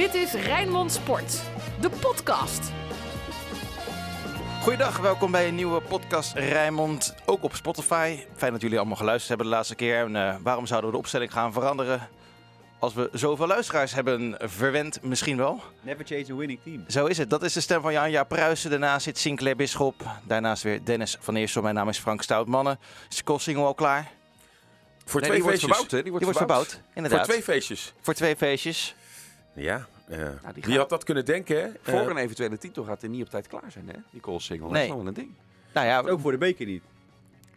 Dit 0.00 0.14
is 0.14 0.32
Rijnmond 0.32 0.92
Sport, 0.92 1.42
de 1.80 1.90
podcast. 1.90 2.70
Goeiedag, 4.62 4.98
welkom 4.98 5.30
bij 5.30 5.48
een 5.48 5.54
nieuwe 5.54 5.80
podcast 5.80 6.34
Rijnmond, 6.34 7.14
ook 7.26 7.42
op 7.42 7.54
Spotify. 7.54 8.18
Fijn 8.36 8.52
dat 8.52 8.60
jullie 8.60 8.78
allemaal 8.78 8.96
geluisterd 8.96 9.28
hebben 9.28 9.46
de 9.46 9.52
laatste 9.52 9.74
keer. 9.74 10.04
En, 10.04 10.16
eh, 10.16 10.34
waarom 10.42 10.66
zouden 10.66 10.90
we 10.90 10.96
de 10.96 11.02
opstelling 11.02 11.32
gaan 11.32 11.52
veranderen 11.52 12.08
als 12.78 12.94
we 12.94 13.08
zoveel 13.12 13.46
luisteraars 13.46 13.94
hebben 13.94 14.36
verwend? 14.40 15.02
Misschien 15.02 15.36
wel. 15.36 15.62
Never 15.80 16.04
change 16.04 16.26
a 16.30 16.34
winning 16.34 16.60
team. 16.64 16.84
Zo 16.88 17.06
is 17.06 17.18
het. 17.18 17.30
Dat 17.30 17.42
is 17.42 17.52
de 17.52 17.60
stem 17.60 17.80
van 17.82 17.92
Janja 17.92 18.24
Pruisen. 18.24 18.70
Daarnaast 18.70 19.04
zit 19.04 19.18
Sinclair 19.18 19.56
Bisschop. 19.56 20.02
Daarnaast 20.24 20.62
weer 20.62 20.84
Dennis 20.84 21.16
van 21.20 21.36
Eersel. 21.36 21.62
Mijn 21.62 21.74
naam 21.74 21.88
is 21.88 21.98
Frank 21.98 22.22
Stoutmannen. 22.22 22.78
Is 23.10 23.22
de 23.24 23.38
single 23.38 23.64
al 23.64 23.74
klaar? 23.74 24.10
Voor 25.04 25.20
Nee, 25.20 25.30
twee 25.30 25.40
die 25.40 25.50
wordt 25.50 25.58
feestjes. 25.60 25.76
verbouwd, 25.76 25.90
hè? 25.90 26.02
Die 26.02 26.10
wordt, 26.10 26.24
Die 26.26 26.34
wordt 26.34 26.38
verbouwd. 26.38 26.68
verbouwd, 26.68 26.96
inderdaad. 26.96 27.20
Voor 27.20 27.28
twee 27.28 27.42
feestjes. 27.42 27.92
Voor 28.00 28.14
twee 28.14 28.36
feestjes. 28.36 28.94
Ja. 29.62 29.86
eh, 30.08 30.28
die 30.54 30.62
wie 30.62 30.78
had 30.78 30.88
dat 30.88 31.04
kunnen 31.04 31.24
denken, 31.24 31.56
hè? 31.62 31.68
Voor 31.82 32.00
Eh, 32.00 32.06
een 32.06 32.16
eventuele 32.16 32.58
titel 32.58 32.84
gaat 32.84 33.00
hij 33.00 33.10
niet 33.10 33.22
op 33.22 33.28
tijd 33.30 33.46
klaar 33.46 33.70
zijn, 33.70 33.88
hè? 33.88 33.94
Die 34.10 34.20
Cole 34.20 34.40
single. 34.40 34.64
Dat 34.66 34.72
Nee. 34.74 34.82
is 34.82 34.88
nog 34.88 34.98
wel 34.98 35.06
een 35.06 35.14
ding. 35.14 35.30
Nou 35.74 35.86
ja, 35.86 36.00
Ook 36.00 36.20
voor 36.20 36.32
de 36.32 36.38
beker 36.38 36.66
niet. 36.66 36.82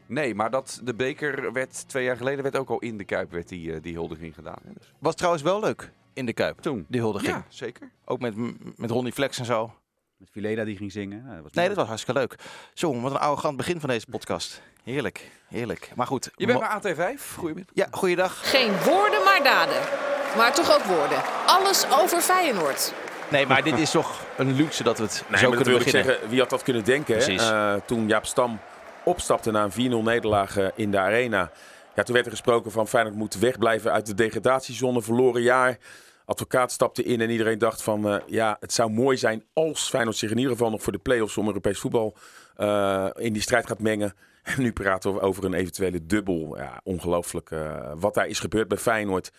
Nee, 0.05 0.35
maar 0.35 0.51
dat, 0.51 0.79
de 0.83 0.93
beker 0.93 1.51
werd 1.53 1.87
twee 1.89 2.03
jaar 2.03 2.17
geleden 2.17 2.43
werd 2.43 2.57
ook 2.57 2.69
al 2.69 2.79
in 2.79 2.97
de 2.97 3.03
Kuip 3.03 3.31
werd 3.31 3.49
die, 3.49 3.73
eh, 3.73 3.81
die 3.81 3.93
huldiging 3.93 4.33
gedaan. 4.33 4.57
Hè? 4.63 4.71
Dus 4.77 4.91
was 4.99 5.15
trouwens 5.15 5.43
wel 5.43 5.59
leuk 5.59 5.91
in 6.13 6.25
de 6.25 6.33
Kuip. 6.33 6.59
toen. 6.61 6.85
Die 6.87 6.99
huldiging. 7.01 7.31
Ja, 7.31 7.45
zeker. 7.49 7.89
Ook 8.05 8.19
met, 8.19 8.33
met 8.77 8.89
Ronnie 8.89 9.13
Flex 9.13 9.39
en 9.39 9.45
zo. 9.45 9.73
Met 10.17 10.29
Fileda 10.31 10.63
die 10.63 10.77
ging 10.77 10.91
zingen. 10.91 11.21
Nou, 11.23 11.33
dat 11.35 11.43
was 11.43 11.51
Nee, 11.51 11.67
dat 11.67 11.75
was 11.77 11.87
hartstikke 11.87 12.19
leuk. 12.19 12.35
Zo, 12.73 13.01
wat 13.01 13.11
een 13.11 13.17
arrogant 13.19 13.57
begin 13.57 13.79
van 13.79 13.89
deze 13.89 14.05
podcast. 14.09 14.61
Heerlijk, 14.83 15.31
heerlijk. 15.47 15.91
Maar 15.95 16.07
goed. 16.07 16.29
Je 16.35 16.45
bent 16.45 16.59
bij 16.59 16.67
AT5. 16.69 17.35
Goedemiddag. 17.37 17.75
Ja, 17.75 17.87
goeiedag. 17.91 18.49
Geen 18.49 18.71
woorden, 18.83 19.23
maar 19.23 19.43
daden. 19.43 20.12
Maar 20.37 20.53
toch 20.53 20.75
ook 20.75 20.83
woorden. 20.83 21.17
Alles 21.45 21.85
over 21.91 22.21
Feyenoord. 22.21 22.93
Nee, 23.31 23.45
maar 23.47 23.63
dit 23.63 23.77
is 23.77 23.91
toch 23.91 24.19
een 24.37 24.55
luxe 24.55 24.83
dat 24.83 24.97
we 24.97 25.03
het 25.03 25.23
Nee, 25.27 25.39
zo 25.39 25.45
dat 25.45 25.55
kunnen 25.55 25.79
ik 25.79 25.85
beginnen. 25.85 26.05
zeggen, 26.13 26.29
wie 26.29 26.39
had 26.39 26.49
dat 26.49 26.63
kunnen 26.63 26.83
denken. 26.83 27.17
Eh, 27.19 27.73
toen 27.85 28.07
Jaap 28.07 28.25
Stam 28.25 28.59
opstapte 29.03 29.51
na 29.51 29.63
een 29.63 29.71
4-0 29.71 30.03
nederlaag 30.03 30.57
eh, 30.57 30.67
in 30.75 30.91
de 30.91 30.97
arena. 30.99 31.51
Ja, 31.95 32.03
toen 32.03 32.13
werd 32.13 32.25
er 32.25 32.31
gesproken 32.31 32.71
van 32.71 32.87
Feyenoord 32.87 33.15
moet 33.15 33.35
wegblijven 33.39 33.91
uit 33.91 34.05
de 34.05 34.13
degradatiezone, 34.13 35.01
verloren 35.01 35.41
jaar. 35.41 35.77
Advocaat 36.25 36.71
stapte 36.71 37.03
in 37.03 37.21
en 37.21 37.29
iedereen 37.29 37.57
dacht 37.57 37.83
van, 37.83 38.07
eh, 38.09 38.15
ja, 38.25 38.57
het 38.59 38.73
zou 38.73 38.91
mooi 38.91 39.17
zijn 39.17 39.43
als 39.53 39.89
Feyenoord 39.89 40.17
zich 40.17 40.31
in 40.31 40.37
ieder 40.37 40.51
geval 40.51 40.69
nog 40.69 40.81
voor 40.81 40.91
de 40.91 40.97
play-offs 40.97 41.37
om 41.37 41.47
Europees 41.47 41.79
voetbal 41.79 42.17
eh, 42.55 43.07
in 43.15 43.33
die 43.33 43.41
strijd 43.41 43.67
gaat 43.67 43.79
mengen. 43.79 44.13
En 44.43 44.61
nu 44.61 44.73
praten 44.73 45.13
we 45.13 45.19
over 45.19 45.43
een 45.43 45.53
eventuele 45.53 46.05
dubbel. 46.05 46.57
Ja, 46.57 46.79
ongelooflijk 46.83 47.49
wat 47.95 48.13
daar 48.13 48.27
is 48.27 48.39
gebeurd 48.39 48.67
bij 48.67 48.77
Feyenoord. 48.77 49.31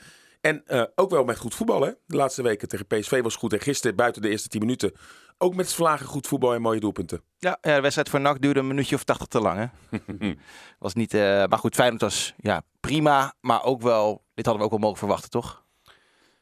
En 0.45 0.62
eh, 0.67 0.83
ook 0.95 1.11
wel 1.11 1.25
met 1.25 1.39
goed 1.39 1.55
voetbal, 1.55 1.83
hè? 1.83 1.91
De 2.06 2.17
laatste 2.17 2.42
weken 2.42 2.69
tegen 2.69 2.87
PSV 2.87 3.23
was 3.23 3.37
goed. 3.37 3.53
En 3.53 3.61
gisteren, 3.61 3.97
buiten 3.97 4.23
de 4.23 4.28
eerste 4.28 4.48
10 4.48 4.61
minuten, 4.61 4.92
ook 5.39 5.55
met 5.55 5.73
vlagen 5.73 6.06
goed 6.06 6.27
voetbal 6.27 6.55
en 6.55 6.61
mooie 6.61 6.81
doelpunten. 6.81 7.23
Ja, 7.39 7.59
ja, 7.61 7.75
de 7.75 7.81
wedstrijd 7.81 8.09
voor 8.09 8.20
NAC 8.20 8.41
duurde 8.41 8.61
een 8.61 8.67
minuutje 8.67 8.95
of 8.95 9.05
80 9.05 9.27
te 9.27 9.41
lang. 9.41 9.70
Hè? 9.91 9.98
was 10.78 10.95
niet, 10.95 11.15
eh, 11.15 11.20
maar 11.20 11.59
goed, 11.59 11.75
Feyenoord 11.75 12.00
was 12.00 12.34
ja, 12.37 12.62
prima. 12.81 13.34
Maar 13.41 13.62
ook 13.62 13.83
wel, 13.83 14.25
dit 14.34 14.45
hadden 14.47 14.65
we 14.65 14.65
ook 14.65 14.78
wel 14.81 14.89
mogen 14.89 14.98
verwachten, 14.98 15.31
toch? 15.31 15.63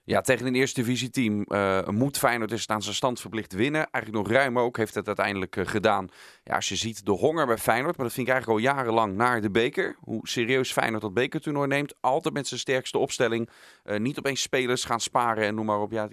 Ja, 0.05 0.21
tegen 0.21 0.47
een 0.47 0.55
eerste 0.55 0.81
divisieteam 0.81 1.43
eh 1.43 1.89
moet 1.89 2.19
Feyenoord 2.19 2.51
dus 2.51 2.69
aan 2.69 2.83
zijn 2.83 2.95
stand 2.95 3.21
verplicht 3.21 3.53
winnen. 3.53 3.91
Eigenlijk 3.91 4.29
nog 4.29 4.37
ruim 4.37 4.59
ook 4.59 4.77
heeft 4.77 4.95
het 4.95 5.07
uiteindelijk 5.07 5.57
eh, 5.57 5.67
gedaan. 5.67 6.09
Ja, 6.45 6.55
als 6.55 6.69
je 6.69 6.77
ziet 6.77 7.07
de 7.07 7.11
honger 7.11 7.47
bij 7.47 7.59
Feyenoord, 7.59 7.97
maar 7.97 8.07
dat 8.07 8.15
vind 8.15 8.27
ik 8.29 8.33
eigenlijk 8.33 8.67
al 8.67 8.75
jarenlang 8.75 9.17
naar 9.17 9.41
de 9.41 9.51
beker. 9.51 9.97
Hoe 10.01 10.29
serieus 10.29 10.73
Feyenoord 10.73 11.03
dat 11.03 11.15
bekertoernooi 11.15 11.69
neemt. 11.69 11.95
Altijd 12.01 12.35
met 12.35 12.47
zijn 12.47 12.61
sterkste 12.61 12.99
opstelling. 12.99 13.49
Eh, 13.83 13.99
niet 13.99 14.19
opeens 14.19 14.43
spelers 14.43 14.85
gaan 14.85 15.01
sparen 15.01 15.45
en 15.45 15.55
noem 15.55 15.67
maar 15.67 15.81
op. 15.81 15.93
Ja, 15.93 16.09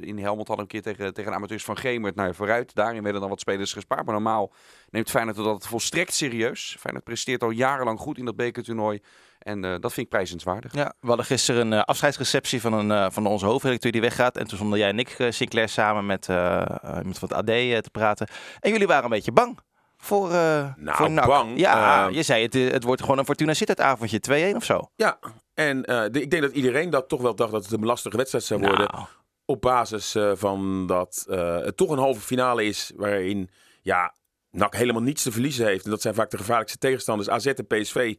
in 0.00 0.18
Helmond 0.18 0.48
we 0.48 0.56
een 0.58 0.66
keer 0.66 0.82
tegen, 0.82 1.14
tegen 1.14 1.30
de 1.30 1.36
amateurs 1.36 1.64
van 1.64 1.76
Gemert. 1.76 2.14
Nou 2.14 2.28
ja, 2.28 2.34
vooruit. 2.34 2.74
Daarin 2.74 3.02
werden 3.02 3.20
dan 3.20 3.30
wat 3.30 3.40
spelers 3.40 3.72
gespaard. 3.72 4.04
Maar 4.04 4.14
normaal 4.14 4.52
neemt 4.90 5.10
Feyenoord 5.10 5.36
dat 5.36 5.66
volstrekt 5.66 6.14
serieus. 6.14 6.76
Feyenoord 6.78 7.04
presteert 7.04 7.42
al 7.42 7.50
jarenlang 7.50 7.98
goed 7.98 8.18
in 8.18 8.24
dat 8.24 8.36
bekertoernooi. 8.36 9.00
En 9.44 9.64
eh, 9.64 9.70
dat 9.70 9.92
vind 9.92 10.06
ik 10.06 10.08
prijzenswaardig. 10.08 10.74
Ja, 10.74 10.92
we 11.00 11.06
hadden 11.06 11.26
gisteren 11.26 11.66
een 11.66 11.72
eh, 11.78 11.84
afscheidsreceptie 11.84 12.60
van, 12.60 12.72
een, 12.72 12.90
eh, 12.90 13.06
van 13.10 13.26
onze 13.26 13.46
hoofdredacteur 13.46 13.92
die 13.92 14.00
weggaat. 14.00 14.36
En 14.36 14.46
toen 14.46 14.56
stonden 14.56 14.78
jij 14.78 14.88
en 14.88 14.98
ik, 14.98 15.16
Sinclair, 15.28 15.68
samen 15.68 16.06
met 16.06 16.26
iemand 16.28 17.18
van 17.18 17.28
het 17.28 17.32
AD 17.32 17.46
te 17.82 17.88
praten. 17.92 18.28
En 18.60 18.70
jullie 18.70 18.86
waren 18.86 19.04
een 19.04 19.10
beetje 19.10 19.32
bang 19.32 19.58
voor, 19.96 20.30
eh 20.32 20.66
Nou, 20.76 20.96
voor 20.96 21.10
NAC. 21.10 21.26
bang? 21.26 21.58
Ja, 21.58 22.06
je 22.08 22.22
zei 22.22 22.42
het, 22.42 22.54
het 22.54 22.84
wordt 22.84 23.00
gewoon 23.02 23.18
een 23.18 23.24
Fortuna 23.24 23.54
Sittard 23.54 23.80
avondje, 23.80 24.20
2-1 24.52 24.56
of 24.56 24.64
zo. 24.64 24.90
Ja, 24.96 25.18
en 25.54 25.84
eh, 25.84 26.02
de- 26.10 26.22
ik 26.22 26.30
denk 26.30 26.42
dat 26.42 26.52
iedereen 26.52 26.90
dat 26.90 27.08
toch 27.08 27.20
wel 27.20 27.34
dacht 27.34 27.52
dat 27.52 27.62
het 27.62 27.72
een 27.72 27.84
lastige 27.84 28.16
wedstrijd 28.16 28.44
zou 28.44 28.60
worden. 28.60 28.88
Nou, 28.92 29.04
Op 29.44 29.60
basis 29.60 30.14
eh, 30.14 30.30
van 30.34 30.86
dat 30.86 31.24
eh, 31.28 31.56
het 31.58 31.76
toch 31.76 31.90
een 31.90 31.98
halve 31.98 32.20
finale 32.20 32.64
is 32.64 32.92
waarin 32.96 33.50
ja, 33.82 34.14
NAC 34.54 34.74
helemaal 34.74 35.02
niets 35.02 35.22
te 35.22 35.32
verliezen 35.32 35.66
heeft. 35.66 35.84
En 35.84 35.90
dat 35.90 36.00
zijn 36.00 36.14
vaak 36.14 36.30
de 36.30 36.36
gevaarlijkste 36.36 36.78
tegenstanders. 36.78 37.28
AZ 37.28 37.46
en 37.46 37.66
PSV 37.66 38.14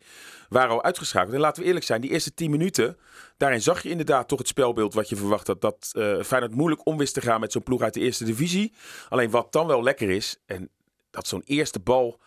waren 0.50 0.70
al 0.70 0.84
uitgeschakeld. 0.84 1.34
En 1.34 1.40
laten 1.40 1.62
we 1.62 1.68
eerlijk 1.68 1.86
zijn, 1.86 2.02
die 2.02 2.10
eerste 2.10 2.34
10 2.34 2.52
minuten, 2.52 2.98
daarin 3.38 3.62
zag 3.62 3.84
je 3.84 3.90
inderdaad 3.90 4.28
toch 4.28 4.40
het 4.40 4.48
spelbeeld 4.48 4.94
wat 4.94 5.10
je 5.10 5.16
verwacht 5.16 5.48
had. 5.48 5.62
Dat 5.62 5.92
eh 5.94 6.22
Feyenoord 6.24 6.56
moeilijk 6.56 6.86
om 6.86 6.98
wist 6.98 7.14
te 7.14 7.22
gaan 7.22 7.40
met 7.40 7.52
zo'n 7.52 7.64
ploeg 7.64 7.82
uit 7.82 7.94
de 7.94 8.00
eerste 8.00 8.26
divisie. 8.26 8.74
Alleen 9.10 9.30
wat 9.30 9.52
dan 9.52 9.68
wel 9.68 9.84
lekker 9.84 10.10
is, 10.10 10.38
en 10.46 10.70
dat 11.10 11.28
zo'n 11.28 11.44
eerste 11.46 11.80
bal... 11.80 12.20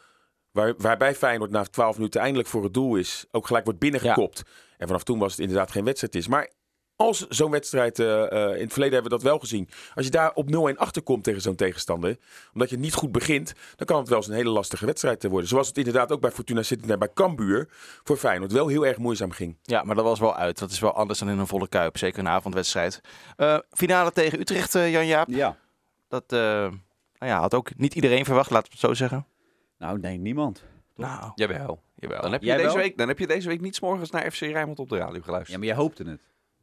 Waar, 0.51 0.75
waarbij 0.77 1.15
Feyenoord 1.15 1.51
na 1.51 1.63
12 1.65 1.97
minuten 1.97 2.21
eindelijk 2.21 2.49
voor 2.49 2.63
het 2.63 2.75
doel 2.75 2.97
is, 2.97 3.27
ook 3.31 3.47
gelijk 3.47 3.65
wordt 3.65 3.81
binnengekopt. 3.81 4.43
En 4.77 4.87
vanaf 4.87 5.03
toen 5.03 5.19
was 5.19 5.31
het 5.31 5.41
inderdaad 5.41 5.71
geen 5.71 5.85
wedstrijd 5.85 6.15
is. 6.15 6.29
Maar 6.29 6.51
als 6.99 7.27
zo'n 7.29 7.51
wedstrijd, 7.51 7.99
eh, 7.99 8.33
eh, 8.33 8.55
in 8.55 8.63
het 8.63 8.73
verleden 8.73 8.95
hebben 8.95 9.03
we 9.03 9.17
dat 9.19 9.23
wel 9.23 9.39
gezien. 9.39 9.69
Als 9.95 10.05
je 10.05 10.11
daar 10.11 10.33
op 10.35 10.51
0-1 10.51 10.79
achterkomt 10.79 11.25
tegen 11.25 11.41
zo'n 11.41 11.55
tegenstander, 11.55 12.17
omdat 12.53 12.71
je 12.71 12.79
niet 12.79 12.95
goed 12.95 13.13
begint, 13.13 13.53
dan 13.77 13.87
kan 13.87 13.99
het 13.99 14.09
wel 14.09 14.19
eens 14.19 14.27
een 14.27 14.35
hele 14.35 14.51
lastige 14.51 14.87
wedstrijd 14.87 15.25
worden. 15.25 15.49
Zoals 15.49 15.69
het 15.69 15.79
inderdaad 15.79 16.13
ook 16.13 16.21
bij 16.21 16.31
Fortuna 16.31 16.63
Sittard 16.63 16.91
en 16.91 16.99
bij 16.99 17.13
Cambuur 17.15 17.69
voor 18.05 18.17
Feyenoord 18.17 18.53
wel 18.53 18.67
heel 18.69 18.87
erg 18.87 18.99
moeizaam 18.99 19.31
ging. 19.31 19.57
ja, 19.63 19.83
maar 19.83 19.95
dat 19.95 20.05
was 20.05 20.21
wel 20.21 20.37
uit. 20.37 20.59
Dat 20.59 20.71
is 20.71 20.79
wel 20.81 20.95
anders 20.95 21.19
dan 21.19 21.29
in 21.29 21.39
een 21.39 21.47
volle 21.47 21.69
kuip. 21.69 21.99
Zeker 21.99 22.19
een 22.19 22.29
avondwedstrijd. 22.29 23.01
Eh, 23.37 23.59
finale 23.71 24.13
tegen 24.13 24.41
Utrecht, 24.41 24.75
eh, 24.75 24.93
Jan-Jaap. 24.93 25.29
Ja. 25.29 25.57
Dat 26.09 26.25
eh, 26.33 26.39
nou 26.39 27.33
ja, 27.33 27.41
had 27.41 27.55
ook 27.55 27.77
niet 27.77 27.95
iedereen 27.95 28.25
verwacht, 28.25 28.51
laten 28.51 28.71
we 28.71 28.77
het 28.79 28.87
zo 28.87 28.95
zeggen. 28.95 29.27
Nou, 29.79 29.99
nee, 29.99 30.19
niemand. 30.19 30.65
Nou, 30.97 31.33
Jawel. 31.35 31.83
Jawel. 31.95 32.21
Dan, 32.21 32.33
heb 32.33 32.41
je 32.41 32.47
Jij 32.47 32.57
deze 32.57 32.69
wel? 32.69 32.77
week, 32.77 32.97
dan 32.97 33.09
heb 33.09 33.19
je 33.19 33.27
deze 33.27 33.49
week 33.49 33.61
niet 33.61 33.75
's 33.75 33.81
morgens 33.81 34.11
naar 34.11 34.31
FC 34.31 34.41
Rijnmond 34.41 34.79
op 34.79 34.89
de 34.89 34.97
radio 34.97 35.21
geluisterd. 35.21 35.53
Ja, 35.53 35.59
maar 35.59 35.67
jij 35.67 35.77
hoopte 35.77 36.03
het. 36.05 36.21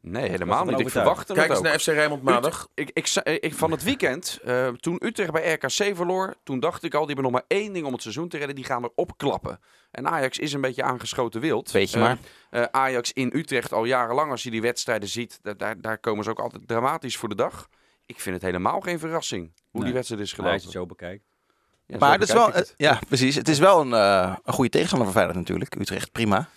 Nee, 0.07 0.29
helemaal 0.29 0.65
niet. 0.65 0.79
Ik 0.79 0.89
verwachtte 0.89 1.33
Kijk 1.33 1.47
het 1.47 1.49
eens 1.49 1.59
ook. 1.59 1.65
naar 1.65 1.79
FC 1.79 1.85
Rijnmond 1.87 2.23
maandag. 2.23 2.67
Ik, 2.73 2.89
ik, 2.93 3.53
van 3.53 3.71
het 3.71 3.83
weekend, 3.83 4.39
eh, 4.43 4.67
toen 4.67 4.99
Utrecht 5.05 5.31
bij 5.31 5.53
RKC 5.53 5.95
verloor, 5.95 6.35
toen 6.43 6.59
dacht 6.59 6.83
ik 6.83 6.93
al, 6.93 7.05
die 7.05 7.15
hebben 7.15 7.23
nog 7.31 7.33
maar 7.33 7.57
één 7.59 7.73
ding 7.73 7.85
om 7.85 7.93
het 7.93 8.01
seizoen 8.01 8.29
te 8.29 8.37
redden, 8.37 8.55
die 8.55 8.65
gaan 8.65 8.83
erop 8.83 9.17
klappen. 9.17 9.59
En 9.91 10.07
Ajax 10.07 10.39
is 10.39 10.53
een 10.53 10.61
beetje 10.61 10.83
aangeschoten 10.83 11.41
wild. 11.41 11.71
Weet 11.71 11.89
je 11.91 11.95
Eh, 11.97 12.01
maar. 12.03 12.17
eh, 12.49 12.63
Ajax 12.71 13.11
in 13.13 13.31
Utrecht 13.35 13.73
al 13.73 13.85
jarenlang, 13.85 14.31
als 14.31 14.43
je 14.43 14.51
die 14.51 14.61
wedstrijden 14.61 15.09
ziet, 15.09 15.39
da- 15.41 15.53
daar, 15.53 15.81
daar 15.81 15.97
komen 15.97 16.23
ze 16.23 16.29
ook 16.29 16.39
altijd 16.39 16.67
dramatisch 16.67 17.17
voor 17.17 17.29
de 17.29 17.35
dag. 17.35 17.67
Ik 18.05 18.19
vind 18.19 18.35
het 18.35 18.43
helemaal 18.45 18.79
geen 18.81 18.99
verrassing 18.99 19.43
hoe 19.53 19.69
Nee. 19.71 19.83
die 19.83 19.93
wedstrijd 19.93 20.21
is 20.21 20.27
Als 20.27 20.35
je 20.37 20.43
gelopen. 20.45 20.63
het 20.63 20.71
zo 20.71 20.85
bekijkt. 20.85 21.23
Ja, 21.87 21.97
maar 21.97 22.11
het 22.11 22.21
is 22.27 22.33
wel, 22.33 22.51
het. 22.51 22.73
ja, 22.77 22.99
precies. 23.07 23.35
Het 23.35 23.47
is 23.47 23.59
wel 23.59 23.81
een, 23.81 23.93
eh, 23.93 24.35
een 24.43 24.53
goede 24.53 24.69
tegenstander 24.69 25.07
voor 25.07 25.15
Feyenoord 25.17 25.39
natuurlijk. 25.39 25.75
Utrecht, 25.79 26.11
prima. 26.11 26.47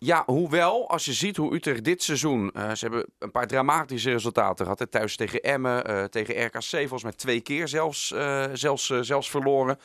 Ja, 0.00 0.22
hoewel, 0.26 0.88
als 0.88 1.04
je 1.04 1.12
ziet 1.12 1.36
hoe 1.36 1.54
Utrecht 1.54 1.84
dit 1.84 2.02
seizoen... 2.02 2.50
eh, 2.52 2.74
ze 2.74 2.84
hebben 2.84 3.06
een 3.18 3.30
paar 3.30 3.46
dramatische 3.46 4.10
resultaten 4.10 4.64
gehad. 4.64 4.78
Hè. 4.78 4.86
Thuis 4.86 5.16
tegen 5.16 5.42
Emmen, 5.42 5.84
eh, 5.84 6.04
tegen 6.04 6.44
RKC, 6.44 6.70
volgens 6.70 7.02
mij 7.02 7.12
twee 7.12 7.40
keer 7.40 7.68
zelfs, 7.68 8.12
eh, 8.12 8.44
zelfs, 8.52 8.86
zelfs 9.00 9.30
verloren. 9.30 9.78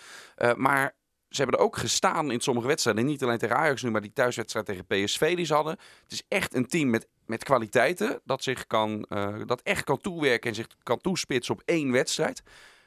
Maar 0.56 0.96
ze 1.29 1.41
hebben 1.41 1.59
er 1.59 1.66
ook 1.66 1.78
gestaan 1.78 2.31
in 2.31 2.41
sommige 2.41 2.68
wedstrijden. 2.68 3.06
Niet 3.06 3.23
alleen 3.23 3.38
tegen 3.38 3.56
Ajax 3.56 3.81
nu, 3.81 3.91
maar 3.91 4.02
die 4.02 4.13
thuiswedstrijd 4.13 4.66
tegen 4.66 4.85
PSV 4.85 5.35
die 5.35 5.46
ze 5.46 5.53
hadden. 5.53 5.78
Het 6.03 6.12
is 6.12 6.23
echt 6.28 6.56
een 6.56 6.68
team 6.68 6.90
met, 6.90 7.07
met 7.25 7.44
kwaliteiten. 7.44 8.22
Dat, 8.23 8.44
zich 8.44 8.67
kan, 8.67 9.05
dat 9.46 9.61
echt 9.61 9.84
kan 9.84 9.97
toewerken 9.97 10.49
en 10.49 10.55
zich 10.55 10.67
kan 10.84 11.02
toespitsen 11.02 11.53
op 11.53 11.61
één 11.66 11.91
wedstrijd. 11.91 12.43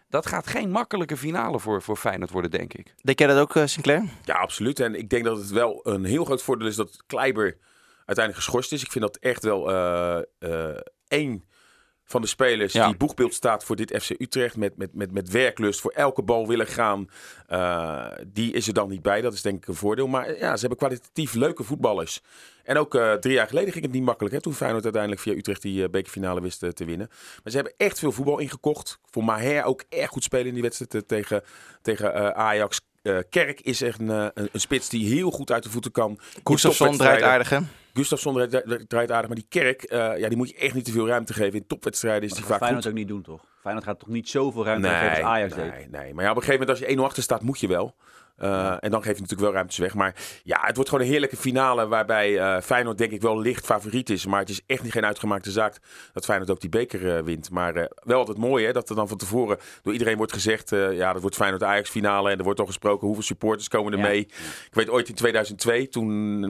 Dat 0.09 0.27
gaat 0.27 0.47
geen 0.47 0.71
makkelijke 0.71 1.17
finale 1.17 1.61
voor, 1.61 1.83
voor 1.83 1.97
Feyenoord 1.97 2.31
worden, 2.31 2.51
denk 2.51 2.75
ik. 2.75 2.95
Denk 3.03 3.19
jij 3.19 3.29
dat 3.29 3.39
ook, 3.39 3.57
eh, 3.57 3.67
Sinclair? 3.67 4.05
Ja, 4.25 4.35
absoluut. 4.35 4.81
En 4.81 4.95
ik 4.95 5.09
denk 5.09 5.25
dat 5.25 5.39
het 5.39 5.51
wel 5.51 5.81
een 5.83 6.05
heel 6.05 6.25
groot 6.25 6.43
voordeel 6.43 6.67
is 6.69 6.77
dat 6.77 7.03
Kleiber 7.07 7.57
uiteindelijk 7.97 8.45
geschorst 8.45 8.73
is. 8.73 8.83
Ik 8.83 8.91
vind 8.91 9.05
dat 9.05 9.17
echt 9.17 9.43
wel 9.43 9.71
eh, 9.71 10.23
eh, 10.39 10.81
één 11.09 11.45
van 12.09 12.21
de 12.21 12.27
spelers 12.27 12.73
Ja. 12.73 12.87
die 12.87 12.97
boegbeeld 12.97 13.35
staat 13.35 13.65
voor 13.65 13.77
dit 13.77 14.03
FC 14.03 14.11
Utrecht. 14.19 14.57
Met, 14.57 14.77
met, 14.77 14.95
met, 14.95 15.13
met 15.13 15.31
werklust, 15.31 15.81
voor 15.81 15.91
elke 15.91 16.23
bal 16.23 16.49
willen 16.49 16.67
gaan. 16.67 17.09
Eh, 17.47 18.07
die 18.27 18.53
is 18.53 18.67
er 18.67 18.75
dan 18.75 18.89
niet 18.89 19.03
bij. 19.03 19.21
Dat 19.21 19.33
is 19.33 19.43
denk 19.43 19.57
ik 19.57 19.69
een 19.69 19.75
voordeel. 19.75 20.07
Maar 20.07 20.27
eh, 20.27 20.41
ja, 20.41 20.55
ze 20.55 20.61
hebben 20.61 20.79
kwalitatief 20.79 21.35
leuke 21.35 21.63
voetballers. 21.65 22.21
En 22.65 22.77
ook 22.79 22.95
eh, 22.95 23.13
drie 23.13 23.35
jaar 23.35 23.47
geleden 23.47 23.73
ging 23.73 23.85
het 23.85 23.93
niet 23.95 24.03
makkelijk. 24.03 24.35
Hè, 24.35 24.41
toen 24.41 24.55
Feyenoord 24.55 24.85
uiteindelijk 24.85 25.23
via 25.23 25.33
Utrecht 25.35 25.63
die 25.63 25.89
bekerfinale 25.89 26.41
wist 26.41 26.63
eh, 26.63 26.71
te 26.71 26.85
winnen. 26.85 27.09
Maar 27.43 27.53
ze 27.53 27.57
hebben 27.57 27.75
echt 27.77 27.99
veel 27.99 28.13
voetbal 28.13 28.39
ingekocht. 28.39 28.99
Voor 29.11 29.25
Maher 29.25 29.65
ook 29.65 29.85
erg 29.89 30.11
goed 30.11 30.25
spelen 30.25 30.47
in 30.47 30.53
die 30.55 30.63
wedstrijd 30.63 31.09
tegen, 31.09 31.43
tegen 31.83 32.35
Ajax. 32.37 32.81
Kerk 33.31 33.61
is 33.61 33.83
echt 33.83 34.01
een, 34.01 34.09
een, 34.09 34.49
een 34.53 34.61
spits 34.61 34.89
die 34.89 35.15
heel 35.15 35.31
goed 35.31 35.53
uit 35.53 35.63
de 35.63 35.71
voeten 35.71 35.91
kan. 35.91 36.11
In 36.11 36.41
Gustafsson 36.45 36.97
draait 36.97 37.23
aardig, 37.23 37.51
hè? 37.51 37.59
Gustafsson 37.97 38.35
draait, 38.35 38.85
draait 38.89 39.11
aardig, 39.11 39.27
maar 39.27 39.37
die 39.37 39.47
Kerk, 39.49 39.83
eh, 39.83 40.19
ja, 40.19 40.29
die 40.29 40.37
moet 40.37 40.49
je 40.49 40.57
echt 40.57 40.75
niet 40.75 40.85
te 40.85 40.93
veel 40.93 41.07
ruimte 41.07 41.33
geven. 41.33 41.59
In 41.59 41.67
topwedstrijden 41.67 42.23
is 42.23 42.29
Dat 42.29 42.39
die 42.39 42.47
vaak 42.47 42.59
Feyenoord 42.59 42.83
goed. 42.83 42.93
ook 42.93 42.99
niet 42.99 43.09
doen, 43.09 43.23
toch? 43.23 43.45
Feyenoord 43.61 43.85
gaat 43.87 43.99
toch 43.99 44.09
niet 44.09 44.29
zoveel 44.29 44.65
ruimte 44.65 44.89
geven 44.89 45.11
als 45.11 45.19
Ajax 45.21 45.55
deed? 45.55 45.71
nee, 45.73 45.89
nee. 45.91 46.15
Maar 46.15 46.25
ja, 46.25 46.31
op 46.31 46.37
een 46.37 46.43
gegeven 46.43 46.61
moment 46.67 46.69
als 46.69 46.79
je 46.79 46.97
1-0 46.97 47.05
achter 47.05 47.23
staat, 47.23 47.43
moet 47.43 47.61
je 47.61 47.69
wel. 47.69 47.95
Uh, 48.43 48.77
en 48.81 48.91
dan 48.91 49.03
geef 49.03 49.15
je 49.15 49.21
natuurlijk 49.21 49.41
wel 49.41 49.53
ruimtes 49.53 49.79
weg. 49.79 49.95
Maar 49.95 50.15
ja, 50.43 50.59
het 50.61 50.75
wordt 50.75 50.91
gewoon 50.91 51.05
een 51.05 51.11
heerlijke 51.11 51.37
finale 51.37 51.87
waarbij 51.87 52.33
uh, 52.33 52.61
Feyenoord 52.61 52.99
denk 52.99 53.13
ik 53.13 53.21
wel 53.21 53.41
licht 53.41 53.65
favoriet 53.65 54.11
is. 54.11 54.27
Maar 54.27 54.41
het 54.41 54.49
is 54.49 54.61
echt 54.67 54.83
niet 54.83 54.93
geen 54.93 55.05
uitgemaakte 55.05 55.51
zaak 55.51 55.79
dat 56.13 56.25
Feyenoord 56.25 56.51
ook 56.51 56.61
die 56.61 56.71
beker 56.71 57.17
uh, 57.17 57.23
wint. 57.23 57.51
Maar 57.51 57.89
wel 58.03 58.19
altijd 58.19 58.39
mooi 58.39 58.65
hè, 58.67 58.73
dat 58.73 58.89
er 58.89 58.95
dan 58.97 59.09
van 59.09 59.17
tevoren 59.17 59.59
door 59.83 59.93
iedereen 59.93 60.17
wordt 60.17 60.33
gezegd... 60.33 60.71
ja, 60.71 61.13
dat 61.13 61.21
wordt 61.21 61.37
Feyenoord-Ajax 61.37 61.91
finale. 61.91 62.31
En 62.31 62.39
er 62.39 62.45
wordt 62.45 62.61
al 62.61 62.67
gesproken 62.67 63.07
hoeveel 63.07 63.25
supporters 63.25 63.69
komen 63.69 63.93
er 63.93 63.99
Ja. 63.99 64.05
mee. 64.05 64.21
Ik 64.21 64.71
weet 64.71 64.91
ooit 64.91 65.09
in 65.09 65.15
2002, 65.15 65.89
toen 65.89 66.05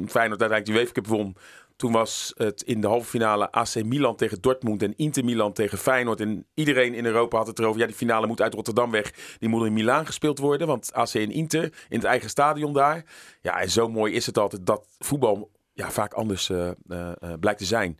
Feyenoord 0.08 0.40
uiteindelijk 0.40 0.64
die 0.64 0.74
UEFA 0.74 0.92
Cup 0.92 1.06
won... 1.06 1.36
Toen 1.76 1.93
was 1.93 2.32
het 2.37 2.62
in 2.62 2.81
de 2.81 2.87
halve 2.87 3.08
finale 3.08 3.50
AC 3.50 3.84
Milan 3.84 4.17
tegen 4.17 4.40
Dortmund 4.40 4.82
en 4.82 4.96
Inter 4.96 5.25
Milan 5.25 5.52
tegen 5.52 5.78
Feyenoord. 5.78 6.20
En 6.20 6.46
iedereen 6.55 6.94
in 6.94 7.06
Europa 7.06 7.37
had 7.37 7.46
het 7.46 7.58
erover. 7.58 7.81
Ja, 7.81 7.87
die 7.87 7.94
finale 7.94 8.26
moet 8.26 8.43
uit 8.43 8.55
Rotterdam 8.55 8.90
weg. 8.90 9.12
Die 9.38 9.49
moet 9.49 9.67
in 9.67 9.73
Milaan 9.73 10.06
gespeeld 10.06 10.38
worden. 10.38 10.67
Want 10.67 10.93
AC 10.93 11.14
en 11.14 11.31
Inter 11.31 11.62
in 11.64 11.96
het 11.96 12.05
eigen 12.05 12.31
stadion 12.31 12.73
daar. 12.73 13.05
Ja, 13.40 13.61
en 13.61 13.70
zo 13.70 13.88
mooi 13.88 14.12
is 14.12 14.26
het 14.26 14.38
altijd 14.38 14.67
dat 14.67 14.87
voetbal 14.99 15.50
ja, 15.73 15.90
vaak 15.90 16.12
anders 16.12 16.49
uh, 16.49 16.58
uh, 16.88 17.08
uh, 17.23 17.32
blijkt 17.40 17.58
te 17.58 17.64
zijn. 17.64 17.99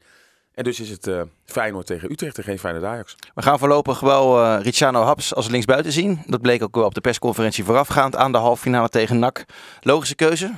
En 0.55 0.65
dus 0.65 0.81
is 0.81 0.91
het 0.91 1.11
Feyenoord 1.45 1.87
tegen 1.87 2.11
Utrecht 2.11 2.39
en 2.39 2.45
geen 2.45 2.59
Feyenoord 2.59 2.85
Ajax. 2.85 3.17
We 3.35 3.43
gaan 3.43 3.59
voorlopig 3.59 4.01
wel 4.01 4.43
uh, 4.43 4.59
Ricciano 4.63 5.03
Haps 5.03 5.35
als 5.35 5.49
linksbuiten 5.49 5.93
zien. 5.93 6.23
Dat 6.27 6.41
bleek 6.41 6.63
ook 6.63 6.75
wel 6.75 6.85
op 6.85 6.95
de 6.95 7.01
persconferentie 7.01 7.65
voorafgaand 7.65 8.17
aan 8.17 8.33
de 8.33 8.39
halve 8.39 8.63
finale 8.63 8.89
tegen 8.89 9.19
NAC. 9.19 9.45
Logische 9.81 10.15
keuze? 10.15 10.53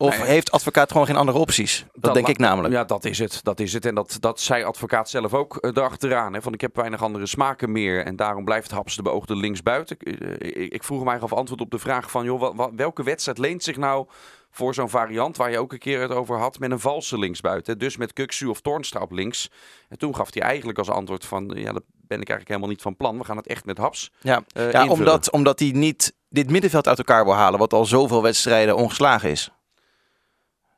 Of 0.00 0.18
Nee. 0.18 0.26
heeft 0.26 0.50
advocaat 0.50 0.90
gewoon 0.90 1.06
geen 1.06 1.16
andere 1.16 1.38
opties? 1.38 1.84
Dat, 1.92 2.14
denk 2.14 2.28
ik 2.28 2.38
namelijk. 2.38 2.74
Ja, 2.74 2.84
dat 2.84 3.04
is 3.04 3.18
het. 3.18 3.40
Dat 3.42 3.60
is 3.60 3.72
het. 3.72 3.86
En 3.86 3.94
dat, 3.94 4.16
dat 4.20 4.40
zei 4.40 4.64
advocaat 4.64 5.10
zelf 5.10 5.34
ook 5.34 5.56
eh, 5.56 5.70
erachteraan. 5.74 6.34
Hè, 6.34 6.42
van 6.42 6.52
ik 6.52 6.60
heb 6.60 6.76
weinig 6.76 7.02
andere 7.02 7.26
smaken 7.26 7.72
meer. 7.72 8.04
En 8.04 8.16
daarom 8.16 8.44
blijft 8.44 8.70
Haps 8.70 8.96
de 8.96 9.02
beoogde 9.02 9.36
linksbuiten. 9.36 9.96
Ik, 9.98 10.20
eh, 10.20 10.62
ik, 10.62 10.72
ik 10.72 10.84
vroeg 10.84 11.04
mij 11.04 11.18
af 11.18 11.32
antwoord 11.32 11.60
op 11.60 11.70
de 11.70 11.78
vraag 11.78 12.10
van... 12.10 12.24
Joh, 12.24 12.68
welke 12.76 13.02
wedstrijd 13.02 13.38
leent 13.38 13.62
zich 13.62 13.76
nou 13.76 14.06
voor 14.50 14.74
zo'n 14.74 14.88
variant... 14.88 15.36
waar 15.36 15.50
je 15.50 15.58
ook 15.58 15.72
een 15.72 15.78
keer 15.78 16.00
het 16.00 16.10
over 16.10 16.38
had 16.38 16.58
met 16.58 16.70
een 16.70 16.80
valse 16.80 17.18
linksbuiten. 17.18 17.78
Dus 17.78 17.96
met 17.96 18.12
Kuksu 18.12 18.46
of 18.46 18.60
Toornstra 18.60 19.00
op 19.00 19.12
links. 19.12 19.50
En 19.88 19.98
toen 19.98 20.14
gaf 20.14 20.34
hij 20.34 20.42
eigenlijk 20.42 20.78
als 20.78 20.90
antwoord 20.90 21.24
van... 21.24 21.50
ja, 21.54 21.72
dat 21.72 21.82
ben 21.88 22.20
ik 22.20 22.28
eigenlijk 22.28 22.48
helemaal 22.48 22.68
niet 22.68 22.82
van 22.82 22.96
plan. 22.96 23.18
We 23.18 23.24
gaan 23.24 23.36
het 23.36 23.46
echt 23.46 23.64
met 23.64 23.78
Haps 23.78 24.10
Ja, 24.20 24.42
eh, 24.52 24.72
ja 24.72 24.86
omdat, 24.86 25.30
omdat 25.30 25.58
hij 25.58 25.70
niet 25.70 26.14
dit 26.28 26.50
middenveld 26.50 26.88
uit 26.88 26.98
elkaar 26.98 27.24
wil 27.24 27.34
halen. 27.34 27.58
Wat 27.58 27.72
al 27.72 27.84
zoveel 27.84 28.22
wedstrijden 28.22 28.76
ongeslagen 28.76 29.30
is. 29.30 29.50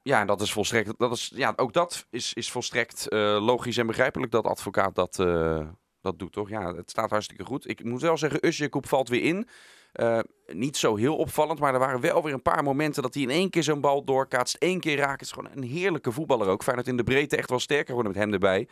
Ja, 0.02 0.24
dat 0.24 0.40
is 0.40 0.52
volstrekt. 0.52 0.98
Dat 0.98 1.12
is, 1.12 1.32
ja, 1.34 1.52
ook 1.56 1.72
dat 1.72 2.06
is, 2.10 2.32
is 2.32 2.50
volstrekt 2.50 3.08
eh, 3.08 3.18
logisch 3.40 3.76
en 3.76 3.86
begrijpelijk 3.86 4.32
dat 4.32 4.44
advocaat 4.44 4.94
dat, 4.94 5.18
eh, 5.18 5.66
dat 6.00 6.18
doet, 6.18 6.32
toch? 6.32 6.48
Ja, 6.48 6.74
het 6.74 6.90
staat 6.90 7.10
hartstikke 7.10 7.44
goed. 7.44 7.68
Ik 7.68 7.84
moet 7.84 8.00
wel 8.00 8.18
zeggen, 8.18 8.46
Usjekoep 8.46 8.88
valt 8.88 9.08
weer 9.08 9.22
in. 9.22 9.48
Eh, 9.92 10.18
niet 10.46 10.76
zo 10.76 10.96
heel 10.96 11.16
opvallend, 11.16 11.58
maar 11.58 11.72
er 11.72 11.78
waren 11.78 12.00
wel 12.00 12.22
weer 12.22 12.32
een 12.32 12.42
paar 12.42 12.62
momenten 12.62 13.02
dat 13.02 13.14
hij 13.14 13.22
in 13.22 13.30
één 13.30 13.50
keer 13.50 13.62
zo'n 13.62 13.80
bal 13.80 14.04
doorkaatst. 14.04 14.56
één 14.56 14.80
keer 14.80 14.96
raakt. 14.96 15.20
Het 15.20 15.20
is 15.20 15.32
gewoon 15.32 15.50
een 15.54 15.62
heerlijke 15.62 16.12
voetballer 16.12 16.48
ook. 16.48 16.62
Feyenoord 16.62 16.88
in 16.88 16.96
de 16.96 17.04
breedte 17.04 17.36
echt 17.36 17.50
wel 17.50 17.58
sterker 17.58 17.94
worden 17.94 18.12
met 18.12 18.20
hem 18.20 18.32
erbij. 18.32 18.68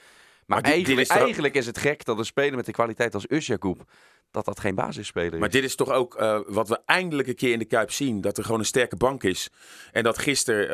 Maar, 0.50 0.62
eigenlijk, 0.62 1.00
is 1.00 1.08
toch 1.08 1.17
ook- 1.17 1.23
eigenlijk 1.23 1.55
is 1.55 1.67
het 1.67 1.79
gek 1.79 2.05
dat 2.05 2.19
een 2.19 2.25
speler 2.25 2.56
met 2.56 2.67
de 2.67 2.73
kwaliteit 2.73 3.14
als 3.14 3.25
Usjakoub, 3.29 3.82
dat 4.31 4.44
dat 4.44 4.61
geen 4.61 4.75
basisspeler 4.75 5.32
is. 5.32 5.38
Maar 5.38 5.50
dit 5.50 5.64
is 5.64 5.75
toch 5.75 5.91
ook 5.91 6.14
eh, 6.14 6.38
wat 6.47 6.69
we 6.69 6.79
eindelijk 6.87 7.29
een 7.29 7.35
keer 7.35 7.52
in 7.52 7.58
de 7.58 7.64
Kuip 7.64 7.91
zien. 7.91 8.20
Dat 8.20 8.38
er 8.38 8.44
gewoon 8.44 8.58
een 8.58 8.64
sterke 8.67 8.97
bank 8.97 9.23
is. 9.23 9.50
En 9.93 10.02
dat 10.02 10.19
gisteren 10.19 10.70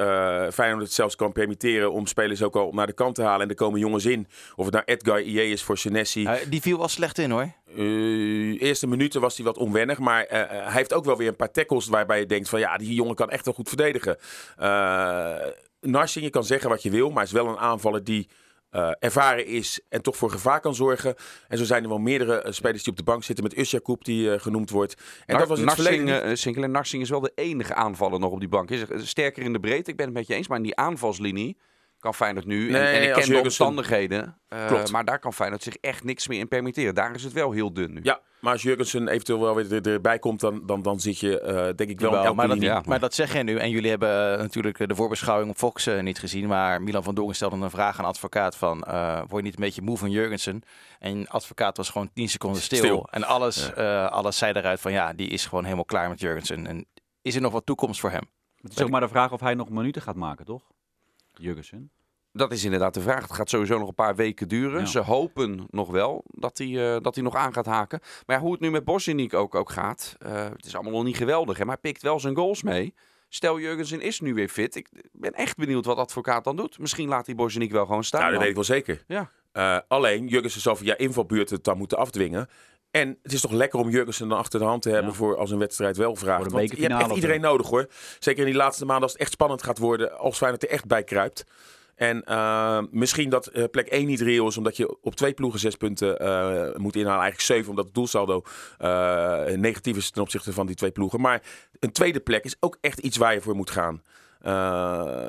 eh 0.46 0.52
Feyenoord 0.52 0.82
het 0.82 0.92
zelfs 0.92 1.16
kan 1.16 1.32
permitteren 1.32 1.92
om 1.92 2.06
spelers 2.06 2.42
ook 2.42 2.56
al 2.56 2.72
naar 2.72 2.86
de 2.86 2.92
kant 2.92 3.14
te 3.14 3.22
halen. 3.22 3.40
En 3.42 3.48
er 3.48 3.54
komen 3.54 3.80
jongens 3.80 4.04
in. 4.04 4.26
Of 4.56 4.64
het 4.64 4.74
nou 4.74 4.84
Edgar 4.86 5.20
IE 5.20 5.50
is 5.50 5.62
voor 5.62 5.78
Senesi. 5.78 6.22
Ja, 6.22 6.38
die 6.48 6.60
viel 6.60 6.78
wel 6.78 6.88
slecht 6.88 7.18
in 7.18 7.30
hoor. 7.30 7.52
Eh, 7.76 8.62
eerste 8.62 8.86
minuten 8.86 9.20
was 9.20 9.36
hij 9.36 9.44
wat 9.46 9.58
onwennig. 9.58 9.98
Maar 9.98 10.24
eh, 10.24 10.40
eh, 10.40 10.48
hij 10.48 10.72
heeft 10.72 10.94
ook 10.94 11.04
wel 11.04 11.16
weer 11.16 11.28
een 11.28 11.36
paar 11.36 11.50
tackles 11.50 11.86
waarbij 11.86 12.18
je 12.18 12.26
denkt 12.26 12.48
van 12.48 12.60
ja, 12.60 12.76
die 12.76 12.94
jongen 12.94 13.14
kan 13.14 13.30
echt 13.30 13.44
wel 13.44 13.54
goed 13.54 13.68
verdedigen. 13.68 14.16
Eh 14.56 15.36
Narsing, 15.80 16.24
je 16.24 16.30
kan 16.30 16.44
zeggen 16.44 16.70
wat 16.70 16.82
je 16.82 16.90
wil. 16.90 17.06
Maar 17.06 17.16
hij 17.16 17.24
is 17.24 17.32
wel 17.32 17.48
een 17.48 17.58
aanvaller 17.58 18.04
die 18.04 18.28
eh, 18.70 18.90
ervaren 18.98 19.46
is 19.46 19.80
en 19.88 20.02
toch 20.02 20.16
voor 20.16 20.30
gevaar 20.30 20.60
kan 20.60 20.74
zorgen. 20.74 21.14
En 21.48 21.58
zo 21.58 21.64
zijn 21.64 21.82
er 21.82 21.88
wel 21.88 21.98
meerdere 21.98 22.42
eh, 22.42 22.52
spelers 22.52 22.82
die 22.82 22.92
op 22.92 22.98
de 22.98 23.04
bank 23.04 23.24
zitten 23.24 23.44
met 23.44 23.58
Usjakoub 23.58 24.04
die 24.04 24.32
eh, 24.32 24.40
genoemd 24.40 24.70
wordt. 24.70 24.94
En 25.26 25.38
dat 25.38 25.48
was 25.48 25.58
het 25.58 25.66
Narsing, 25.66 26.08
verleden 26.08 26.38
Sinkelen 26.38 26.70
Narsing 26.70 27.02
is 27.02 27.10
wel 27.10 27.20
de 27.20 27.32
enige 27.34 27.74
aanvaller 27.74 28.20
nog 28.20 28.30
op 28.32 28.40
die 28.40 28.48
bank. 28.48 28.70
Is 28.70 28.80
er- 28.80 29.06
sterker 29.06 29.42
in 29.42 29.52
de 29.52 29.60
breedte, 29.60 29.90
ik 29.90 29.96
ben 29.96 30.06
het 30.06 30.14
met 30.14 30.26
je 30.26 30.34
eens. 30.34 30.48
Maar 30.48 30.56
in 30.56 30.62
die 30.62 30.76
aanvalslinie 30.76 31.56
kan 32.06 32.14
Feyenoord 32.14 32.46
nu... 32.46 32.66
en, 32.66 32.72
Nee, 32.72 32.82
en 32.82 33.02
ik 33.02 33.12
ken 33.12 33.22
de 33.22 33.28
Jurgensen- 33.28 33.42
omstandigheden. 33.66 34.38
eh, 34.48 34.66
Klopt. 34.66 34.90
maar 34.92 35.04
daar 35.04 35.18
kan 35.18 35.32
Feyenoord 35.32 35.62
zich 35.62 35.76
echt 35.76 36.04
niks 36.04 36.28
meer 36.28 36.38
in 36.38 36.48
permitteren. 36.48 36.94
Daar 36.94 37.14
is 37.14 37.24
het 37.24 37.32
wel 37.32 37.52
heel 37.52 37.72
dun 37.72 37.92
nu. 37.92 38.00
Ja, 38.02 38.20
maar 38.40 38.52
als 38.52 38.62
Jurgensen 38.62 39.08
eventueel 39.08 39.40
wel 39.40 39.54
weer 39.54 39.72
er- 39.72 39.92
erbij 39.92 40.18
komt, 40.18 40.40
dan, 40.40 40.66
dan, 40.66 40.82
dan 40.82 41.00
zit 41.00 41.18
je 41.18 41.40
eh, 41.40 41.54
denk 41.76 41.90
ik 41.90 42.00
wel 42.00 42.12
Jawel, 42.12 42.34
maar, 42.34 42.48
dat, 42.48 42.60
ja. 42.60 42.82
maar 42.86 43.00
dat 43.00 43.14
zeg 43.14 43.32
jij 43.32 43.42
nu. 43.42 43.56
En 43.58 43.70
jullie 43.70 43.90
hebben 43.90 44.32
eh, 44.32 44.38
natuurlijk 44.38 44.88
de 44.88 44.94
voorbeschouwing 44.94 45.50
op 45.50 45.56
Fox 45.56 45.88
niet 46.00 46.18
gezien. 46.18 46.46
Maar 46.46 46.82
Milan 46.82 47.02
van 47.02 47.14
Dongen 47.14 47.34
stelde 47.34 47.56
een 47.56 47.70
vraag 47.70 47.98
aan 47.98 48.04
advocaat 48.04 48.56
van... 48.56 48.82
eh, 48.82 49.16
word 49.18 49.30
je 49.36 49.42
niet 49.42 49.54
een 49.58 49.64
beetje 49.64 49.82
moe 49.82 49.98
van 49.98 50.10
Jurgensen? 50.10 50.62
En 50.98 51.28
advocaat 51.28 51.76
was 51.76 51.90
gewoon 51.90 52.10
10 52.14 52.28
seconden 52.28 52.62
stil. 52.62 52.78
Stil. 52.78 53.08
En 53.10 53.24
alles, 53.24 53.72
eh, 53.74 54.06
alles 54.10 54.38
zei 54.38 54.52
eruit 54.52 54.80
van 54.80 54.92
ja, 54.92 55.12
die 55.12 55.28
is 55.28 55.46
gewoon 55.46 55.64
helemaal 55.64 55.84
klaar 55.84 56.08
met 56.08 56.20
Jurgensen. 56.20 56.66
En 56.66 56.86
is 57.22 57.34
er 57.34 57.40
nog 57.40 57.52
wat 57.52 57.66
toekomst 57.66 58.00
voor 58.00 58.10
hem? 58.10 58.22
Het 58.60 58.72
is 58.76 58.82
ook 58.82 58.90
maar 58.90 59.00
de 59.00 59.08
vraag 59.08 59.32
of 59.32 59.40
hij 59.40 59.54
nog 59.54 59.68
minuten 59.68 60.02
gaat 60.02 60.16
maken, 60.16 60.44
toch? 60.44 60.62
Jurgensen. 61.42 61.90
Dat 62.32 62.52
is 62.52 62.64
inderdaad 62.64 62.94
de 62.94 63.00
vraag. 63.00 63.22
Het 63.22 63.32
gaat 63.32 63.50
sowieso 63.50 63.78
nog 63.78 63.88
een 63.88 63.94
paar 63.94 64.16
weken 64.16 64.48
duren. 64.48 64.80
Ja. 64.80 64.86
Ze 64.86 64.98
hopen 64.98 65.66
nog 65.70 65.90
wel 65.90 66.24
dat 66.26 66.58
hij, 66.58 66.94
eh, 66.94 67.00
dat 67.02 67.14
hij 67.14 67.24
nog 67.24 67.34
aan 67.34 67.52
gaat 67.52 67.66
haken. 67.66 68.00
Maar 68.26 68.36
ja, 68.36 68.42
hoe 68.42 68.52
het 68.52 68.60
nu 68.60 68.70
met 68.70 68.84
Bosniak 68.84 69.34
ook, 69.34 69.54
ook 69.54 69.70
gaat. 69.70 70.16
eh, 70.18 70.44
het 70.44 70.66
is 70.66 70.74
allemaal 70.74 70.92
nog 70.92 71.04
niet 71.04 71.16
geweldig. 71.16 71.58
Hè? 71.58 71.64
Maar 71.64 71.78
hij 71.82 71.90
pikt 71.90 72.02
wel 72.02 72.20
zijn 72.20 72.36
goals 72.36 72.62
mee. 72.62 72.94
Stel 73.28 73.60
Jurgensen 73.60 74.00
is 74.00 74.20
nu 74.20 74.34
weer 74.34 74.48
fit. 74.48 74.74
Ik 74.76 74.88
ben 75.12 75.32
echt 75.32 75.56
benieuwd 75.56 75.84
wat 75.84 75.96
advocaat 75.96 76.44
dan 76.44 76.56
doet. 76.56 76.78
Misschien 76.78 77.08
laat 77.08 77.26
hij 77.26 77.34
Bosniak 77.34 77.70
wel 77.70 77.86
gewoon 77.86 78.04
staan. 78.04 78.20
Nou, 78.20 78.32
dat 78.32 78.40
dan. 78.42 78.48
weet 78.54 78.58
ik 78.58 78.68
wel 78.68 78.76
zeker. 78.76 79.04
Ja. 79.06 79.30
Eh, 79.52 79.78
alleen, 79.88 80.26
Jurgensen 80.26 80.60
zal 80.60 80.76
via 80.76 80.96
invalbeurt 80.96 81.50
het 81.50 81.64
dan 81.64 81.78
moeten 81.78 81.98
afdwingen. 81.98 82.48
En 83.00 83.18
het 83.22 83.32
is 83.32 83.40
toch 83.40 83.52
lekker 83.52 83.78
om 83.78 83.88
Jurgensen 83.88 84.28
dan 84.28 84.38
achter 84.38 84.58
de 84.60 84.66
hand 84.66 84.82
te 84.82 84.90
hebben 84.90 85.10
Ja. 85.10 85.16
voor 85.16 85.36
als 85.36 85.50
een 85.50 85.58
wedstrijd 85.58 85.96
wel 85.96 86.16
vraagt. 86.16 86.52
Want 86.52 86.70
je 86.70 86.86
hebt 86.86 87.02
echt 87.02 87.14
iedereen 87.14 87.40
nodig 87.40 87.66
hoor. 87.68 87.86
Zeker 88.18 88.40
in 88.40 88.46
die 88.46 88.56
laatste 88.56 88.84
maanden 88.84 89.02
als 89.02 89.12
het 89.12 89.20
echt 89.20 89.32
spannend 89.32 89.62
gaat 89.62 89.78
worden. 89.78 90.18
Als 90.18 90.36
Feyenoord 90.36 90.62
er 90.62 90.68
echt 90.68 90.86
bij 90.86 91.04
kruipt. 91.04 91.44
En 91.94 92.24
eh, 92.24 92.82
misschien 92.90 93.30
dat 93.30 93.46
eh, 93.46 93.64
plek 93.70 93.86
1 93.86 94.06
niet 94.06 94.20
reëel 94.20 94.46
is, 94.46 94.56
omdat 94.56 94.76
je 94.76 95.02
op 95.02 95.14
twee 95.14 95.32
ploegen 95.32 95.60
zes 95.60 95.76
punten 95.76 96.18
eh, 96.18 96.76
moet 96.76 96.96
inhalen. 96.96 97.20
Eigenlijk 97.20 97.40
zeven, 97.40 97.70
omdat 97.70 97.84
het 97.84 97.94
doelsaldo 97.94 98.42
negatief 99.56 99.96
is 99.96 100.10
ten 100.10 100.22
opzichte 100.22 100.52
van 100.52 100.66
die 100.66 100.76
twee 100.76 100.90
ploegen. 100.90 101.20
Maar 101.20 101.42
een 101.78 101.92
tweede 101.92 102.20
plek 102.20 102.44
is 102.44 102.56
ook 102.60 102.78
echt 102.80 102.98
iets 102.98 103.16
waar 103.16 103.34
je 103.34 103.40
voor 103.40 103.56
moet 103.56 103.70
gaan. 103.70 104.02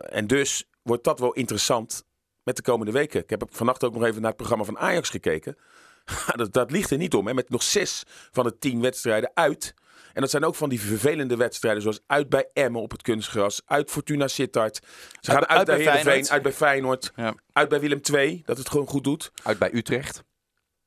En 0.10 0.27
dus 0.27 0.70
wordt 0.82 1.03
dat 1.03 1.20
wel 1.20 1.34
interessant 1.34 2.06
met 2.44 2.56
de 2.56 2.62
komende 2.62 2.91
weken. 2.91 3.22
Ik 3.22 3.30
heb 3.30 3.44
vannacht 3.50 3.84
ook 3.84 3.94
nog 3.94 4.03
even 4.03 4.22
naar 4.22 4.30
het 4.30 4.38
programma 4.38 4.63
van 4.63 4.77
Ajax 4.77 5.10
gekeken. 5.10 5.58
dat, 6.36 6.54
dat 6.54 6.72
ligt 6.72 6.92
er 6.92 6.98
niet 6.98 7.14
om, 7.14 7.28
hè? 7.28 7.34
met 7.34 7.50
nog 7.50 7.64
zes 7.64 8.04
van 8.32 8.44
de 8.44 8.58
tien 8.58 8.82
wedstrijden 8.82 9.32
uit. 9.34 9.74
En 10.14 10.22
dat 10.24 10.32
zijn 10.32 10.46
ook 10.46 10.56
van 10.56 10.70
die 10.70 10.82
vervelende 10.82 11.36
wedstrijden, 11.36 11.82
zoals 11.82 12.00
uit 12.08 12.30
bij 12.30 12.50
Emmen 12.54 12.82
op 12.82 12.92
het 12.92 13.02
kunstgras, 13.02 13.62
uit 13.66 13.92
Fortuna 13.92 14.28
Sittard. 14.28 14.80
Ze 15.20 15.32
gaan 15.32 15.40
Uit- 15.40 15.48
uit, 15.50 15.58
uit 15.58 15.66
bij 15.68 15.78
Heerenveen, 15.78 16.30
uit 16.30 16.42
bij 16.42 16.54
Feyenoord, 16.54 17.12
Ja. 17.16 17.34
uit 17.54 17.70
bij 17.70 17.80
Willem 17.80 18.00
II, 18.14 18.42
dat 18.46 18.58
het 18.58 18.70
gewoon 18.70 18.88
goed 18.88 19.04
doet. 19.04 19.32
Uit 19.44 19.58
bij 19.58 19.74
Utrecht. 19.74 20.24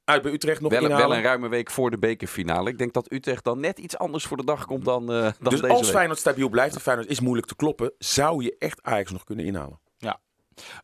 Uit 0.05 0.23
bij 0.23 0.33
Utrecht 0.33 0.61
nog 0.61 0.71
Wel, 0.73 0.83
inhalen. 0.83 1.09
wel 1.09 1.17
een 1.17 1.23
ruime 1.23 1.49
week 1.49 1.71
voor 1.71 1.91
de 1.91 1.99
bekerfinale. 1.99 2.71
Ik 2.71 2.79
denk 2.79 2.93
dat 2.93 3.12
Utrecht 3.12 3.45
dan 3.45 3.61
net 3.61 3.79
iets 3.79 3.99
anders 3.99 4.25
voor 4.25 4.37
de 4.37 4.45
dag 4.45 4.67
komt 4.67 4.85
dan, 4.85 5.03
eh, 5.12 5.21
dan 5.23 5.33
dus 5.39 5.61
deze 5.61 5.73
als 5.73 5.81
week. 5.81 5.91
Feyenoord 5.91 6.19
stabiel 6.19 6.49
blijft, 6.49 6.75
en 6.75 6.81
Feyenoord 6.81 7.09
is 7.09 7.21
moeilijk 7.21 7.47
te 7.47 7.57
kloppen, 7.57 7.93
zou 7.99 8.45
je 8.45 8.57
echt 8.59 8.83
Ajax 8.83 9.11
nog 9.12 9.25
kunnen 9.25 9.45
inhalen. 9.45 9.81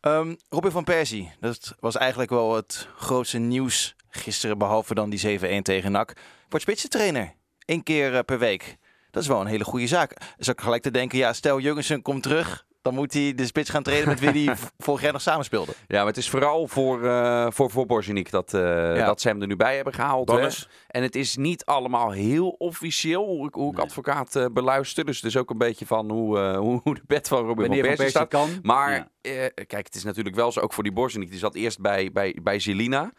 Ehm, 0.01 0.35
Robin 0.49 0.71
van 0.71 0.83
Persie, 0.83 1.31
dat 1.39 1.75
was 1.79 1.95
eigenlijk 1.95 2.29
wel 2.29 2.55
het 2.55 2.87
grootste 2.97 3.37
nieuws 3.37 3.95
gisteren, 4.09 4.57
behalve 4.57 4.93
dan 4.93 5.09
die 5.09 5.19
7-1 5.19 5.61
tegen 5.61 5.91
NAC. 5.91 6.13
Wordt 6.49 6.65
spitsentrainer, 6.65 7.33
één 7.65 7.83
keer 7.83 8.15
eh, 8.15 8.23
per 8.25 8.39
week. 8.39 8.77
Dat 9.11 9.23
is 9.23 9.27
wel 9.27 9.41
een 9.41 9.47
hele 9.47 9.63
goede 9.63 9.87
zaak. 9.87 10.17
Dus 10.37 10.49
ook 10.49 10.61
gelijk 10.61 10.81
te 10.81 10.91
denken, 10.91 11.17
ja, 11.17 11.33
stel 11.33 11.59
Jurgensen 11.59 12.01
komt 12.01 12.23
terug, 12.23 12.65
dan 12.81 12.93
moet 12.93 13.13
hij 13.13 13.33
de 13.35 13.45
spits 13.45 13.69
gaan 13.69 13.83
trainen 13.83 14.09
met 14.09 14.19
wie 14.19 14.45
hij 14.47 14.55
vorig 14.77 15.01
jaar 15.01 15.11
nog 15.11 15.21
samenspeelde. 15.21 15.71
Ja, 15.87 15.97
maar 15.97 16.05
het 16.07 16.17
is 16.17 16.29
vooral 16.29 16.67
voor, 16.67 17.05
eh 17.05 17.47
voor, 17.49 17.71
voor 17.71 17.85
Borgenik 17.85 18.31
dat, 18.31 18.53
eh, 18.53 19.05
dat 19.05 19.21
ze 19.21 19.27
hem 19.27 19.41
er 19.41 19.47
nu 19.47 19.55
bij 19.55 19.75
hebben 19.75 19.93
gehaald. 19.93 20.29
hè. 20.31 20.47
En 20.87 21.01
het 21.03 21.15
is 21.15 21.35
niet 21.35 21.65
allemaal 21.65 22.11
heel 22.11 22.49
officieel 22.49 23.25
hoe 23.25 23.47
ik, 23.47 23.53
hoe 23.53 23.69
ik 23.71 23.77
Nee. 23.77 23.85
advocaat 23.85 24.35
eh, 24.35 24.45
beluister. 24.51 25.05
Dus 25.05 25.15
het 25.15 25.25
is 25.25 25.37
ook 25.37 25.49
een 25.49 25.57
beetje 25.57 25.85
van 25.85 26.11
hoe, 26.11 26.39
hoe, 26.83 26.93
de 26.95 27.01
bed 27.07 27.27
van 27.27 27.37
Robin 27.45 27.55
Wanneer 27.55 27.79
van 27.85 27.87
Persie 27.87 28.09
staat. 28.09 28.27
kan. 28.29 28.59
Maar 28.61 28.91
Ja. 29.21 29.49
kijk, 29.53 29.85
het 29.85 29.95
is 29.95 30.03
natuurlijk 30.03 30.35
wel 30.35 30.51
zo, 30.51 30.59
ook 30.59 30.73
voor 30.73 30.83
die 30.83 30.93
Borgenik. 30.93 31.29
Die 31.29 31.39
zat 31.39 31.55
eerst 31.55 31.79
bij, 31.79 32.11
bij, 32.11 32.37
bij 32.43 32.59
Zelina. 32.59 33.11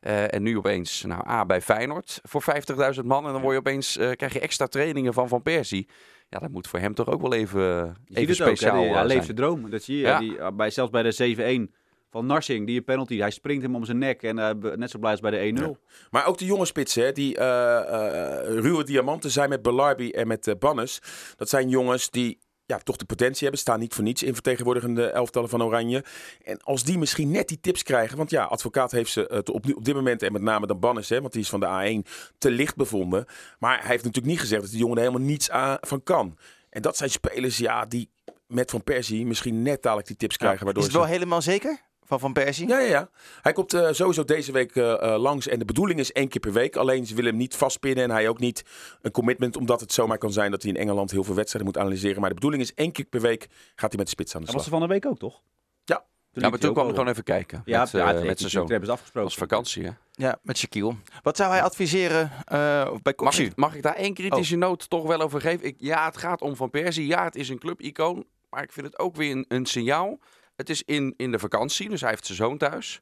En 0.00 0.42
nu 0.42 0.56
opeens, 0.56 1.02
nou, 1.02 1.28
A 1.28 1.44
bij 1.46 1.60
Feyenoord 1.60 2.20
voor 2.22 2.42
50.000 2.42 3.04
man. 3.04 3.26
En 3.26 3.32
dan 3.32 3.40
word 3.40 3.52
je 3.52 3.58
opeens, 3.58 3.92
krijg 4.16 4.32
je 4.32 4.40
extra 4.40 4.66
trainingen 4.66 5.12
van 5.14 5.28
Van 5.28 5.42
Persie. 5.42 5.88
Ja, 6.28 6.38
dat 6.38 6.50
moet 6.50 6.66
voor 6.68 6.78
hem 6.78 6.94
toch 6.94 7.08
ook 7.08 7.20
wel 7.20 7.32
even, 7.34 7.60
Je 7.60 7.92
ziet 8.04 8.16
even 8.16 8.28
het 8.32 8.40
ook, 8.42 8.48
hè, 8.48 8.56
speciaal 8.56 8.80
die- 8.80 8.88
eh, 8.88 8.94
Hij 8.96 9.06
leeft 9.06 9.24
zijn. 9.24 9.36
droom. 9.36 9.70
Dat 9.70 9.82
zie 9.82 9.96
je. 9.96 10.02
Ja. 10.02 10.18
Die, 10.18 10.52
bij, 10.52 10.70
zelfs 10.70 10.90
bij 10.90 11.02
de 11.02 11.12
7-1 11.12 11.74
van 12.10 12.26
Narsing, 12.26 12.66
die 12.66 12.82
penalty. 12.82 13.18
Hij 13.18 13.30
springt 13.30 13.62
hem 13.62 13.74
om 13.74 13.84
zijn 13.84 13.98
nek 13.98 14.22
en 14.22 14.38
eh, 14.38 14.50
net 14.74 14.90
zo 14.90 14.98
blij 14.98 15.10
als 15.10 15.20
bij 15.20 15.30
de 15.30 15.38
1-0. 15.38 15.76
Maar 16.10 16.26
ook 16.26 16.38
de 16.38 16.44
jonge 16.44 16.64
spitsen, 16.64 17.04
hè, 17.04 17.12
die 17.12 17.36
eh, 17.36 17.78
eh, 17.78 18.58
ruwe 18.60 18.84
diamanten 18.84 19.30
zijn 19.30 19.48
met 19.48 19.62
Belarbi 19.62 20.10
en 20.10 20.26
met 20.26 20.46
eh 20.46 20.54
Bannes. 20.58 21.00
Dat 21.36 21.48
zijn 21.48 21.68
jongens 21.68 22.10
die 22.10 22.38
ja, 22.66 22.78
toch 22.78 22.96
de 22.96 23.04
potentie 23.04 23.42
hebben. 23.42 23.60
Staan 23.60 23.78
niet 23.78 23.94
voor 23.94 24.04
niets 24.04 24.22
in 24.22 24.34
vertegenwoordigende 24.34 25.06
elftallen 25.06 25.48
van 25.48 25.62
Oranje. 25.62 26.04
En 26.44 26.62
als 26.62 26.84
die 26.84 26.98
misschien 26.98 27.30
net 27.30 27.48
die 27.48 27.60
tips 27.60 27.82
krijgen. 27.82 28.16
Want 28.16 28.30
ja, 28.30 28.44
advocaat 28.44 28.90
heeft 28.90 29.12
ze 29.12 29.28
eh, 29.28 29.38
op, 29.38 29.74
op 29.74 29.84
dit 29.84 29.94
moment, 29.94 30.22
en 30.22 30.32
met 30.32 30.42
name 30.42 30.66
dan 30.66 30.80
Bannes, 30.80 31.08
hè, 31.08 31.20
want 31.20 31.32
die 31.32 31.42
is 31.42 31.48
van 31.48 31.60
de 31.60 32.02
A1, 32.02 32.10
te 32.38 32.50
licht 32.50 32.76
bevonden. 32.76 33.24
Maar 33.58 33.78
hij 33.78 33.88
heeft 33.88 34.04
natuurlijk 34.04 34.32
niet 34.32 34.40
gezegd 34.40 34.62
dat 34.62 34.70
die 34.70 34.80
jongen 34.80 34.96
er 34.96 35.02
helemaal 35.02 35.26
niets 35.26 35.50
aan, 35.50 35.76
van 35.80 36.02
kan. 36.02 36.38
En 36.70 36.82
dat 36.82 36.96
zijn 36.96 37.10
spelers, 37.10 37.58
ja, 37.58 37.84
die 37.84 38.10
met 38.46 38.70
Van 38.70 38.84
Persie 38.84 39.26
misschien 39.26 39.62
net 39.62 39.82
dadelijk 39.82 40.08
die 40.08 40.16
tips 40.16 40.36
krijgen. 40.36 40.64
waardoor 40.64 40.82
Is 40.82 40.88
het 40.88 40.98
ze... 40.98 41.02
wel 41.02 41.12
helemaal 41.12 41.42
zeker 41.42 41.80
van 42.06 42.20
Van 42.20 42.32
Persie? 42.32 42.68
Ja, 42.68 42.78
ja, 42.78 42.88
ja. 42.88 43.08
Hij 43.42 43.52
komt 43.52 43.74
eh, 43.74 43.88
sowieso 43.92 44.24
deze 44.24 44.52
week 44.52 44.76
eh, 44.76 44.92
eh, 45.14 45.20
langs. 45.20 45.48
En 45.48 45.58
de 45.58 45.64
bedoeling 45.64 46.00
is 46.00 46.12
één 46.12 46.28
keer 46.28 46.40
per 46.40 46.52
week. 46.52 46.76
Alleen 46.76 47.06
ze 47.06 47.14
willen 47.14 47.30
hem 47.30 47.38
niet 47.40 47.56
vastpinnen. 47.56 48.04
En 48.04 48.10
hij 48.10 48.28
ook 48.28 48.38
niet 48.38 48.64
een 49.02 49.10
commitment. 49.10 49.56
Omdat 49.56 49.80
het 49.80 49.92
zomaar 49.92 50.18
kan 50.18 50.32
zijn 50.32 50.50
dat 50.50 50.62
hij 50.62 50.72
in 50.72 50.76
Engeland 50.78 51.10
heel 51.10 51.24
veel 51.24 51.34
wedstrijden 51.34 51.72
moet 51.72 51.80
analyseren. 51.82 52.20
Maar 52.20 52.28
de 52.28 52.34
bedoeling 52.34 52.62
is 52.62 52.74
één 52.74 52.92
keer 52.92 53.04
per 53.04 53.20
week 53.20 53.48
gaat 53.74 53.88
hij 53.90 53.96
met 53.98 54.04
de 54.04 54.12
spits 54.12 54.34
aan 54.34 54.40
de 54.40 54.46
Dat 54.46 54.54
was 54.54 54.64
slag. 54.64 54.74
er 54.74 54.80
van 54.80 54.88
de 54.88 54.94
week 55.00 55.06
ook, 55.12 55.18
toch? 55.18 55.40
Ja. 55.84 56.04
Ja, 56.32 56.48
maar 56.48 56.58
toen 56.58 56.72
kwam 56.72 56.84
hij 56.86 56.94
gewoon 56.94 57.10
even 57.10 57.24
kijken. 57.24 57.62
Ja, 57.64 57.80
met, 57.80 57.90
ja, 57.90 58.06
het 58.06 58.24
met 58.24 58.40
hebben 58.40 58.50
ze 58.50 58.58
Dat 58.58 58.90
afgesproken. 58.90 59.22
was 59.22 59.34
vakantie, 59.36 59.84
hè? 59.84 59.90
Ja, 60.12 60.38
met 60.42 60.58
Shaquille. 60.58 60.94
Wat 61.22 61.36
zou 61.36 61.50
hij 61.50 61.62
adviseren 61.62 62.30
eh, 62.44 62.90
bij 63.02 63.12
Mag 63.16 63.38
ik, 63.38 63.56
mag 63.56 63.74
ik 63.74 63.82
daar 63.82 63.94
één 63.94 64.14
kritische 64.14 64.54
Oh. 64.54 64.60
noot 64.60 64.90
toch 64.90 65.06
wel 65.06 65.20
over 65.20 65.40
geven? 65.40 65.66
Ik, 65.66 65.74
ja, 65.78 66.04
het 66.04 66.16
gaat 66.16 66.40
om 66.40 66.56
Van 66.56 66.70
Persie. 66.70 67.06
Ja, 67.06 67.24
het 67.24 67.36
is 67.36 67.48
een 67.48 67.58
clubicoon. 67.58 68.24
Maar 68.50 68.62
ik 68.62 68.72
vind 68.72 68.86
het 68.86 68.98
ook 68.98 69.16
weer 69.16 69.30
een, 69.30 69.44
een 69.48 69.66
signaal. 69.66 70.18
Het 70.56 70.70
is 70.70 70.82
in, 70.82 71.14
in 71.16 71.32
de 71.32 71.38
vakantie, 71.38 71.88
dus 71.88 72.00
hij 72.00 72.10
heeft 72.10 72.26
zijn 72.26 72.38
zoon 72.38 72.58
thuis. 72.58 73.00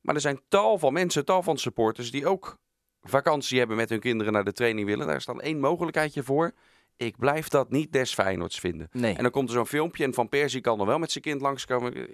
Maar 0.00 0.14
er 0.14 0.20
zijn 0.20 0.40
tal 0.48 0.78
van 0.78 0.92
mensen, 0.92 1.24
tal 1.24 1.42
van 1.42 1.58
supporters... 1.58 2.10
die 2.10 2.26
ook 2.26 2.58
vakantie 3.02 3.58
hebben 3.58 3.76
met 3.76 3.88
hun 3.88 4.00
kinderen 4.00 4.32
naar 4.32 4.44
de 4.44 4.52
training 4.52 4.86
willen. 4.86 5.06
Daar 5.06 5.16
is 5.16 5.24
dan 5.24 5.40
één 5.40 5.60
mogelijkheidje 5.60 6.22
voor. 6.22 6.52
Ik 6.96 7.16
blijf 7.18 7.48
dat 7.48 7.70
niet 7.70 7.92
des 7.92 8.14
Feyenoords 8.14 8.60
vinden. 8.60 8.88
Nee. 8.92 9.14
En 9.14 9.22
dan 9.22 9.32
komt 9.32 9.48
er 9.48 9.54
zo'n 9.54 9.66
filmpje 9.66 10.04
en 10.04 10.14
Van 10.14 10.28
Persie 10.28 10.60
kan 10.60 10.78
dan 10.78 10.86
wel 10.86 10.98
met 10.98 11.10
zijn 11.10 11.24
kind 11.24 11.40
langskomen. 11.40 12.08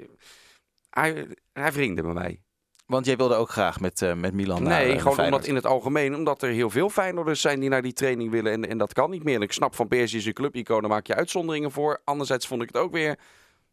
Hij, 0.90 1.26
hij 1.52 1.72
vrienden 1.72 2.04
met 2.04 2.14
mij. 2.14 2.40
Want 2.86 3.06
jij 3.06 3.16
wilde 3.16 3.34
ook 3.34 3.50
graag 3.50 3.80
met, 3.80 4.02
eh, 4.02 4.14
met 4.14 4.34
Milan 4.34 4.62
naar, 4.62 4.72
eh, 4.72 4.78
Nee, 4.78 4.88
naar 4.88 5.00
gewoon 5.00 5.24
omdat 5.24 5.46
in 5.46 5.54
het 5.54 5.66
algemeen, 5.66 6.14
omdat 6.14 6.42
er 6.42 6.50
heel 6.50 6.70
veel 6.70 6.90
Feyenoorders 6.90 7.40
zijn 7.40 7.60
die 7.60 7.68
naar 7.68 7.82
die 7.82 7.92
training 7.92 8.30
willen. 8.30 8.52
En, 8.52 8.68
en 8.68 8.78
dat 8.78 8.92
kan 8.92 9.10
niet 9.10 9.24
meer. 9.24 9.34
En 9.34 9.42
ik 9.42 9.52
snap 9.52 9.74
van 9.74 9.88
Persie 9.88 10.18
is 10.18 10.26
een 10.26 10.32
clubicoon, 10.32 10.80
daar 10.80 10.90
maak 10.90 11.06
je 11.06 11.14
uitzonderingen 11.14 11.70
voor. 11.70 12.00
Anderzijds 12.04 12.46
vond 12.46 12.62
ik 12.62 12.68
het 12.68 12.76
ook 12.76 12.92
weer, 12.92 13.18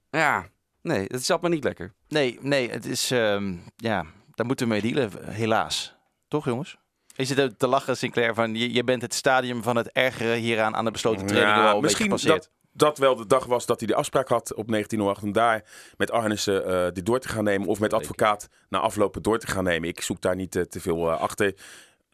ja, 0.10 0.50
nee, 0.82 1.06
het 1.08 1.26
zat 1.26 1.42
me 1.42 1.50
niet 1.50 1.64
lekker. 1.64 1.94
Nee, 2.08 2.38
nee, 2.42 2.70
het 2.70 2.86
is... 2.86 3.12
ehm, 3.12 3.56
ja, 3.76 4.06
daar 4.36 4.46
moeten 4.46 4.68
we 4.68 4.72
mee 4.74 4.82
dealen, 4.82 5.12
helaas. 5.32 5.96
Toch, 6.28 6.46
jongens? 6.46 6.78
Je 7.16 7.26
zit 7.26 7.42
ook 7.42 7.52
te 7.58 7.68
lachen, 7.68 7.98
Sinclair, 7.98 8.34
van 8.34 8.56
je, 8.56 8.74
je 8.74 8.84
bent 8.84 9.02
het 9.02 9.14
stadium 9.14 9.64
van 9.64 9.76
het 9.76 9.92
ergere 9.92 10.36
hieraan 10.36 10.76
aan 10.76 10.86
de 10.86 10.92
besloten 10.92 11.26
training 11.26 11.56
Ja, 11.58 11.64
wel 11.64 11.76
een 11.76 11.82
misschien 11.82 12.10
dat, 12.10 12.50
dat 12.72 12.98
wel 12.98 13.16
de 13.16 13.26
dag 13.28 13.46
was 13.46 13.66
dat 13.66 13.80
hij 13.80 13.88
de 13.88 13.96
afspraak 13.96 14.28
had 14.28 14.54
op 14.54 14.68
1908 14.68 15.24
om 15.24 15.32
daar 15.32 15.64
met 15.98 16.12
Arnissen 16.12 16.66
eh 16.66 16.92
dit 16.94 17.06
door 17.06 17.20
te 17.20 17.30
gaan 17.30 17.44
nemen. 17.44 17.68
Of 17.68 17.80
met 17.80 17.94
advocaat 17.94 18.50
na 18.70 18.80
aflopen 18.80 19.22
door 19.22 19.40
te 19.40 19.48
gaan 19.48 19.64
nemen. 19.64 19.90
Ik 19.90 20.02
zoek 20.02 20.22
daar 20.22 20.36
niet 20.36 20.56
eh, 20.56 20.64
te 20.64 20.80
veel 20.80 21.12
eh, 21.12 21.22
achter. 21.22 21.54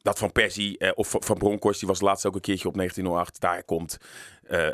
Dat 0.06 0.18
van 0.20 0.32
Persie 0.32 0.78
eh, 0.78 0.92
of 0.96 1.16
van- 1.20 1.38
Bronkhorst, 1.38 1.80
die 1.80 1.88
was 1.90 2.02
laatst 2.02 2.26
ook 2.26 2.36
een 2.36 2.42
keertje 2.42 2.68
op 2.68 2.76
1908. 2.76 3.40
Daar 3.40 3.64
komt. 3.64 3.98
eh, 4.44 4.68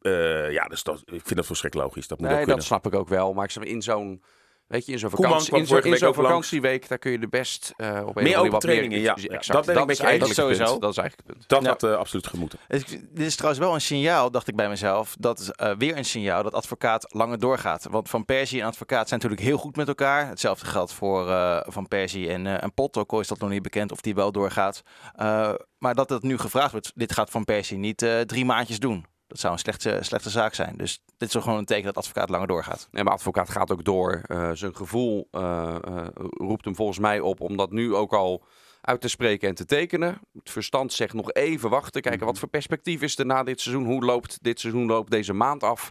eh, 0.00 0.52
ja, 0.52 0.64
dus 0.64 0.82
dat, 0.82 1.02
ik 1.06 1.20
vind 1.24 1.36
dat 1.36 1.46
volstrekt 1.46 1.74
logisch. 1.74 2.08
Dat 2.08 2.18
moet 2.18 2.28
Nee, 2.28 2.40
ook 2.40 2.46
dat 2.46 2.62
snap 2.64 2.86
ik 2.86 2.94
ook 2.94 3.08
wel. 3.08 3.34
Maar 3.34 3.44
ik 3.44 3.50
zeg 3.50 3.64
in 3.64 3.82
zo'n, 3.82 4.22
weet 4.68 4.86
je, 4.86 4.92
in 4.92 4.98
zo'n 4.98 5.10
vakantie, 5.10 5.56
in 5.56 5.66
vorige 5.66 5.88
in 6.06 6.14
vakantieweek, 6.14 6.88
daar 6.88 6.98
kun 6.98 7.10
je 7.10 7.18
de 7.18 7.28
best 7.28 7.72
eh 7.76 7.86
op 7.88 7.92
een 7.94 7.94
Meer 7.96 8.06
of 8.06 8.16
andere 8.16 8.38
open 8.38 8.50
wat 8.50 8.60
trainingen, 8.60 9.00
ja. 9.00 9.14
Exact. 9.14 9.46
Dat 9.52 9.66
ben 9.66 9.82
ik 9.82 9.90
is 9.90 9.98
eigenlijk 9.98 10.36
het 10.36 10.44
Sowieso. 10.44 10.64
punt. 10.64 10.80
Dat 10.80 10.90
is 10.90 10.96
eigenlijk 10.96 11.28
het 11.28 11.36
punt. 11.36 11.48
Dat 11.48 11.62
Ja. 11.62 11.68
had 11.68 11.82
eh, 11.82 11.96
absoluut 11.96 12.26
gemoeten. 12.26 12.58
Dus 12.68 12.84
dit 12.86 13.26
is 13.26 13.34
trouwens 13.34 13.64
wel 13.64 13.74
een 13.74 13.80
signaal, 13.80 14.30
dacht 14.30 14.48
ik 14.48 14.56
bij 14.56 14.68
mezelf. 14.68 15.16
Dat 15.18 15.38
is 15.38 15.50
eh, 15.50 15.72
weer 15.78 15.96
een 15.96 16.04
signaal 16.04 16.42
dat 16.42 16.52
advocaat 16.54 17.06
langer 17.14 17.38
doorgaat. 17.38 17.86
Want 17.90 18.08
Van 18.08 18.24
Persie 18.24 18.60
en 18.60 18.66
advocaat 18.66 19.08
zijn 19.08 19.20
natuurlijk 19.20 19.48
heel 19.48 19.58
goed 19.58 19.76
met 19.76 19.88
elkaar. 19.88 20.26
Hetzelfde 20.28 20.66
geldt 20.66 20.92
voor 20.92 21.26
Van 21.66 21.88
Persie 21.88 22.28
en, 22.30 22.60
en 22.60 22.74
Pot. 22.74 22.96
Ook 22.96 23.12
al 23.12 23.20
is 23.20 23.28
dat 23.28 23.38
nog 23.38 23.50
niet 23.50 23.62
bekend 23.62 23.92
of 23.92 24.00
die 24.00 24.14
wel 24.14 24.32
doorgaat. 24.32 24.82
Eh, 25.14 25.52
maar 25.78 25.94
dat 25.94 26.10
het 26.10 26.22
nu 26.22 26.38
gevraagd 26.38 26.72
wordt, 26.72 26.92
dit 26.94 27.12
gaat 27.12 27.30
Van 27.30 27.44
Persie 27.44 27.78
niet 27.78 28.06
drie 28.26 28.44
maandjes 28.44 28.78
doen. 28.78 29.04
Dat 29.28 29.38
zou 29.38 29.52
een 29.52 29.58
slechte, 29.58 29.98
slechte 30.00 30.30
zaak 30.30 30.54
zijn. 30.54 30.76
Dus 30.76 31.02
dit 31.06 31.28
is 31.28 31.34
toch 31.34 31.42
gewoon 31.42 31.58
een 31.58 31.64
teken 31.64 31.84
dat 31.84 31.96
advocaat 31.96 32.28
langer 32.28 32.46
doorgaat. 32.46 32.88
Nee, 32.90 33.04
maar 33.04 33.12
advocaat 33.12 33.50
gaat 33.50 33.72
ook 33.72 33.84
door. 33.84 34.20
Eh, 34.26 34.50
zijn 34.52 34.76
gevoel 34.76 35.28
eh, 35.30 35.76
eh, 35.84 36.06
roept 36.30 36.64
hem 36.64 36.74
volgens 36.74 36.98
mij 36.98 37.20
op 37.20 37.40
om 37.40 37.56
dat 37.56 37.70
nu 37.70 37.94
ook 37.94 38.12
al 38.12 38.44
uit 38.80 39.00
te 39.00 39.08
spreken 39.08 39.48
en 39.48 39.54
te 39.54 39.64
tekenen. 39.64 40.20
Het 40.38 40.50
verstand 40.50 40.92
zegt 40.92 41.14
nog 41.14 41.32
even 41.32 41.70
wachten. 41.70 42.02
Kijken 42.02 42.26
wat 42.26 42.38
voor 42.38 42.48
perspectief 42.48 43.02
is 43.02 43.18
er 43.18 43.26
na 43.26 43.42
dit 43.42 43.60
seizoen. 43.60 43.84
Hoe 43.84 44.04
loopt 44.04 44.38
dit 44.42 44.60
seizoen 44.60 44.86
loopt 44.86 45.10
deze 45.10 45.32
maand 45.32 45.62
af? 45.62 45.90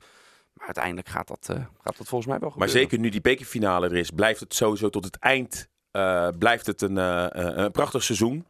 Maar 0.53 0.65
uiteindelijk 0.65 1.09
gaat 1.09 1.27
dat, 1.27 1.47
eh, 1.49 1.55
gaat 1.55 1.97
dat 1.97 2.07
volgens 2.07 2.29
mij 2.29 2.39
wel 2.39 2.49
Maar 2.49 2.67
gebeuren. 2.67 2.81
zeker 2.81 2.99
nu 2.99 3.09
die 3.09 3.21
bekerfinale 3.21 3.87
er 3.89 3.95
is, 3.97 4.09
blijft 4.09 4.39
het 4.39 4.53
sowieso 4.53 4.89
tot 4.89 5.03
het 5.05 5.19
eind 5.19 5.67
eh, 5.91 6.27
blijft 6.39 6.65
het 6.65 6.81
een, 6.81 6.95
een 6.95 7.71
prachtig 7.71 8.03
seizoen. 8.03 8.45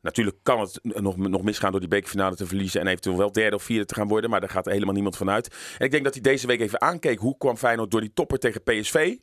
Natuurlijk 0.00 0.36
kan 0.42 0.60
het 0.60 0.80
nog, 0.82 1.16
nog 1.16 1.42
misgaan 1.42 1.70
door 1.70 1.80
die 1.80 1.88
bekerfinale 1.88 2.36
te 2.36 2.46
verliezen 2.46 2.80
en 2.80 2.86
eventueel 2.86 3.16
wel 3.16 3.32
derde 3.32 3.56
of 3.56 3.62
vierde 3.62 3.84
te 3.84 3.94
gaan 3.94 4.08
worden, 4.08 4.30
maar 4.30 4.40
daar 4.40 4.48
gaat 4.48 4.64
helemaal 4.64 4.94
niemand 4.94 5.16
van 5.16 5.30
uit. 5.30 5.54
En 5.78 5.84
ik 5.84 5.90
denk 5.90 6.04
dat 6.04 6.14
hij 6.14 6.22
deze 6.22 6.46
week 6.46 6.60
even 6.60 6.80
aankeek 6.80 7.18
hoe 7.18 7.38
kwam 7.38 7.56
Feyenoord 7.56 7.90
door 7.90 8.00
die 8.00 8.12
topper 8.12 8.38
tegen 8.38 8.62
PSV. 8.62 9.16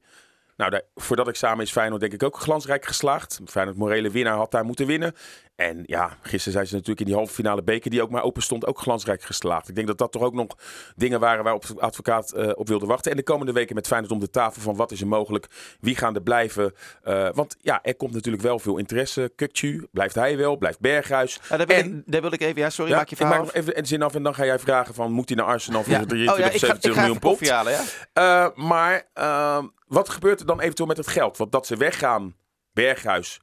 Nou, 0.56 0.72
daar, 0.72 0.82
voor 0.96 1.16
dat 1.16 1.28
examen 1.28 1.64
is 1.66 1.72
Feyenoord 1.72 2.02
denk 2.02 2.14
ik 2.14 2.24
ook 2.24 2.40
glansrijk 2.40 2.86
geslaagd. 2.86 3.40
Feyenoord 3.46 3.78
morele 3.78 4.10
winnaar 4.12 4.36
had 4.36 4.52
daar 4.52 4.66
moeten 4.66 4.86
winnen. 4.88 5.14
En 5.56 5.84
ja, 5.86 6.18
gisteren 6.22 6.54
zijn 6.54 6.68
ze 6.68 6.74
natuurlijk 6.74 7.00
in 7.00 7.06
die 7.06 7.16
halve 7.16 7.34
finale 7.34 7.64
beker 7.64 7.90
die 7.92 8.02
ook 8.02 8.10
maar 8.10 8.24
open 8.24 8.42
stond, 8.42 8.66
ook 8.66 8.80
glansrijk 8.80 9.22
geslaagd. 9.24 9.70
Ik 9.70 9.76
denk 9.76 9.88
dat 9.88 9.98
dat 9.98 10.12
toch 10.12 10.22
ook 10.22 10.34
nog 10.34 10.48
dingen 10.96 11.20
waren 11.20 11.44
waarop 11.44 11.66
de 11.66 11.80
advocaat 11.80 12.32
eh, 12.32 12.50
op 12.56 12.68
wilde 12.68 12.86
wachten. 12.86 13.12
En 13.12 13.18
de 13.18 13.24
komende 13.24 13.52
weken 13.52 13.76
met 13.76 13.88
Feyenoord 13.88 14.12
om 14.12 14.20
de 14.20 14.30
tafel 14.30 14.62
van 14.62 14.76
wat 14.76 14.92
is 14.92 15.02
er 15.02 15.08
mogelijk, 15.08 15.48
wie 15.80 15.96
gaan 15.96 16.16
er 16.16 16.22
blijven. 16.22 16.74
Eh, 17.04 17.30
want 17.34 17.58
ja, 17.62 17.80
er 17.84 17.96
komt 17.96 18.14
natuurlijk 18.14 18.44
wel 18.44 18.60
veel 18.60 18.78
interesse. 18.78 19.32
Kukcu, 19.36 19.88
blijft 19.92 20.16
hij 20.16 20.38
wel, 20.38 20.58
blijft 20.58 20.80
Berghuis. 20.80 21.40
Ja, 21.50 21.58
daar, 21.58 21.68
wil 21.68 21.76
En- 21.78 21.98
ik, 21.98 22.04
daar 22.12 22.22
wil 22.22 22.34
ik 22.34 22.42
even... 22.42 22.62
Ja, 22.62 22.70
sorry, 22.70 22.92
Ja, 22.92 22.98
maak 22.98 23.10
je 23.10 23.16
ik 23.16 23.22
maak 23.22 23.30
verhaal 23.30 23.46
nog 23.46 23.56
even 23.56 23.78
een 23.78 23.86
zin 23.86 24.02
af 24.02 24.16
en 24.16 24.24
dan 24.24 24.36
ga 24.36 24.46
jij 24.46 24.60
vragen 24.60 24.94
van 24.94 25.12
moet 25.12 25.30
hij 25.30 25.38
naar 25.38 25.48
Arsenal 25.48 25.84
voor 25.84 25.94
Ja. 25.94 26.06
23 26.06 26.34
Oh 26.34 26.40
ja, 26.40 26.48
of 26.48 26.54
ik 26.54 26.68
ga, 26.70 26.74
ik 26.74 26.82
27 26.82 26.94
ga 26.94 27.00
miljoen 27.00 27.18
even 27.18 27.38
pond? 27.38 28.00
Eh, 28.14 28.66
maar 28.68 29.04
ehm, 29.14 29.66
wat 29.86 30.10
gebeurt 30.10 30.40
er 30.40 30.46
dan 30.46 30.60
eventueel 30.60 30.88
met 30.88 30.98
het 30.98 31.08
geld? 31.08 31.38
Want 31.38 31.52
dat 31.52 31.68
ze 31.68 31.78
weggaan, 31.78 32.36
Berghuis. 32.74 33.40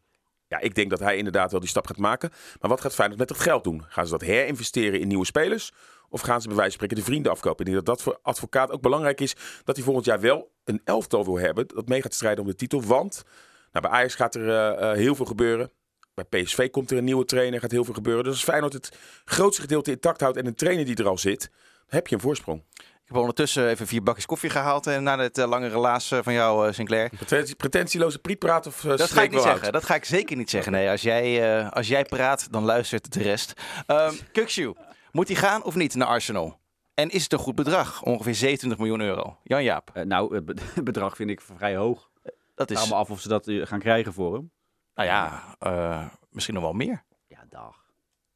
Ja, 0.49 0.61
ik 0.61 0.75
denk 0.75 0.91
dat 0.91 0.99
hij 0.99 1.17
inderdaad 1.17 1.51
wel 1.51 1.61
die 1.61 1.69
stap 1.69 1.87
gaat 1.87 1.97
maken. 1.97 2.31
Maar 2.61 2.71
wat 2.71 2.81
gaat 2.81 2.95
Feyenoord 2.95 3.19
met 3.19 3.29
dat 3.29 3.41
geld 3.41 3.65
doen? 3.65 3.85
Gaan 3.89 4.05
ze 4.05 4.13
dat 4.13 4.21
herinvesteren 4.21 5.01
in 5.01 5.09
nieuwe 5.09 5.25
spelers? 5.25 5.73
Of 6.09 6.21
gaan 6.21 6.41
ze 6.41 6.49
bij 6.49 6.57
wijze 6.57 6.71
van 6.71 6.81
spreken 6.81 6.97
de 6.97 7.11
vrienden 7.11 7.33
afkopen? 7.33 7.67
Ik 7.67 7.73
denk 7.73 7.87
dat 7.87 7.97
dat 7.97 8.03
voor 8.03 8.19
advocaat 8.23 8.71
ook 8.71 8.81
belangrijk 8.81 9.21
is. 9.21 9.37
Dat 9.65 9.77
hij 9.77 9.85
volgend 9.85 10.05
jaar 10.07 10.21
wel 10.21 10.51
een 10.65 10.81
elftal 10.85 11.25
wil 11.25 11.39
hebben. 11.39 11.67
Dat 11.67 11.89
mee 11.89 12.03
gaat 12.03 12.15
strijden 12.15 12.45
om 12.45 12.51
de 12.51 12.57
titel. 12.57 12.83
Want 12.83 13.25
nou, 13.73 13.87
bij 13.87 13.97
Ajax 13.97 14.15
gaat 14.15 14.35
er 14.35 14.49
eh, 14.49 14.91
eh, 14.91 14.97
heel 14.97 15.15
veel 15.15 15.27
gebeuren. 15.27 15.71
Bij 16.15 16.25
PSV 16.25 16.71
komt 16.71 16.91
er 16.91 16.97
een 16.97 17.05
nieuwe 17.05 17.25
trainer. 17.25 17.61
Gaat 17.61 17.71
heel 17.71 17.85
veel 17.85 17.95
gebeuren. 17.95 18.25
Dus 18.25 18.33
als 18.33 18.45
Feyenoord 18.45 18.73
het 18.73 18.97
grootste 19.25 19.63
gedeelte 19.63 19.91
intact 19.91 20.21
houdt. 20.21 20.37
En 20.37 20.47
een 20.47 20.55
trainer 20.55 20.85
die 20.85 20.97
er 20.97 21.09
al 21.09 21.19
zit. 21.19 21.41
Dan 21.41 21.87
heb 21.87 22.07
je 22.07 22.15
een 22.15 22.21
voorsprong. 22.21 22.63
Heb 23.13 23.21
ondertussen 23.21 23.69
even 23.69 23.87
vier 23.87 24.03
bakjes 24.03 24.27
koffie 24.27 24.51
gehaald 24.51 24.87
en 24.87 25.03
na 25.03 25.19
het 25.19 25.39
eh, 25.39 25.49
lange 25.49 25.69
relaas 25.69 26.11
eh, 26.11 26.19
van 26.23 26.33
jou, 26.33 26.67
eh, 26.69 26.73
Sinclair. 26.73 27.09
Pretentie- 27.09 27.57
Pretentieloze 27.57 28.19
prietpraat 28.19 28.67
of 28.67 28.85
uh, 28.85 28.97
Dat 28.97 29.11
ga 29.11 29.23
ik 29.23 29.31
niet 29.31 29.43
zeggen. 29.43 29.73
Dat 29.73 29.85
ga 29.85 29.95
ik 29.95 30.05
zeker 30.05 30.37
niet 30.37 30.51
zeggen. 30.51 30.73
Nee, 30.73 30.91
als 30.91 31.03
jij, 31.03 31.57
eh, 31.61 31.71
als 31.71 31.89
jij 31.89 32.05
praat, 32.05 32.53
dan 32.53 32.65
luistert 32.65 33.13
de 33.13 33.23
rest. 33.23 33.53
Um, 33.87 34.13
Kukshu, 34.33 34.73
moet 35.11 35.29
hij 35.29 35.37
gaan 35.37 35.63
of 35.65 35.75
niet 35.75 35.95
naar 35.95 36.07
Arsenal? 36.09 36.61
En 36.95 37.11
is 37.11 37.23
het 37.23 37.33
een 37.33 37.39
goed 37.39 37.55
bedrag? 37.55 38.03
Ongeveer 38.03 38.35
27 38.35 38.79
miljoen 38.79 39.01
euro. 39.01 39.39
Jan-Jaap, 39.43 39.91
Eh, 39.95 40.05
nou, 40.05 40.35
het 40.35 40.45
be- 40.45 40.57
het 40.75 40.85
bedrag 40.85 41.17
vind 41.17 41.31
ik 41.31 41.41
vrij 41.41 41.77
hoog. 41.77 42.11
dat 42.55 42.71
is, 42.71 42.89
me 42.89 42.95
af 42.95 43.11
of 43.11 43.21
ze 43.21 43.29
dat 43.29 43.47
eh, 43.49 43.67
gaan 43.67 43.79
krijgen 43.81 44.13
voor 44.13 44.35
hem. 44.35 44.51
nou 44.95 45.09
ja, 45.09 45.43
eh, 45.59 46.07
misschien 46.31 46.55
nog 46.55 46.63
wel 46.63 46.73
meer. 46.73 47.05
Ja, 47.27 47.45
dag. 47.49 47.77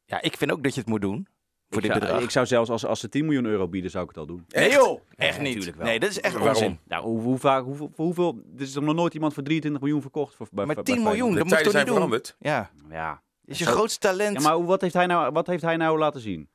Ja, 0.04 0.23
ik 0.23 0.37
vind 0.37 0.52
ook 0.52 0.62
dat 0.62 0.75
je 0.75 0.80
het 0.80 0.88
moet 0.88 1.00
doen 1.00 1.28
voor 1.68 1.76
ik 1.76 1.82
dit 1.82 1.90
zou, 1.90 2.00
bedrag. 2.00 2.23
Ik 2.23 2.30
zou 2.30 2.46
zelfs 2.46 2.70
als, 2.70 2.85
als 2.87 3.00
ze 3.00 3.08
10 3.08 3.25
miljoen 3.25 3.44
euro 3.44 3.68
bieden, 3.68 3.90
zou 3.90 4.02
ik 4.04 4.08
het 4.11 4.18
al 4.18 4.26
doen. 4.26 4.44
Nee 4.49 4.70
joh, 4.70 5.00
echt 5.16 5.37
Ja, 5.37 5.42
niet. 5.42 5.50
natuurlijk 5.52 5.76
wel. 5.76 5.87
Nee, 5.87 6.00
dat 6.00 6.11
is 6.11 6.20
echt 6.20 6.32
Waarom? 6.35 6.49
onzin. 6.54 6.78
Nou, 6.88 7.04
hoe, 7.04 7.20
hoe 7.20 7.38
vaak, 7.38 7.64
hoeveel, 7.64 7.90
voor 7.94 8.04
hoeveel, 8.04 8.42
er 8.56 8.62
is 8.62 8.75
nog 8.75 8.94
nooit 8.94 9.14
iemand 9.14 9.35
voor 9.35 9.42
23 9.42 9.82
miljoen 9.82 10.00
verkocht. 10.02 10.35
Voor, 10.35 10.46
bij, 10.52 10.64
Maar 10.66 10.75
bij 10.75 10.85
10 10.85 10.94
Feyenoord. 10.94 11.16
miljoen, 11.18 11.37
dat 11.37 11.46
moet 11.49 11.58
je 11.58 11.64
toch 11.64 11.75
niet 11.75 11.85
doen? 11.87 11.94
veranderd. 11.94 12.37
Ja, 12.38 12.70
Ja. 12.90 13.23
is 13.44 13.58
je 13.58 13.66
grootste 13.66 13.99
talent. 13.99 14.42
ja, 14.42 14.49
maar 14.49 14.64
wat 14.64 14.80
heeft, 14.80 14.94
hij 14.94 15.06
nou, 15.06 15.32
wat 15.32 15.46
heeft 15.46 15.62
hij 15.62 15.76
nou 15.76 15.99
laten 15.99 16.20
zien? 16.20 16.49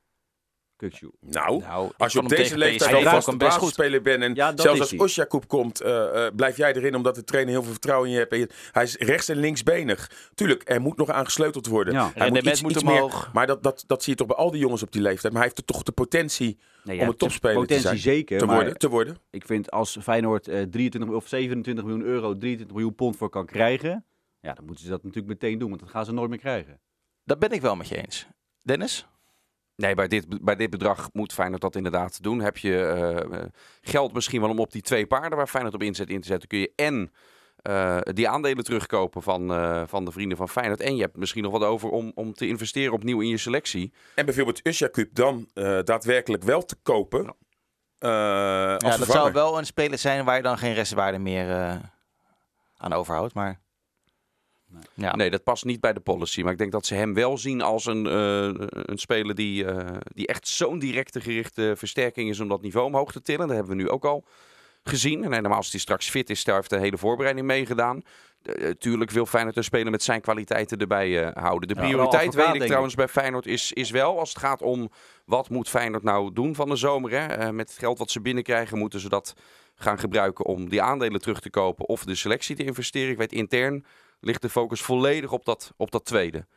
Nou, 1.20 1.60
Nou, 1.62 1.92
als 1.98 2.14
je 2.14 2.20
op 2.20 2.30
deze 2.30 2.58
leeftijd 2.58 2.94
al 2.96 3.02
vast 3.02 3.28
een 3.28 3.38
best 3.38 3.52
goed. 3.52 3.60
basisspeler 3.60 4.02
bent 4.02 4.24
en 4.24 4.36
Ja, 4.36 4.52
zelfs 4.56 4.80
als 4.80 4.90
hij. 4.90 5.00
Osjakoub 5.00 5.48
komt, 5.48 5.82
eh, 5.82 6.26
eh, 6.26 6.36
blijf 6.36 6.58
jij 6.58 6.74
erin 6.74 6.96
omdat 6.96 7.16
de 7.16 7.24
trainer 7.24 7.54
heel 7.54 7.64
veel 7.64 7.72
vertrouwen 7.72 8.08
in 8.08 8.14
je 8.14 8.20
hebt. 8.20 8.32
En 8.34 8.40
je- 8.40 8.50
hij 8.72 8.84
is 8.84 8.96
rechts 8.98 9.30
en 9.30 9.38
linksbenig. 9.38 10.12
Tuurlijk, 10.36 10.70
er 10.70 10.82
moet 10.82 10.98
nog 10.98 11.10
aan 11.10 11.26
gesleuteld 11.26 11.68
worden. 11.68 11.94
Ja. 11.94 12.12
Hij 12.16 12.30
moet 12.30 12.46
iets, 12.46 12.62
moet 12.62 12.72
iets 12.72 12.82
omhoog. 12.84 13.14
meer, 13.24 13.30
maar 13.34 13.48
dat, 13.48 13.64
dat, 13.64 13.84
dat 13.88 14.04
zie 14.04 14.12
je 14.12 14.18
toch 14.18 14.28
bij 14.28 14.36
al 14.36 14.52
die 14.52 14.60
jongens 14.62 14.84
op 14.84 14.92
die 14.92 15.02
leeftijd. 15.02 15.34
Maar 15.34 15.42
hij 15.42 15.52
heeft 15.56 15.68
toch 15.68 15.84
de 15.84 15.92
potentie 15.92 16.60
Nee, 16.84 17.00
om 17.00 17.08
een 17.08 17.16
topspeler 17.18 17.56
te 17.56 17.60
potentie 17.62 17.88
zijn. 17.88 17.98
zeker, 17.98 18.38
te, 18.40 18.46
worden, 18.46 18.78
te 18.78 18.90
worden. 18.90 19.18
ik 19.30 19.46
vind 19.46 19.72
als 19.72 19.98
Feyenoord 20.02 20.48
eh 20.48 20.62
23 20.62 21.12
of 21.16 21.28
27 21.28 21.84
miljoen 21.86 22.04
euro, 22.06 22.38
23 22.38 22.76
miljoen 22.76 22.96
pond 22.96 23.18
voor 23.18 23.30
kan 23.30 23.46
krijgen, 23.46 24.06
ja, 24.42 24.54
dan 24.54 24.66
moeten 24.66 24.84
ze 24.84 24.90
dat 24.90 25.04
natuurlijk 25.04 25.42
meteen 25.42 25.60
doen, 25.60 25.70
want 25.70 25.82
dat 25.82 25.90
gaan 25.90 26.06
ze 26.06 26.12
nooit 26.14 26.30
meer 26.30 26.40
krijgen. 26.40 26.80
Dat 27.26 27.40
ben 27.40 27.52
ik 27.52 27.62
wel 27.62 27.76
met 27.76 27.88
je 27.88 27.98
eens. 28.02 28.28
Dennis? 28.62 29.08
Nee, 29.82 29.96
bij 29.96 30.08
dit, 30.08 30.44
bij 30.44 30.56
dit 30.56 30.70
bedrag 30.70 31.10
moet 31.14 31.34
Feyenoord 31.34 31.62
dat 31.62 31.76
inderdaad 31.76 32.24
doen. 32.24 32.40
Heb 32.42 32.58
je 32.58 32.78
eh, 32.86 33.18
eh, 33.40 33.46
geld 33.82 34.14
misschien 34.14 34.42
wel 34.42 34.50
om 34.50 34.60
op 34.60 34.72
die 34.72 34.82
twee 34.82 35.08
paarden 35.08 35.38
waar 35.38 35.48
Feyenoord 35.48 35.76
op 35.76 35.84
inzet 35.84 36.10
in 36.10 36.22
te 36.22 36.28
zetten, 36.28 36.48
kun 36.50 36.60
je 36.60 36.72
en 36.76 37.12
eh, 37.62 37.98
die 38.04 38.30
aandelen 38.30 38.64
terugkopen 38.64 39.22
van, 39.22 39.54
eh, 39.54 39.84
van 39.86 40.06
de 40.06 40.12
vrienden 40.12 40.38
van 40.38 40.50
Feyenoord. 40.50 40.80
En 40.80 40.96
je 40.96 41.02
hebt 41.02 41.18
misschien 41.18 41.44
nog 41.44 41.52
wat 41.52 41.64
over 41.64 41.90
om, 41.90 42.12
om 42.16 42.34
te 42.34 42.48
investeren 42.48 42.94
opnieuw 42.94 43.22
in 43.22 43.28
je 43.28 43.38
selectie. 43.38 43.94
En 44.16 44.26
bijvoorbeeld 44.26 44.68
Usjakup 44.68 45.16
dan 45.16 45.50
eh, 45.54 45.80
daadwerkelijk 45.84 46.44
wel 46.44 46.66
te 46.66 46.76
kopen. 46.84 47.36
eh, 48.00 48.10
als 48.78 48.94
Ja, 48.94 48.98
dat 48.98 49.12
zou 49.12 49.32
wel 49.32 49.58
een 49.58 49.66
speler 49.66 49.98
zijn 49.98 50.26
waar 50.26 50.36
je 50.36 50.42
dan 50.42 50.58
geen 50.58 50.74
restwaarde 50.74 51.18
meer 51.20 51.50
eh, 51.52 51.76
aan 52.78 52.94
overhoudt. 52.94 53.34
Maar 53.34 53.60
ja. 54.94 55.16
Nee, 55.16 55.30
dat 55.30 55.44
past 55.44 55.66
niet 55.66 55.80
bij 55.80 55.94
de 55.94 56.00
policy. 56.00 56.42
Maar 56.42 56.52
ik 56.52 56.58
denk 56.58 56.72
dat 56.72 56.86
ze 56.86 56.96
hem 56.96 57.14
wel 57.14 57.38
zien 57.38 57.62
als 57.62 57.86
een, 57.86 58.08
eh, 58.08 58.68
een 58.72 58.98
speler 58.98 59.36
die, 59.36 59.66
eh, 59.66 59.98
die 60.14 60.28
echt 60.28 60.48
zo'n 60.48 60.80
directe 60.80 61.22
gerichte 61.22 61.74
versterking 61.78 62.30
is 62.30 62.40
om 62.40 62.48
dat 62.48 62.62
niveau 62.62 62.86
omhoog 62.88 63.12
te 63.12 63.22
tillen. 63.22 63.48
Dat 63.48 63.56
hebben 63.56 63.76
we 63.76 63.82
nu 63.84 63.90
ook 63.90 64.06
al 64.06 64.26
gezien. 64.84 65.24
En 65.24 65.30
normaal 65.30 65.58
als 65.58 65.72
hij 65.72 65.80
straks 65.80 66.10
fit 66.10 66.30
is, 66.30 66.44
daar 66.44 66.56
heeft 66.56 66.70
de 66.70 66.80
hele 66.80 66.98
voorbereiding 66.98 67.48
meegedaan. 67.48 68.04
Eh, 68.42 68.70
tuurlijk 68.70 69.12
wil 69.12 69.26
Feyenoord 69.26 69.58
een 69.58 69.64
speler 69.64 69.92
met 69.92 70.04
zijn 70.04 70.22
kwaliteiten 70.22 70.78
erbij 70.78 71.24
eh, 71.24 71.44
houden. 71.44 71.68
De 71.68 71.76
prioriteit 71.76 72.34
weet 72.34 72.56
ik 72.56 72.64
trouwens 72.64 72.96
bij 72.96 73.08
Feyenoord 73.08 73.46
is, 73.46 73.74
is 73.74 73.90
wel 73.90 74.20
als 74.20 74.30
het 74.30 74.38
gaat 74.38 74.62
om 74.62 74.92
wat 75.26 75.50
moet 75.50 75.70
Feyenoord 75.70 76.04
nou 76.04 76.34
doen 76.34 76.56
van 76.56 76.70
de 76.70 76.76
zomer. 76.76 77.12
Hè? 77.12 77.26
Eh, 77.26 77.50
met 77.50 77.70
het 77.70 77.78
geld 77.78 77.98
wat 77.98 78.12
ze 78.12 78.22
binnenkrijgen 78.22 78.78
moeten 78.78 79.00
ze 79.00 79.10
dat 79.10 79.34
gaan 79.76 80.00
gebruiken 80.00 80.46
om 80.46 80.70
die 80.70 80.82
aandelen 80.82 81.22
terug 81.22 81.40
te 81.40 81.50
kopen 81.50 81.88
of 81.88 82.04
de 82.04 82.16
selectie 82.16 82.56
te 82.56 82.64
investeren. 82.64 83.12
Ik 83.12 83.18
weet 83.18 83.32
intern 83.32 83.86
ligt 84.22 84.42
de 84.42 84.50
focus 84.50 84.82
volledig 84.82 85.32
op 85.32 85.46
dat, 85.46 85.74
op 85.78 85.92
dat 85.92 86.06
tweede. 86.06 86.48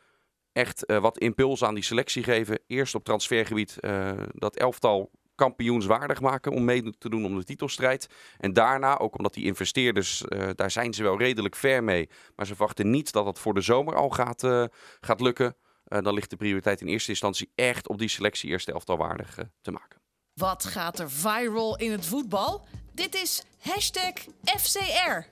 Echt 0.51 0.85
eh, 0.85 0.97
wat 0.97 1.17
impuls 1.17 1.63
aan 1.63 1.73
die 1.73 1.83
selectie 1.83 2.23
geven. 2.23 2.59
Eerst 2.67 2.95
op 2.95 3.03
transfergebied 3.03 3.79
eh, 3.79 4.11
dat 4.33 4.55
elftal 4.55 5.11
kampioenswaardig 5.35 6.21
maken 6.21 6.51
om 6.51 6.63
mee 6.63 6.97
te 6.97 7.09
doen 7.09 7.25
om 7.25 7.37
de 7.37 7.43
titelstrijd. 7.43 8.09
En 8.37 8.53
daarna, 8.53 8.97
ook 8.97 9.17
omdat 9.17 9.33
die 9.33 9.45
investeerders, 9.45 10.25
eh, 10.25 10.49
daar 10.55 10.71
zijn 10.71 10.93
ze 10.93 11.03
wel 11.03 11.17
redelijk 11.17 11.55
ver 11.55 11.83
mee. 11.83 12.09
Maar 12.35 12.45
ze 12.45 12.55
verwachten 12.55 12.89
niet 12.89 13.11
dat 13.11 13.25
het 13.25 13.39
voor 13.39 13.53
de 13.53 13.61
zomer 13.61 13.95
al 13.95 14.09
gaat, 14.09 14.43
eh, 14.43 14.63
gaat 15.01 15.21
lukken. 15.21 15.55
Eh, 15.85 16.01
dan 16.01 16.13
ligt 16.13 16.29
de 16.29 16.35
prioriteit 16.35 16.81
in 16.81 16.87
eerste 16.87 17.09
instantie 17.09 17.51
echt 17.55 17.87
op 17.87 17.97
die 17.99 18.09
selectie 18.09 18.49
eerste 18.49 18.71
elftal 18.71 18.97
waardig 18.97 19.37
te 19.61 19.71
maken. 19.71 19.99
Wat 20.33 20.65
gaat 20.65 20.99
er 20.99 21.11
viral 21.11 21.77
in 21.77 21.91
het 21.91 22.05
voetbal? 22.05 22.65
Dit 22.93 23.15
is 23.15 23.43
hashtag 23.59 24.13
FCR. 24.43 25.27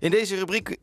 In 0.00 0.10
deze 0.10 0.36
rubriek 0.36 0.76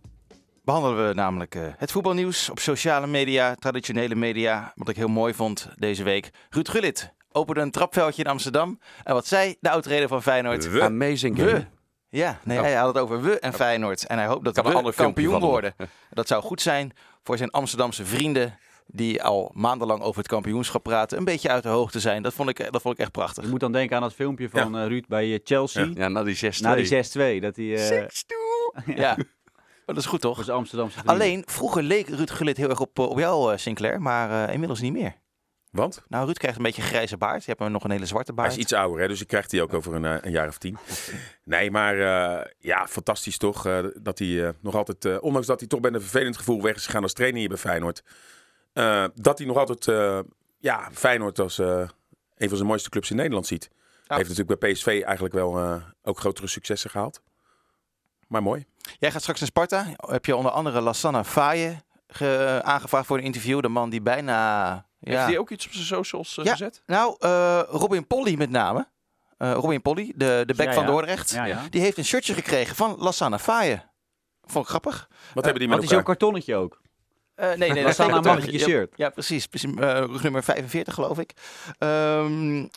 behandelen 0.63 1.07
we 1.07 1.13
namelijk 1.13 1.55
eh, 1.55 1.61
het 1.77 1.91
voetbalnieuws 1.91 2.49
op 2.49 2.59
sociale 2.59 3.07
media, 3.07 3.55
traditionele 3.55 4.15
media. 4.15 4.71
Wat 4.75 4.89
ik 4.89 4.95
heel 4.95 5.07
mooi 5.07 5.33
vond 5.33 5.69
deze 5.75 6.03
week. 6.03 6.29
Ruud 6.49 6.69
Gullit 6.69 7.13
opende 7.31 7.61
een 7.61 7.71
trapveldje 7.71 8.23
in 8.23 8.29
Amsterdam. 8.29 8.79
En 9.03 9.13
wat 9.13 9.27
zei 9.27 9.55
de 9.59 9.69
oud-trainer 9.69 10.07
van 10.07 10.21
Feyenoord? 10.21 10.71
We. 10.71 10.81
Amazing 10.81 11.37
game. 11.37 11.51
We. 11.51 11.65
Ja, 12.09 12.39
nee, 12.43 12.57
Oh. 12.57 12.63
hij 12.63 12.73
had 12.73 12.87
het 12.87 13.03
over 13.03 13.21
we 13.21 13.39
en 13.39 13.53
Feyenoord. 13.53 14.05
En 14.07 14.17
hij 14.17 14.27
hoopt 14.27 14.43
dat 14.43 14.53
Kan 14.61 14.83
we 14.83 14.93
kampioen 14.93 15.39
worden. 15.39 15.75
Dat 16.09 16.27
zou 16.27 16.43
goed 16.43 16.61
zijn 16.61 16.93
voor 17.23 17.37
zijn 17.37 17.51
Amsterdamse 17.51 18.05
vrienden... 18.05 18.57
die 18.87 19.23
al 19.23 19.51
maandenlang 19.53 20.01
over 20.01 20.17
het 20.17 20.27
kampioenschap 20.27 20.83
praten. 20.83 21.17
Een 21.17 21.23
beetje 21.23 21.49
uit 21.49 21.63
de 21.63 21.69
hoogte 21.69 21.99
zijn. 21.99 22.23
Dat 22.23 22.33
vond 22.33 22.49
ik, 22.49 22.71
dat 22.71 22.81
vond 22.81 22.93
ik 22.93 22.99
echt 22.99 23.11
prachtig. 23.11 23.43
Je 23.43 23.49
moet 23.49 23.59
dan 23.59 23.71
denken 23.71 23.95
aan 23.95 24.01
dat 24.01 24.13
filmpje 24.13 24.49
van 24.49 24.77
eh, 24.77 24.87
Ruud 24.87 25.05
bij 25.07 25.33
eh, 25.33 25.39
Chelsea. 25.43 25.83
Ja. 25.83 25.91
Ja, 25.95 26.07
na 26.07 26.23
die 26.23 26.35
6 26.35 26.59
Na 26.59 26.75
die 26.75 26.85
6-2, 27.37 27.41
dat 27.41 27.55
hij 27.55 27.75
eh 27.75 28.07
Ja, 28.95 29.17
maar 29.17 29.25
dat 29.93 30.03
is 30.03 30.09
goed 30.09 30.21
toch? 30.21 30.49
Amsterdamse 30.49 30.93
vrienden. 30.99 31.15
Alleen, 31.15 31.43
vroeger 31.45 31.83
leek 31.83 32.07
Ruud 32.07 32.29
Gullit 32.31 32.57
heel 32.57 32.69
erg 32.69 32.79
op, 32.79 32.99
eh, 32.99 33.05
op 33.09 33.17
jou, 33.19 33.51
eh, 33.51 33.57
Sinclair. 33.57 34.01
Maar 34.01 34.47
eh, 34.47 34.53
inmiddels 34.53 34.79
niet 34.81 34.93
meer. 34.93 35.13
Want? 35.71 36.01
Nou, 36.07 36.25
Ruud 36.25 36.37
krijgt 36.37 36.57
een 36.57 36.63
beetje 36.63 36.81
een 36.81 36.87
grijze 36.87 37.17
baard. 37.17 37.45
Je 37.45 37.53
hebt 37.57 37.71
nog 37.71 37.83
een 37.83 37.91
hele 37.91 38.05
zwarte 38.05 38.31
Hij 38.35 38.43
baard. 38.43 38.55
is 38.57 38.61
iets 38.63 38.73
ouder, 38.73 39.01
hè, 39.01 39.07
dus 39.07 39.21
ik 39.21 39.27
krijg 39.27 39.47
die 39.47 39.61
ook 39.61 39.73
over 39.73 39.93
een, 39.93 40.25
een 40.25 40.31
jaar 40.31 40.47
of 40.47 40.57
tien. 40.57 40.77
Nee, 41.43 41.71
maar 41.71 41.99
eh, 41.99 42.45
ja, 42.59 42.87
fantastisch 42.87 43.37
toch. 43.37 43.65
eh, 43.65 43.79
dat 44.01 44.19
hij 44.19 44.45
eh, 44.47 44.53
nog 44.61 44.75
altijd, 44.75 45.19
ondanks 45.19 45.47
dat 45.47 45.59
hij 45.59 45.67
toch 45.69 45.81
met 45.81 45.93
een 45.93 46.01
vervelend 46.01 46.37
gevoel 46.37 46.61
weg 46.61 46.75
is 46.75 46.85
gegaan 46.85 47.03
als 47.03 47.13
trainer 47.13 47.39
hier 47.39 47.49
bij 47.49 47.57
Feyenoord. 47.57 48.03
eh, 48.73 49.05
dat 49.15 49.37
hij 49.37 49.47
nog 49.47 49.57
altijd 49.57 49.87
eh, 49.87 50.19
ja, 50.59 50.89
Feyenoord 50.91 51.39
als 51.39 51.59
eh, 51.59 51.67
een 52.37 52.47
van 52.47 52.57
zijn 52.57 52.67
mooiste 52.69 52.89
clubs 52.89 53.09
in 53.09 53.15
Nederland 53.15 53.47
ziet. 53.47 53.69
Hij 54.07 54.17
heeft 54.17 54.29
natuurlijk 54.29 54.59
bij 54.59 54.71
PSV 54.71 54.87
eigenlijk 55.05 55.33
wel 55.33 55.57
eh, 55.57 55.75
ook 56.03 56.19
grotere 56.19 56.47
successen 56.47 56.89
gehaald. 56.89 57.21
Maar 58.31 58.41
mooi. 58.43 58.65
Jij 58.99 59.11
gaat 59.11 59.21
straks 59.21 59.39
naar 59.39 59.49
Sparta. 59.49 59.85
Heb 59.95 60.25
je 60.25 60.35
onder 60.35 60.51
andere 60.51 60.81
Lassana 60.81 61.23
Faye 61.23 61.75
ge- 62.07 62.61
aangevraagd 62.63 63.05
voor 63.05 63.17
een 63.17 63.23
interview. 63.23 63.61
De 63.61 63.67
man 63.67 63.89
die 63.89 64.01
bijna... 64.01 64.73
Heeft 64.99 65.17
Ja. 65.17 65.25
hij 65.25 65.37
ook 65.37 65.49
iets 65.49 65.65
op 65.65 65.71
zijn 65.71 65.85
socials 65.85 66.37
eh, 66.37 66.45
Ja. 66.45 66.51
gezet? 66.51 66.83
Nou, 66.85 67.15
eh, 67.19 67.61
Robin 67.69 68.07
Polly 68.07 68.35
met 68.35 68.49
name. 68.49 68.87
Eh, 69.37 69.51
Robin 69.53 69.81
Polly, 69.81 70.13
de, 70.15 70.43
de 70.45 70.53
back 70.55 70.67
Ja, 70.67 70.73
van. 70.73 70.85
Dordrecht. 70.85 71.29
Ja, 71.29 71.45
ja. 71.45 71.61
Die 71.69 71.81
heeft 71.81 71.97
een 71.97 72.05
shirtje 72.05 72.33
gekregen 72.33 72.75
van 72.75 72.95
Lassana 72.99 73.39
Faye. 73.39 73.81
Vond 74.43 74.63
ik 74.63 74.69
grappig. 74.69 75.07
Wat 75.33 75.43
hebben 75.43 75.61
die 75.61 75.69
met 75.71 75.79
hij 75.79 75.87
zo'n 75.87 76.03
kartonnetje 76.03 76.55
ook? 76.55 76.81
Eh, 77.35 77.47
nee, 77.47 77.57
nee, 77.57 77.67
dat 77.69 77.77
is 77.77 77.83
Lassana 77.83 78.13
geen 78.21 78.35
mag 78.35 78.45
je 78.51 78.59
shirt. 78.59 78.93
Ja, 78.95 79.09
precies. 79.09 79.47
precies 79.47 79.73
eh, 79.73 79.89
rug 79.97 80.23
nummer 80.23 80.43
45 80.43 80.93
geloof 80.93 81.19
ik. 81.19 81.33
Ehm, 81.77 82.67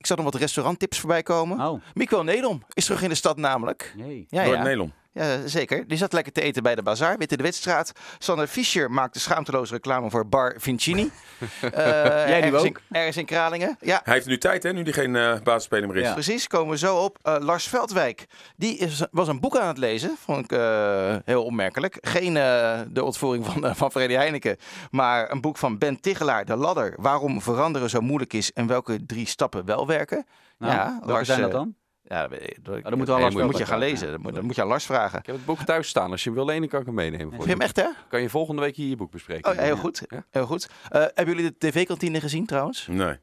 ik 0.00 0.06
zag 0.06 0.16
nog 0.16 0.26
wat 0.26 0.34
restauranttips 0.40 0.98
voorbij 0.98 1.22
komen. 1.22 1.60
Oh, 1.68 1.82
Nedom 2.24 2.62
is 2.72 2.84
terug 2.84 3.02
in 3.02 3.08
de 3.08 3.14
stad 3.14 3.36
namelijk. 3.36 3.94
nee. 3.96 4.26
Ja, 4.28 4.44
Door 4.44 4.56
ja. 5.12 5.46
Zeker. 5.46 5.88
Die 5.88 5.98
zat 5.98 6.12
lekker 6.12 6.32
te 6.32 6.40
eten 6.40 6.62
bij 6.62 6.74
de 6.74 6.82
bazaar, 6.82 7.18
Witte 7.18 7.36
de 7.36 7.42
Witstraat. 7.42 7.92
Sander 8.18 8.46
Fischer 8.46 8.90
maakte 8.90 9.20
schaamteloos 9.20 9.70
reclame 9.70 10.10
voor 10.10 10.28
Bar 10.28 10.54
Vincini. 10.58 11.10
Jij 11.60 12.40
nu 12.40 12.46
ergens 12.46 12.62
ook? 12.62 12.66
In, 12.66 12.76
ergens 12.90 13.16
in 13.16 13.24
Kralingen. 13.24 13.76
Ja, 13.80 14.00
Hij 14.04 14.14
heeft 14.14 14.26
nu 14.26 14.38
tijd, 14.38 14.62
hè, 14.62 14.72
nu 14.72 14.82
hij 14.82 14.92
geen 14.92 15.16
eh 15.16 15.40
basisspeler 15.42 15.88
meer 15.88 15.96
is. 15.96 16.06
Ja. 16.06 16.12
precies. 16.12 16.46
Komen 16.46 16.70
we 16.70 16.78
zo 16.78 16.96
op. 16.96 17.18
Eh, 17.22 17.36
Lars 17.40 17.68
Veldwijk, 17.68 18.26
die 18.56 18.76
is, 18.76 19.06
was 19.10 19.28
een 19.28 19.40
boek 19.40 19.56
aan 19.56 19.68
het 19.68 19.78
lezen. 19.78 20.16
Vond 20.18 20.44
ik 20.44 20.52
eh, 20.52 21.16
heel 21.24 21.44
opmerkelijk. 21.44 21.98
Geen 22.00 22.36
eh, 22.36 22.80
de 22.88 23.04
ontvoering 23.04 23.46
van, 23.46 23.64
eh, 23.64 23.74
van 23.74 23.90
Freddy 23.90 24.14
Heineken. 24.14 24.56
Maar 24.90 25.30
een 25.30 25.40
boek 25.40 25.56
van 25.56 25.78
Ben 25.78 26.00
Tigelaar, 26.00 26.44
De 26.44 26.56
Ladder. 26.56 26.94
Waarom 26.96 27.42
veranderen 27.42 27.90
zo 27.90 28.00
moeilijk 28.00 28.32
is 28.32 28.52
en 28.52 28.66
welke 28.66 29.06
drie 29.06 29.26
stappen 29.26 29.64
wel 29.64 29.86
werken. 29.86 30.26
Nou, 30.58 30.72
ja, 30.72 30.90
welke 30.90 31.12
Lars, 31.12 31.26
zijn 31.26 31.40
dat 31.40 31.50
eh, 31.50 31.56
dan? 31.56 31.74
Ja, 32.10 32.28
dat, 32.28 32.40
ik- 32.40 32.58
dat, 32.62 33.08
Lars 33.08 33.34
moet 33.34 33.58
je 33.58 33.66
gaan 33.66 33.78
lezen. 33.78 34.10
Dat 34.10 34.20
moet, 34.20 34.34
dat 34.34 34.42
moet 34.42 34.54
je 34.54 34.62
aan 34.62 34.68
Lars 34.68 34.84
vragen. 34.84 35.18
Ik 35.18 35.26
heb 35.26 35.34
het 35.34 35.44
boek 35.44 35.62
thuis 35.62 35.88
staan. 35.88 36.10
Als 36.10 36.24
je 36.24 36.32
wil 36.32 36.44
lenen, 36.44 36.68
kan 36.68 36.80
ik 36.80 36.86
hem 36.86 36.94
meenemen. 36.94 37.24
Voor 37.26 37.32
Vind 37.32 37.44
je 37.44 37.50
hem 37.50 37.60
echt, 37.60 37.76
hè? 37.76 37.86
Kan 38.08 38.22
je 38.22 38.28
volgende 38.28 38.62
week 38.62 38.76
hier 38.76 38.88
je 38.88 38.96
boek 38.96 39.10
bespreken. 39.10 39.50
Oh, 39.52 39.58
heel 39.58 39.76
goed. 39.76 40.02
Ja? 40.08 40.24
Heel 40.30 40.46
goed. 40.46 40.68
Eh, 40.88 41.00
hebben 41.00 41.34
jullie 41.34 41.50
de 41.58 41.58
tv-kantine 41.68 42.20
gezien 42.20 42.46
trouwens? 42.46 42.86
Nee. 42.90 43.08
Eh, 43.08 43.16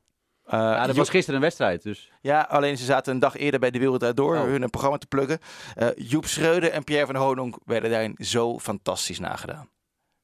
Ja, 0.59 0.77
dat 0.77 0.85
Joep- 0.87 0.95
was 0.95 1.09
gisteren 1.09 1.35
een 1.35 1.41
wedstrijd, 1.41 1.83
dus... 1.83 2.11
ja, 2.21 2.41
alleen 2.49 2.77
ze 2.77 2.85
zaten 2.85 3.13
een 3.13 3.19
dag 3.19 3.35
eerder 3.37 3.59
bij 3.59 3.71
de 3.71 3.79
Wereld 3.79 4.15
Door 4.15 4.35
Oh. 4.37 4.43
hun 4.43 4.61
een 4.61 4.69
programma 4.69 4.97
te 4.97 5.07
pluggen. 5.07 5.39
Eh, 5.75 5.87
Joep 5.95 6.25
Schreuder 6.25 6.71
en 6.71 6.83
Pierre 6.83 7.05
van 7.05 7.15
Hononk 7.15 7.57
werden 7.65 7.89
daarin 7.91 8.15
zo 8.17 8.59
fantastisch 8.59 9.19
nagedaan. 9.19 9.69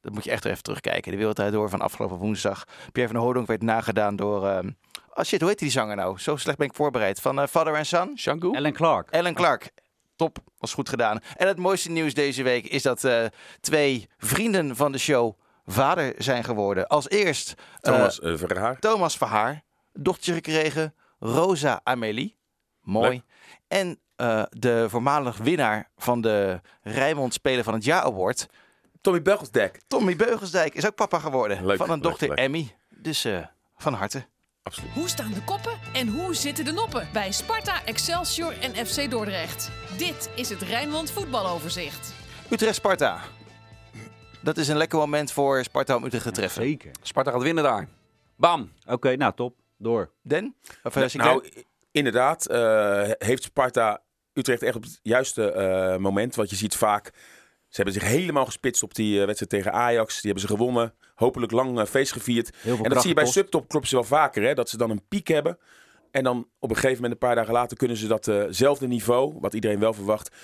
Dat 0.02 0.14
moet 0.14 0.24
je 0.24 0.32
echt 0.32 0.46
even 0.46 0.64
terugkijken. 0.64 1.12
De 1.12 1.18
Wereld 1.18 1.52
Door 1.52 1.70
van 1.70 1.82
afgelopen 1.82 2.18
woensdag. 2.18 2.64
Pierre 2.92 3.14
van 3.14 3.22
Hononk 3.22 3.48
werd 3.48 3.62
nagedaan 3.62 4.16
door... 4.16 4.62
oh 5.14 5.24
shit, 5.24 5.40
hoe 5.40 5.50
heet 5.50 5.60
die 5.60 5.72
zanger 5.72 5.96
nou? 5.96 6.20
Zo 6.20 6.36
slecht 6.36 6.58
ben 6.58 6.68
ik 6.68 6.74
voorbereid. 6.74 7.22
Van 7.22 7.40
eh, 7.40 7.48
Father 7.48 7.76
and 7.76 7.88
Son? 7.88 8.18
Shangu? 8.18 8.52
Ellen 8.56 8.74
Clark. 8.74 9.10
Ellen 9.10 9.34
Clark. 9.34 9.72
Top, 10.16 10.38
was 10.58 10.74
goed 10.74 10.90
gedaan. 10.90 11.20
En 11.36 11.48
het 11.48 11.58
mooiste 11.58 11.90
nieuws 11.90 12.14
deze 12.14 12.44
week 12.44 12.66
is 12.66 12.82
dat 12.82 13.04
eh, 13.04 13.26
twee 13.60 14.08
vrienden 14.18 14.76
van 14.76 14.92
de 14.92 14.98
show 14.98 15.40
vader 15.66 16.14
zijn 16.18 16.44
geworden. 16.44 16.88
Als 16.88 17.10
eerst 17.10 17.54
eh, 17.82 17.94
Thomas 17.94 18.20
uh, 18.20 18.38
Verhaar. 18.38 18.80
Thomas 18.80 19.18
Verhaar, 19.18 19.64
dochtertje 19.94 20.34
gekregen, 20.34 20.94
Rosa 21.20 21.82
Amélie. 21.84 22.38
Mooi. 22.82 23.10
Leuk. 23.10 23.22
En 23.68 24.00
eh, 24.16 24.44
de 24.50 24.86
voormalig 24.90 25.38
winnaar 25.38 25.90
van 25.98 26.22
de 26.22 26.62
Rijmond 26.82 27.34
Speler 27.34 27.64
van 27.64 27.74
het 27.74 27.84
Jaar 27.84 28.02
Award, 28.02 28.48
Tommy 29.02 29.22
Beugelsdijk. 29.22 29.82
Tommy 29.88 30.16
Beugelsdijk, 30.16 30.74
is 30.74 30.86
ook 30.86 30.96
papa 30.96 31.20
geworden. 31.20 31.66
Leuk, 31.66 31.78
van 31.78 31.90
een 31.90 32.02
dochter 32.02 32.28
leuk. 32.28 32.38
Emmy. 32.38 32.76
Dus 32.90 33.26
eh, 33.26 33.46
van 33.78 33.94
harte. 33.94 34.26
Absoluut. 34.64 34.92
Hoe 34.92 35.10
staan 35.10 35.32
de 35.34 35.44
koppen 35.44 35.74
en 35.94 36.08
hoe 36.08 36.34
zitten 36.36 36.66
de 36.66 36.72
noppen 36.72 37.08
bij 37.14 37.32
Sparta, 37.32 37.86
Excelsior 37.86 38.60
en 38.60 38.86
FC 38.86 39.12
Dordrecht? 39.12 39.72
Dit 39.98 40.30
is 40.36 40.50
het 40.50 40.62
Rijnmond 40.62 41.12
voetbaloverzicht. 41.12 42.14
Utrecht-Sparta. 42.50 43.22
Dat 44.42 44.58
is 44.58 44.68
een 44.68 44.78
lekker 44.78 45.00
moment 45.00 45.32
voor 45.32 45.64
Sparta 45.64 45.96
om 45.96 46.04
Utrecht 46.04 46.24
te 46.24 46.32
treffen. 46.32 46.64
Zeker. 46.64 46.92
Sparta 47.02 47.32
gaat 47.32 47.42
winnen 47.42 47.64
daar. 47.64 47.88
Bam! 48.36 48.72
Oké, 48.86 49.16
nou 49.16 49.34
top. 49.36 49.56
Door. 49.78 50.12
Den? 50.22 50.56
Of, 50.84 50.96
eh? 50.96 51.14
Nou, 51.14 51.50
inderdaad, 51.92 52.46
eh, 52.46 53.10
heeft 53.18 53.44
Sparta 53.44 54.02
Utrecht 54.34 54.64
echt 54.64 54.76
op 54.76 54.84
het 54.84 55.00
juiste 55.02 55.52
eh, 55.52 55.98
moment. 55.98 56.36
Want 56.36 56.50
je 56.50 56.56
ziet 56.56 56.76
vaak, 56.76 57.06
ze 57.68 57.82
hebben 57.82 57.94
zich 57.94 58.04
helemaal 58.04 58.46
gespitst 58.46 58.84
op 58.84 58.96
die 58.96 59.18
wedstrijd 59.26 59.52
tegen 59.52 59.74
Ajax. 59.74 60.14
Die 60.22 60.32
hebben 60.32 60.50
ze 60.50 60.56
gewonnen. 60.56 60.94
Hopelijk 61.24 61.52
lang 61.52 61.80
eh, 61.80 61.86
feest 61.86 62.12
gevierd. 62.12 62.56
En 62.66 62.90
dat 62.90 63.00
zie 63.00 63.10
je 63.10 63.16
bij 63.16 63.26
subtopclubs 63.26 63.92
wel 63.92 64.04
vaker. 64.04 64.44
Hè? 64.44 64.54
Dat 64.54 64.70
ze 64.70 64.78
dan 64.78 64.90
een 64.90 65.08
piek 65.08 65.28
hebben. 65.28 65.58
En 66.12 66.24
dan 66.24 66.48
op 66.60 66.70
een 66.70 66.76
gegeven 66.76 66.96
moment, 67.02 67.12
een 67.14 67.28
paar 67.28 67.36
dagen 67.36 67.54
later, 67.54 67.78
kunnen 67.78 67.98
ze 67.98 68.08
datzelfde 68.08 68.88
niveau, 68.88 69.38
wat 69.40 69.54
iedereen 69.54 69.80
wel 69.80 69.94
verwacht, 69.94 70.36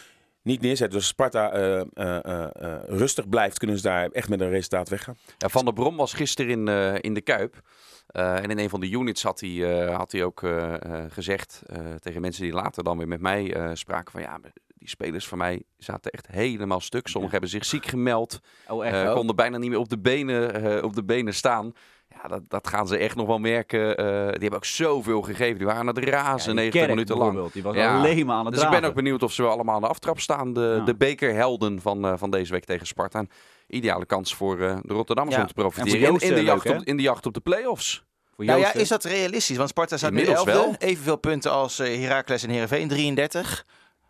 niet 0.42 0.62
neerzetten. 0.62 0.90
Dus 0.90 0.98
als 0.98 1.08
Sparta 1.08 1.52
eh, 1.52 1.80
eh, 1.80 1.86
eh, 1.94 2.46
eh, 2.56 2.84
rustig 2.88 3.30
blijft, 3.30 3.58
kunnen 3.58 3.78
ze 3.78 3.82
daar 3.84 4.10
echt 4.10 4.30
met 4.30 4.42
een 4.42 4.50
resultaat 4.50 4.90
weggaan. 4.90 5.18
Ja, 5.38 5.50
van 5.50 5.66
der 5.66 5.74
Brom 5.74 5.96
was 5.98 6.14
gisteren 6.14 6.52
in, 6.52 6.68
eh, 6.68 6.96
in 7.02 7.14
de 7.14 7.22
Kuip. 7.22 7.62
Eh, 8.08 8.36
en 8.36 8.50
in 8.50 8.60
een 8.60 8.70
van 8.70 8.80
de 8.80 8.90
units 8.92 9.24
had 9.24 9.40
hij, 9.40 9.84
eh, 9.88 9.96
had 9.96 10.12
hij 10.12 10.24
ook 10.24 10.44
eh, 10.44 10.74
eh, 10.74 11.06
gezegd 11.10 11.62
eh, 11.66 11.80
tegen 12.00 12.22
mensen 12.22 12.44
die 12.44 12.54
later 12.54 12.84
dan 12.84 12.98
weer 12.98 13.08
met 13.08 13.22
mij 13.22 13.54
eh, 13.54 13.70
spraken 13.74 14.12
van 14.12 14.22
ja, 14.22 14.40
die 14.80 14.90
spelers 14.90 15.28
van 15.28 15.38
mij 15.38 15.64
zaten 15.78 16.12
echt 16.12 16.28
helemaal 16.28 16.80
stuk. 16.80 17.08
Sommigen 17.08 17.32
hebben 17.32 17.50
zich 17.50 17.66
ziek 17.66 17.86
gemeld, 17.86 18.40
Oh, 18.68 18.86
echt? 18.86 18.96
eh, 18.96 19.10
Oh. 19.10 19.14
konden 19.16 19.36
bijna 19.36 19.58
niet 19.58 19.70
meer 19.70 19.80
op 19.80 19.90
de 19.90 20.00
benen, 20.00 20.54
eh, 20.78 20.84
op 20.84 20.96
de 20.96 21.04
benen 21.04 21.34
staan. 21.34 21.74
Ja, 22.22 22.28
dat, 22.28 22.42
dat 22.48 22.68
gaan 22.68 22.88
ze 22.88 22.98
echt 22.98 23.16
nog 23.16 23.28
wel 23.28 23.38
merken. 23.40 23.98
Eh, 23.98 24.06
die 24.06 24.14
hebben 24.32 24.54
ook 24.54 24.66
zoveel 24.66 25.22
gegeven. 25.22 25.58
Die 25.58 25.66
waren 25.66 25.82
aan 25.82 25.88
het 25.96 26.06
Ja, 26.06 26.10
razen 26.12 26.46
die 26.46 26.56
90 26.56 26.80
Kerk 26.82 26.90
minuten 26.90 27.18
lang. 27.18 27.52
Die 27.52 27.64
was 27.64 27.76
Ja. 27.76 27.98
alleen 27.98 28.26
maar 28.26 28.36
aan 28.36 28.46
het 28.46 28.54
Dus 28.54 28.64
ik 28.64 28.70
ben 28.70 28.84
ook 28.84 28.94
benieuwd 28.94 29.24
of 29.24 29.32
ze 29.34 29.42
wel 29.42 29.52
allemaal 29.52 29.76
aan 29.76 29.82
de 29.82 29.88
aftrap 29.88 30.20
staan. 30.20 30.54
De, 30.54 30.76
Ja. 30.78 30.86
de 30.86 30.96
bekerhelden 30.96 31.82
van, 31.82 32.06
eh, 32.06 32.14
van 32.18 32.30
deze 32.32 32.52
week 32.52 32.66
tegen 32.66 32.88
Sparta. 32.88 33.20
Een 33.20 33.30
ideale 33.68 34.06
kans 34.06 34.36
voor 34.36 34.60
eh, 34.62 34.78
de 34.82 34.94
Rotterdammers 34.94 35.36
Ja. 35.38 35.42
om 35.42 35.48
te 35.48 35.54
profiteren. 35.54 36.00
In, 36.00 36.06
Joost, 36.06 36.24
in, 36.24 36.34
de 36.34 36.44
jacht 36.44 36.64
leuk, 36.66 36.80
op, 36.80 36.84
in 36.86 36.98
de 36.98 37.04
jacht 37.04 37.26
op 37.26 37.34
de 37.34 37.40
play-offs. 37.40 38.04
Voor 38.36 38.46
Nou 38.46 38.60
ja, 38.60 38.74
is 38.74 38.88
dat 38.88 39.04
realistisch? 39.04 39.58
Want 39.58 39.70
Sparta 39.70 39.98
staat 39.98 40.12
nu 40.12 40.18
Inmiddels 40.20 40.48
11e. 40.48 40.52
wel. 40.52 40.76
Evenveel 40.78 41.18
punten 41.18 41.52
als 41.52 41.80
eh 41.80 42.00
Heracles 42.02 42.44
en 42.44 42.50
Heerenveen, 42.50 42.88
33. 42.88 43.66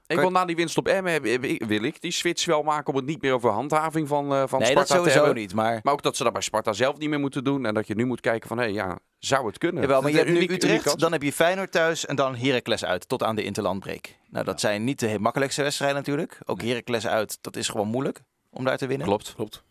Ik 0.09 0.15
Kan- 0.15 0.23
wil 0.23 0.33
na 0.33 0.45
die 0.45 0.55
winst 0.55 0.77
op 0.77 0.87
Emmen 0.87 1.23
ik- 1.43 1.63
wil 1.65 1.83
ik 1.83 2.01
die 2.01 2.11
switch 2.11 2.45
wel 2.45 2.63
maken 2.63 2.87
om 2.93 2.95
het 2.95 3.05
niet 3.05 3.21
meer 3.21 3.33
over 3.33 3.49
handhaving 3.49 4.07
van, 4.07 4.33
eh, 4.33 4.43
van 4.47 4.59
nee, 4.59 4.69
Sparta 4.71 4.93
dat 4.95 5.03
sowieso 5.11 5.33
niet. 5.33 5.53
Maar, 5.53 5.79
Maar 5.83 5.93
ook 5.93 6.01
dat 6.01 6.15
ze 6.17 6.23
dat 6.23 6.33
bij 6.33 6.41
Sparta 6.41 6.73
zelf 6.73 6.97
niet 6.97 7.09
meer 7.09 7.19
moeten 7.19 7.43
doen. 7.43 7.65
En 7.65 7.73
dat 7.73 7.87
je 7.87 7.95
nu 7.95 8.05
moet 8.05 8.21
kijken 8.21 8.47
van, 8.47 8.57
hé, 8.57 8.63
ja, 8.65 8.99
zou 9.17 9.45
het 9.47 9.57
kunnen? 9.57 9.81
jawel, 9.81 10.01
maar 10.01 10.11
je 10.11 10.17
hebt 10.17 10.29
nu 10.29 10.35
uniek- 10.35 10.51
Utrecht, 10.51 10.99
dan 10.99 11.11
heb 11.11 11.21
je 11.23 11.33
Feyenoord 11.33 11.71
thuis 11.71 12.05
en 12.05 12.15
dan 12.15 12.35
Heracles 12.35 12.85
uit. 12.85 13.07
Tot 13.09 13.23
aan 13.23 13.35
de 13.35 13.43
interlandbreak. 13.43 14.15
Nou, 14.29 14.45
dat 14.45 14.59
zijn 14.59 14.83
niet 14.83 14.99
de 14.99 15.05
heel 15.07 15.19
makkelijkste 15.19 15.61
wedstrijden 15.63 15.97
natuurlijk. 15.97 16.37
Ook 16.45 16.61
Heracles 16.61 17.07
uit, 17.07 17.37
dat 17.41 17.55
is 17.55 17.67
gewoon 17.67 17.87
moeilijk 17.87 18.21
om 18.49 18.63
daar 18.65 18.77
te 18.77 18.87
winnen. 18.87 19.07
Klopt. 19.07 19.33
Klopt. 19.35 19.63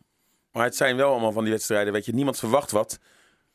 Maar 0.52 0.64
het 0.64 0.76
zijn 0.76 0.96
wel 0.96 1.10
allemaal 1.10 1.32
van 1.32 1.42
die 1.42 1.52
wedstrijden, 1.52 1.92
weet 1.92 2.04
je, 2.06 2.14
niemand 2.14 2.38
verwacht 2.38 2.70
wat. 2.70 2.98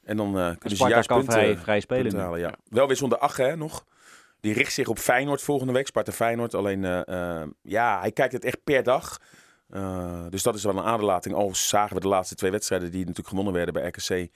En 0.04 0.18
dan 0.18 0.28
eh, 0.28 0.34
kunnen 0.34 0.60
ze 0.70 0.76
Sparta 0.76 0.94
juist 0.94 1.08
kan 1.08 1.18
punten, 1.18 1.34
vrij, 1.40 1.58
vrij 1.58 1.80
spelen. 1.80 2.02
punten 2.04 2.20
halen. 2.22 2.40
Ja. 2.40 2.54
Wel 2.70 2.88
weer 2.88 2.96
zonder 2.96 3.18
Ache 3.18 3.42
hè, 3.44 3.56
nog. 3.58 3.86
Die 4.44 4.54
richt 4.54 4.74
zich 4.74 4.88
op 4.88 5.00
Feyenoord 5.00 5.42
volgende 5.42 5.74
week, 5.74 5.88
Sparta 5.88 6.12
Feyenoord. 6.12 6.54
Alleen, 6.54 6.86
eh, 6.86 7.42
eh, 7.42 7.48
ja, 7.62 8.00
hij 8.00 8.12
kijkt 8.12 8.34
het 8.34 8.46
echt 8.46 8.64
per 8.64 8.84
dag. 8.84 9.20
Eh, 9.70 10.26
dus 10.30 10.44
dat 10.44 10.56
is 10.56 10.64
wel 10.64 10.78
een 10.78 10.84
aderlating. 10.84 11.36
Al 11.36 11.56
zagen 11.56 11.96
we 11.96 12.02
de 12.02 12.08
laatste 12.08 12.36
twee 12.36 12.52
wedstrijden 12.52 12.92
die 12.92 13.00
natuurlijk 13.00 13.28
gewonnen 13.28 13.54
werden 13.54 13.74
bij 13.74 13.88
RKC 13.88 14.32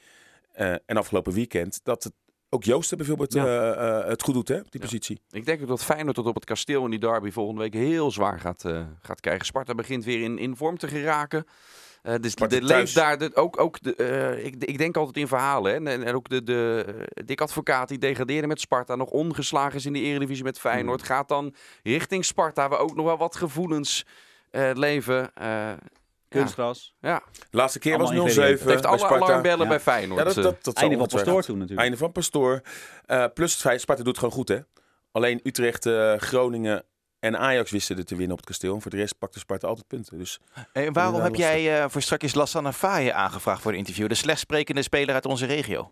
en 0.86 0.98
afgelopen 0.98 1.34
weekend. 1.34 1.80
Dat 1.84 2.04
het, 2.04 2.14
ook 2.50 2.64
Joosten 2.64 2.98
bijvoorbeeld 2.98 3.34
Ja. 3.34 3.46
het 4.08 4.24
goed 4.24 4.34
doet 4.34 4.48
hè, 4.48 4.56
op 4.58 4.72
die 4.72 4.82
Ja. 4.82 4.86
positie. 4.88 5.22
Ik 5.30 5.46
denk 5.46 5.62
ook 5.62 5.68
dat 5.68 5.84
Feyenoord 5.84 6.16
tot 6.16 6.26
op 6.26 6.36
het 6.36 6.46
kasteel 6.46 6.84
in 6.84 6.90
die 6.90 7.00
derby 7.00 7.32
volgende 7.32 7.62
week 7.62 7.74
heel 7.74 8.12
zwaar 8.12 8.40
gaat, 8.40 8.64
gaat 9.02 9.20
krijgen. 9.20 9.46
Sparta 9.46 9.76
begint 9.76 10.04
weer 10.06 10.22
in, 10.24 10.38
in 10.38 10.56
vorm 10.56 10.78
te 10.78 10.88
geraken. 10.88 11.46
Eh 12.08 12.16
dus 12.22 12.36
de 12.36 12.62
leeft 12.62 12.96
daar 12.96 13.18
de, 13.18 13.32
ook, 13.36 13.60
ook 13.60 13.82
de, 13.82 13.96
eh, 13.96 14.46
ik, 14.46 14.56
ik 14.64 14.78
denk 14.78 14.98
altijd 14.98 15.18
in 15.18 15.28
verhalen. 15.28 15.72
Hè? 15.72 15.92
En, 15.92 16.04
en 16.04 16.16
ook 16.16 16.30
de, 16.30 16.44
de 16.44 16.86
eh, 17.14 17.26
Dick 17.26 17.42
Advocaat 17.42 17.88
die 17.88 17.98
degradeerde 17.98 18.48
met 18.48 18.60
Sparta. 18.60 18.96
Nog 18.96 19.10
ongeslagen 19.10 19.76
is 19.76 19.86
in 19.86 19.94
de 19.94 20.00
eredivisie 20.00 20.44
met 20.44 20.60
Feyenoord. 20.60 21.04
Gaat 21.04 21.28
dan 21.28 21.56
richting 21.84 22.26
Sparta 22.26 22.70
waar 22.70 22.80
ook 22.80 22.96
nog 22.96 23.06
wel 23.06 23.18
wat 23.18 23.36
gevoelens 23.36 24.06
eh, 24.52 24.70
leven. 24.74 25.34
Eh, 25.34 25.72
Kunstgras. 26.30 26.96
ja, 27.00 27.24
De 27.50 27.58
laatste 27.58 27.80
keer 27.80 27.96
Allemaal 27.96 28.14
was 28.14 28.22
0-7 28.24 28.28
ingrediënten. 28.30 28.64
het 28.66 28.74
heeft 28.74 28.86
alle 28.86 28.98
Sparta. 28.98 29.26
alarmbellen 29.26 29.64
Ja. 29.64 29.68
bij 29.68 29.80
Feyenoord. 29.80 30.20
Ja, 30.20 30.26
dat, 30.26 30.36
dat, 30.44 30.64
dat 30.64 30.76
Einde 30.78 30.98
van. 30.98 31.08
Pastoor 31.08 31.44
toen 31.44 31.54
natuurlijk. 31.58 31.82
Einde 31.82 31.98
van 31.98 32.12
Pastoor. 32.12 32.62
Eh, 33.06 33.26
plus 33.34 33.52
het 33.52 33.62
feit, 33.62 33.82
Sparta 33.82 34.04
doet 34.04 34.12
het 34.12 34.24
gewoon 34.24 34.34
goed, 34.34 34.48
hè? 34.48 34.60
Alleen 35.12 35.40
Utrecht, 35.44 35.86
eh, 35.86 36.14
Groningen 36.18 36.84
en 37.20 37.38
Ajax 37.38 37.72
wisten 37.72 37.98
er 37.98 38.06
te 38.06 38.16
winnen 38.16 38.32
op 38.32 38.38
het 38.38 38.48
kasteel. 38.48 38.76
En 38.76 38.82
voor 38.82 38.92
de 38.92 38.98
rest 38.98 39.18
pakte 39.18 39.40
Sparta 39.40 39.68
altijd 39.68 39.88
punten. 39.88 40.18
Dus 40.18 40.40
En 40.74 40.94
waarom 40.94 41.14
heb 41.22 41.24
lastig. 41.24 41.40
jij 41.40 41.82
eh, 41.84 41.90
voor 41.90 42.02
straks 42.02 42.34
Lassana 42.34 42.74
Faye 42.74 43.14
aangevraagd 43.14 43.62
voor 43.62 43.72
de 43.72 43.78
interview? 43.78 44.08
De 44.08 44.16
slecht 44.16 44.40
sprekende 44.40 44.82
speler 44.82 45.14
uit 45.16 45.26
onze 45.26 45.46
regio. 45.46 45.92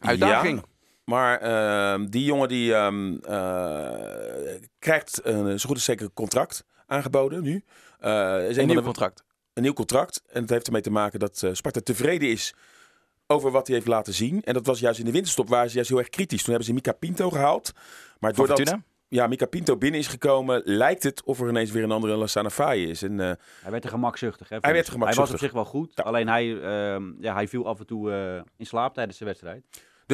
Uitdaging. 0.00 0.58
Ja, 0.58 0.64
maar 1.04 1.38
ehm, 1.40 2.06
die 2.06 2.24
jongen 2.24 2.48
die 2.48 2.74
ehm, 2.74 3.14
eh, 3.16 4.60
krijgt 4.78 5.20
een 5.22 5.60
zo 5.60 5.66
goed 5.66 5.76
als 5.76 5.84
zeker 5.84 6.10
contract 6.14 6.64
aangeboden 6.86 7.42
nu. 7.42 7.64
Eh, 7.98 8.48
is 8.48 8.56
Een 8.56 8.66
nieuw 8.66 8.76
de- 8.76 8.82
contract. 8.82 9.24
een 9.54 9.62
nieuw 9.62 9.72
contract. 9.72 10.22
En 10.32 10.40
het 10.40 10.50
heeft 10.50 10.66
ermee 10.66 10.82
te 10.82 10.90
maken 10.90 11.18
dat 11.18 11.42
eh, 11.42 11.50
Sparta 11.52 11.80
tevreden 11.80 12.28
is 12.28 12.54
over 13.26 13.50
wat 13.50 13.66
hij 13.66 13.76
heeft 13.76 13.88
laten 13.88 14.14
zien. 14.14 14.42
En 14.42 14.54
dat 14.54 14.66
was 14.66 14.80
juist 14.80 14.98
in 14.98 15.04
de 15.04 15.10
winterstop, 15.12 15.48
waren 15.48 15.68
ze 15.68 15.74
juist 15.74 15.90
heel 15.90 15.98
erg 15.98 16.08
kritisch. 16.08 16.38
Toen 16.42 16.48
hebben 16.48 16.66
ze 16.66 16.72
Mika 16.74 16.92
Pinto 16.92 17.30
gehaald. 17.30 17.72
Maar 18.18 18.32
doordat? 18.32 18.74
Ja, 19.12 19.26
Mika 19.26 19.46
Pinto 19.46 19.76
binnen 19.76 20.00
is 20.00 20.06
gekomen, 20.06 20.62
lijkt 20.64 21.02
het 21.02 21.22
of 21.24 21.40
er 21.40 21.48
ineens 21.48 21.70
weer 21.70 21.82
een 21.82 21.90
andere 21.90 22.16
Lassana 22.16 22.50
Faye 22.50 22.86
is. 22.86 23.02
En 23.02 23.20
eh, 23.20 23.26
Hij 23.62 23.70
werd 23.70 23.82
te 23.82 23.88
gemakzuchtig. 23.88 24.48
Hè, 24.48 24.56
Hij 24.60 24.72
werd 24.72 24.84
te 24.84 24.90
Hij 24.90 24.98
was 25.00 25.08
op 25.08 25.14
gemakzuchtig. 25.14 25.38
zich 25.40 25.52
wel 25.52 25.64
goed. 25.64 25.92
Ja. 25.94 26.02
Alleen 26.02 26.28
hij, 26.28 26.60
ehm, 26.62 27.02
ja, 27.18 27.34
hij 27.34 27.48
viel 27.48 27.66
af 27.66 27.78
en 27.78 27.86
toe 27.86 28.12
eh, 28.12 28.42
in 28.56 28.66
slaap 28.66 28.94
tijdens 28.94 29.18
de 29.18 29.24
wedstrijd. 29.24 29.64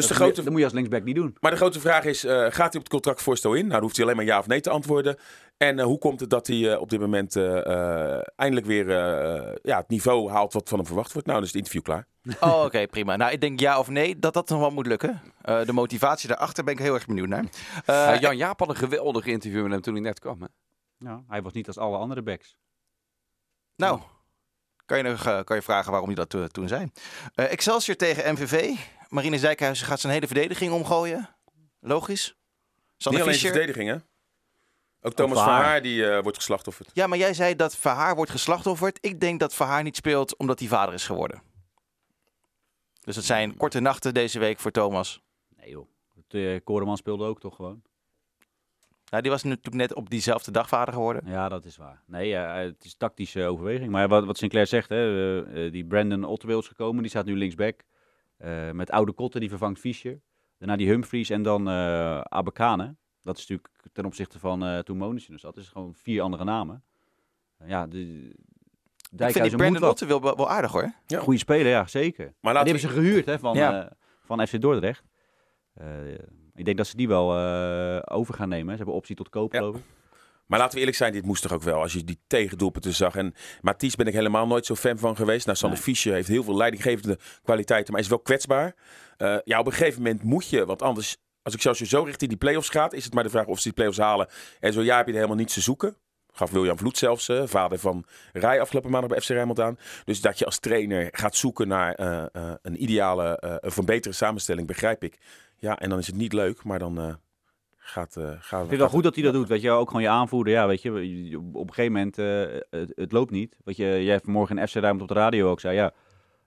Dus 0.01 0.07
de 0.09 0.15
dat, 0.15 0.19
moet 0.19 0.27
je, 0.29 0.33
grote, 0.35 0.43
dat 0.43 0.51
moet 0.51 0.59
je 0.59 0.65
als 0.65 0.75
linksback 0.75 1.05
niet 1.05 1.15
doen. 1.15 1.37
maar 1.41 1.51
de 1.51 1.57
grote 1.57 1.81
vraag 1.81 2.05
is, 2.05 2.25
eh, 2.25 2.33
gaat 2.41 2.57
hij 2.57 2.67
op 2.67 2.73
het 2.73 2.89
contractvoorstel 2.89 3.55
in? 3.55 3.61
Nou, 3.61 3.73
dan 3.73 3.81
hoeft 3.83 3.97
hij 3.97 4.05
alleen 4.05 4.17
maar 4.17 4.25
ja 4.25 4.39
of 4.39 4.47
nee 4.47 4.61
te 4.61 4.71
antwoorden. 4.71 5.17
En 5.57 5.79
eh, 5.79 5.85
hoe 5.85 5.99
komt 5.99 6.21
het 6.21 6.31
dat 6.31 6.47
hij 6.47 6.73
eh, 6.73 6.81
op 6.81 6.91
dit 6.91 7.01
moment 7.01 7.37
eindelijk 8.37 8.67
weer 8.67 8.91
eh, 8.91 9.55
ja, 9.63 9.77
het 9.79 9.89
niveau 9.89 10.31
haalt 10.31 10.53
wat 10.53 10.69
van 10.69 10.79
hem 10.79 10.87
verwacht 10.87 11.13
wordt? 11.13 11.27
Nou, 11.27 11.39
dan 11.39 11.49
is 11.49 11.55
het 11.55 11.65
interview 11.65 11.83
klaar. 11.85 12.07
Oh, 12.41 12.65
oké, 12.65 12.87
prima. 12.87 13.17
Nou, 13.17 13.33
ik 13.33 13.41
denk 13.41 13.61
ja 13.61 13.79
of 13.79 13.89
nee 13.89 14.19
dat 14.19 14.35
dat 14.35 14.49
nog 14.49 14.59
wel 14.61 14.71
moet 14.71 14.87
lukken. 14.87 15.23
Eh, 15.43 15.65
de 15.65 15.73
motivatie 15.73 16.29
daarachter 16.29 16.65
ben 16.65 16.73
ik 16.75 16.81
heel 16.81 16.95
erg 16.95 17.07
benieuwd 17.07 17.29
naar. 17.29 17.45
Jan 18.21 18.37
Jaap 18.37 18.59
had 18.59 18.69
een 18.69 18.77
geweldig 18.77 19.27
interview 19.27 19.63
met 19.63 19.71
hem 19.73 19.81
toen 19.81 19.93
hij 19.95 20.03
net 20.03 20.19
kwam. 20.19 20.41
Hè? 20.43 20.47
Ja, 21.09 21.23
hij 21.29 21.43
was 21.43 21.53
niet 21.53 21.67
als 21.67 21.79
alle 21.79 21.97
andere 21.97 22.23
backs. 22.23 22.57
Nou, 23.77 24.01
kan 24.87 24.97
je, 24.97 25.03
nog, 25.03 25.45
kan 25.45 25.57
je 25.57 25.63
vragen 25.63 25.91
waarom 25.91 26.09
hij 26.09 26.17
dat 26.19 26.29
to- 26.31 26.47
toen 26.47 26.69
zei. 26.69 26.91
Eh, 27.35 27.53
Excelsior 27.53 27.97
tegen 27.97 28.33
MVV. 28.33 28.75
Marine 29.09 29.39
Dijkhuizen 29.39 29.87
gaat 29.87 30.01
zijn 30.01 30.13
hele 30.13 30.27
verdediging 30.27 30.73
omgooien. 30.73 31.29
Logisch. 31.81 32.27
Niet 32.27 32.85
Sander 32.97 33.23
alleen 33.23 33.35
de 33.35 33.41
verdediging, 33.41 33.89
hè? 33.89 33.97
Ook 35.01 35.15
Thomas 35.15 35.39
Van 35.39 35.49
Haar. 35.49 35.83
Die 35.83 36.11
eh, 36.11 36.23
wordt 36.23 36.37
geslachtofferd. 36.37 36.91
Ja, 36.93 37.07
maar 37.07 37.19
jij 37.19 37.35
zei 37.35 37.57
dat 37.57 37.77
Verhaar 37.77 38.15
wordt 38.15 38.31
geslachtofferd. 38.31 38.99
Ik 39.01 39.21
denk 39.21 39.41
dat 39.41 39.55
Verhaar 39.55 39.83
niet 39.83 39.97
speelt 39.97 40.37
omdat 40.37 40.59
hij 40.59 40.69
vader 40.69 40.95
is 40.95 41.07
geworden. 41.07 41.43
Dus 43.01 43.17
het 43.17 43.25
zijn 43.25 43.57
korte 43.57 43.81
nachten 43.81 44.15
deze 44.15 44.39
week 44.39 44.59
voor 44.59 44.71
Thomas. 44.71 45.23
Nee 45.57 45.71
joh. 45.71 45.89
Het, 46.15 46.35
eh, 46.35 46.61
Koreman 46.65 46.97
speelde 46.97 47.25
ook 47.25 47.41
toch 47.41 47.57
gewoon. 47.57 47.83
Nou, 49.11 49.23
die 49.23 49.31
was 49.31 49.43
natuurlijk 49.43 49.75
net 49.75 49.95
op 49.95 50.11
diezelfde 50.11 50.51
dag 50.51 50.69
vader 50.69 50.95
geworden. 50.95 51.23
Ja, 51.27 51.49
dat 51.49 51.65
is 51.65 51.77
waar. 51.77 52.03
Nee, 52.07 52.35
eh, 52.35 52.55
het 52.55 52.85
is 52.85 52.95
tactische 52.95 53.45
overweging. 53.45 53.91
Maar 53.91 54.09
wat, 54.09 54.25
wat 54.25 54.39
Sinclair 54.39 54.67
zegt, 54.67 54.89
hè, 54.89 55.71
die 55.71 55.85
Brandon 55.85 56.25
Ottewil 56.25 56.59
is 56.59 56.69
gekomen, 56.69 57.01
die 57.03 57.11
staat 57.11 57.25
nu 57.25 57.37
linksback. 57.37 57.85
Eh, 58.39 58.71
met 58.71 58.91
Oude 58.91 59.13
Kotten, 59.13 59.41
die 59.41 59.49
vervangt 59.49 59.81
Fischer. 59.81 60.21
Daarna 60.59 60.77
die 60.77 60.89
Humphries 60.89 61.31
en 61.31 61.43
dan 61.43 61.69
eh 61.69 62.21
Abakane. 62.21 62.97
Dat 63.23 63.39
is 63.39 63.47
natuurlijk 63.47 63.69
ten 63.93 64.05
opzichte 64.05 64.39
van 64.39 64.65
eh 64.65 64.79
toen 64.79 64.97
Monisje 64.97 65.33
er 65.33 65.39
zat. 65.39 65.57
is 65.57 65.69
gewoon 65.69 65.95
vier 65.95 66.23
andere 66.23 66.45
namen. 66.45 66.83
Ja, 67.67 67.87
de, 67.87 67.99
Ik 69.17 69.31
vind 69.33 69.45
die 69.45 69.57
Brandon. 69.57 69.89
Otte 69.89 70.07
wel, 70.07 70.21
wel 70.21 70.51
aardig 70.51 70.73
hoor. 70.73 70.93
Ja. 71.07 71.21
Goede 71.21 71.39
speler, 71.39 71.71
ja, 71.71 71.87
zeker. 71.87 72.35
Maar 72.41 72.53
laten 72.55 72.73
die 72.73 72.75
we, 72.75 72.81
hebben 72.81 73.03
ze 73.03 73.09
gehuurd 73.11 73.27
hè, 73.27 73.39
van, 73.39 73.57
Ja. 73.57 73.85
eh, 73.85 73.91
van 74.21 74.47
FC 74.47 74.61
Dordrecht. 74.61 75.05
Eh, 75.75 76.13
ik 76.55 76.65
denk 76.65 76.77
dat 76.77 76.87
ze 76.87 76.97
die 76.97 77.09
wel 77.09 77.37
eh, 77.39 78.17
over 78.17 78.35
gaan 78.35 78.49
nemen. 78.49 78.67
hè. 78.67 78.71
Ze 78.73 78.77
hebben 78.77 78.95
optie 78.95 79.17
tot 79.17 79.29
koop, 79.29 79.53
Ja. 79.53 79.59
geloof 79.59 79.77
ik. 79.77 79.83
Maar 80.49 80.59
laten 80.59 80.75
we 80.75 80.79
eerlijk 80.79 80.97
zijn, 80.97 81.13
dit 81.13 81.25
moest 81.25 81.43
toch 81.43 81.53
ook 81.53 81.63
wel. 81.63 81.81
Als 81.81 81.93
je 81.93 82.05
die 82.05 82.21
tegendoelpunten 82.27 82.95
zag. 82.95 83.17
En 83.17 83.35
Mathies 83.61 83.97
ben 83.97 84.07
ik 84.07 84.13
helemaal 84.13 84.47
nooit 84.47 84.67
zo 84.67 84.75
fan 84.75 84.99
van 84.99 85.17
geweest. 85.17 85.47
Nou, 85.47 85.59
Sander 85.59 85.79
Nee. 85.79 85.87
Fischer 85.87 86.13
heeft 86.13 86.29
heel 86.29 86.43
veel 86.43 86.57
leidinggevende 86.57 87.19
kwaliteiten, 87.43 87.93
maar 87.93 88.03
is 88.03 88.09
wel 88.09 88.19
kwetsbaar. 88.19 88.75
Eh, 89.17 89.37
ja, 89.45 89.59
op 89.59 89.67
een 89.67 89.73
gegeven 89.73 90.03
moment 90.03 90.23
moet 90.23 90.49
je, 90.49 90.67
want 90.67 90.83
anders... 90.83 91.17
Als 91.43 91.57
ik 91.57 91.63
zelfs 91.63 91.81
zo 91.81 92.03
richting 92.03 92.31
die 92.31 92.39
play-offs 92.39 92.69
gaat, 92.69 92.93
is 92.93 93.05
het 93.05 93.15
maar 93.15 93.23
de 93.23 93.31
vraag 93.31 93.47
of 93.47 93.57
ze 93.57 93.63
die 93.63 93.73
play-offs 93.73 93.99
halen. 93.99 94.29
En 94.61 94.73
zo 94.73 94.83
ja, 94.83 94.97
heb 94.97 95.05
je 95.05 95.11
er 95.11 95.17
helemaal 95.17 95.39
niets 95.39 95.55
te 95.55 95.61
zoeken. 95.61 95.97
Gaf 96.33 96.51
William 96.51 96.79
Vloed 96.79 96.99
zelfs, 96.99 97.29
eh, 97.29 97.43
vader 97.47 97.79
van 97.79 98.05
Rij 98.33 98.61
afgelopen 98.61 98.91
maandag 98.91 99.11
bij 99.11 99.21
FC 99.21 99.29
Rijnmond 99.29 99.61
aan. 99.61 99.79
Dus 100.05 100.21
dat 100.21 100.39
je 100.39 100.45
als 100.45 100.59
trainer 100.59 101.09
gaat 101.11 101.37
zoeken 101.37 101.69
naar 101.69 101.95
eh, 101.95 102.53
een 102.63 102.83
ideale 102.83 103.61
of 103.65 103.77
een 103.77 103.85
betere 103.85 104.15
samenstelling, 104.15 104.67
begrijp 104.67 105.05
ik. 105.05 105.19
Ja, 105.59 105.79
en 105.79 105.89
dan 105.89 105.99
is 105.99 106.07
het 106.07 106.17
niet 106.17 106.33
leuk, 106.33 106.65
maar 106.65 106.79
dan 106.79 107.19
gaat... 107.89 108.17
eh 108.17 108.25
gaat 108.25 108.35
Ik 108.35 108.49
vind 108.51 108.71
het 108.71 108.79
wel 108.79 108.89
goed 108.89 109.03
dat 109.03 109.15
hij 109.15 109.25
dat 109.25 109.33
doet. 109.33 109.49
Weet 109.49 109.63
je, 109.63 109.71
ook 109.71 109.87
gewoon 109.87 110.03
je 110.03 110.09
aanvoerder. 110.09 110.53
Ja, 110.53 110.67
weet 110.67 110.83
je, 110.83 110.91
op 111.53 111.69
een 111.69 111.75
gegeven 111.75 111.93
moment, 111.93 112.19
eh, 112.19 112.61
het, 112.71 112.93
het 112.95 113.13
loopt 113.13 113.31
niet. 113.31 113.57
Wat 113.65 113.77
je, 113.77 113.85
jij 113.85 114.13
hebt 114.13 114.25
vanmorgen 114.25 114.59
in 114.59 114.69
FC 114.69 114.75
Rijnmond 114.75 115.03
op 115.03 115.09
de 115.09 115.15
radio 115.15 115.51
ook 115.51 115.61
zei, 115.61 115.75
ja, 115.77 115.93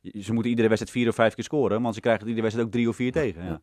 ze 0.02 0.34
moeten 0.34 0.50
iedere 0.50 0.68
wedstrijd 0.68 0.98
vier 0.98 1.08
of 1.08 1.16
vijf 1.16 1.34
keer 1.34 1.44
scoren, 1.44 1.82
want 1.82 1.96
ze 1.96 2.02
krijgen 2.02 2.24
iedere 2.24 2.42
wedstrijd 2.42 2.68
ook 2.68 2.74
drie 2.74 2.90
of 2.90 2.96
vier 2.96 3.12
tegen. 3.12 3.46
Ja. 3.46 3.60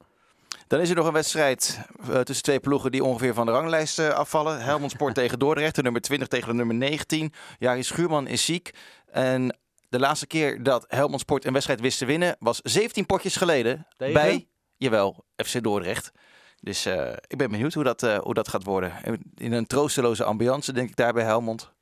Dan 0.66 0.80
is 0.80 0.90
er 0.90 0.96
nog 0.96 1.06
een 1.06 1.12
wedstrijd 1.12 1.80
eh, 2.00 2.20
tussen 2.20 2.44
twee 2.44 2.60
ploegen 2.60 2.92
die 2.92 3.04
ongeveer 3.04 3.34
van 3.34 3.46
de 3.46 3.52
ranglijst 3.52 3.98
afvallen. 3.98 4.60
Helmond 4.60 4.90
Sport 4.90 5.14
tegen 5.20 5.38
Dordrecht, 5.38 5.74
de 5.74 5.82
nummer 5.82 6.00
20 6.00 6.28
tegen 6.28 6.48
de 6.48 6.54
nummer 6.54 6.74
19. 6.76 7.32
Jari 7.58 7.82
Schuurman 7.82 8.26
is 8.26 8.44
ziek. 8.44 8.70
En 9.06 9.56
de 9.88 9.98
laatste 9.98 10.26
keer 10.26 10.62
dat 10.62 10.84
Helmond 10.88 11.20
Sport 11.20 11.44
een 11.44 11.52
wedstrijd 11.52 11.80
wist 11.80 11.98
te 11.98 12.06
winnen 12.06 12.36
was 12.38 12.60
17 12.62 13.06
potjes 13.06 13.36
geleden 13.36 13.86
Tegen? 13.96 14.14
bij, 14.14 14.48
jawel, 14.76 15.24
FC 15.36 15.62
Dordrecht. 15.62 16.12
Dus 16.60 16.86
eh, 16.86 17.12
ik 17.26 17.38
ben 17.38 17.50
benieuwd 17.50 17.74
hoe 17.74 17.84
dat, 17.84 18.02
eh, 18.02 18.18
hoe 18.18 18.34
dat 18.34 18.48
gaat 18.48 18.64
worden. 18.64 18.92
In 19.34 19.52
een 19.52 19.66
troosteloze 19.66 20.24
ambiance 20.24 20.72
denk 20.72 20.88
ik 20.88 20.96
daar 20.96 21.12
bij 21.12 21.24
Helmond. 21.24 21.72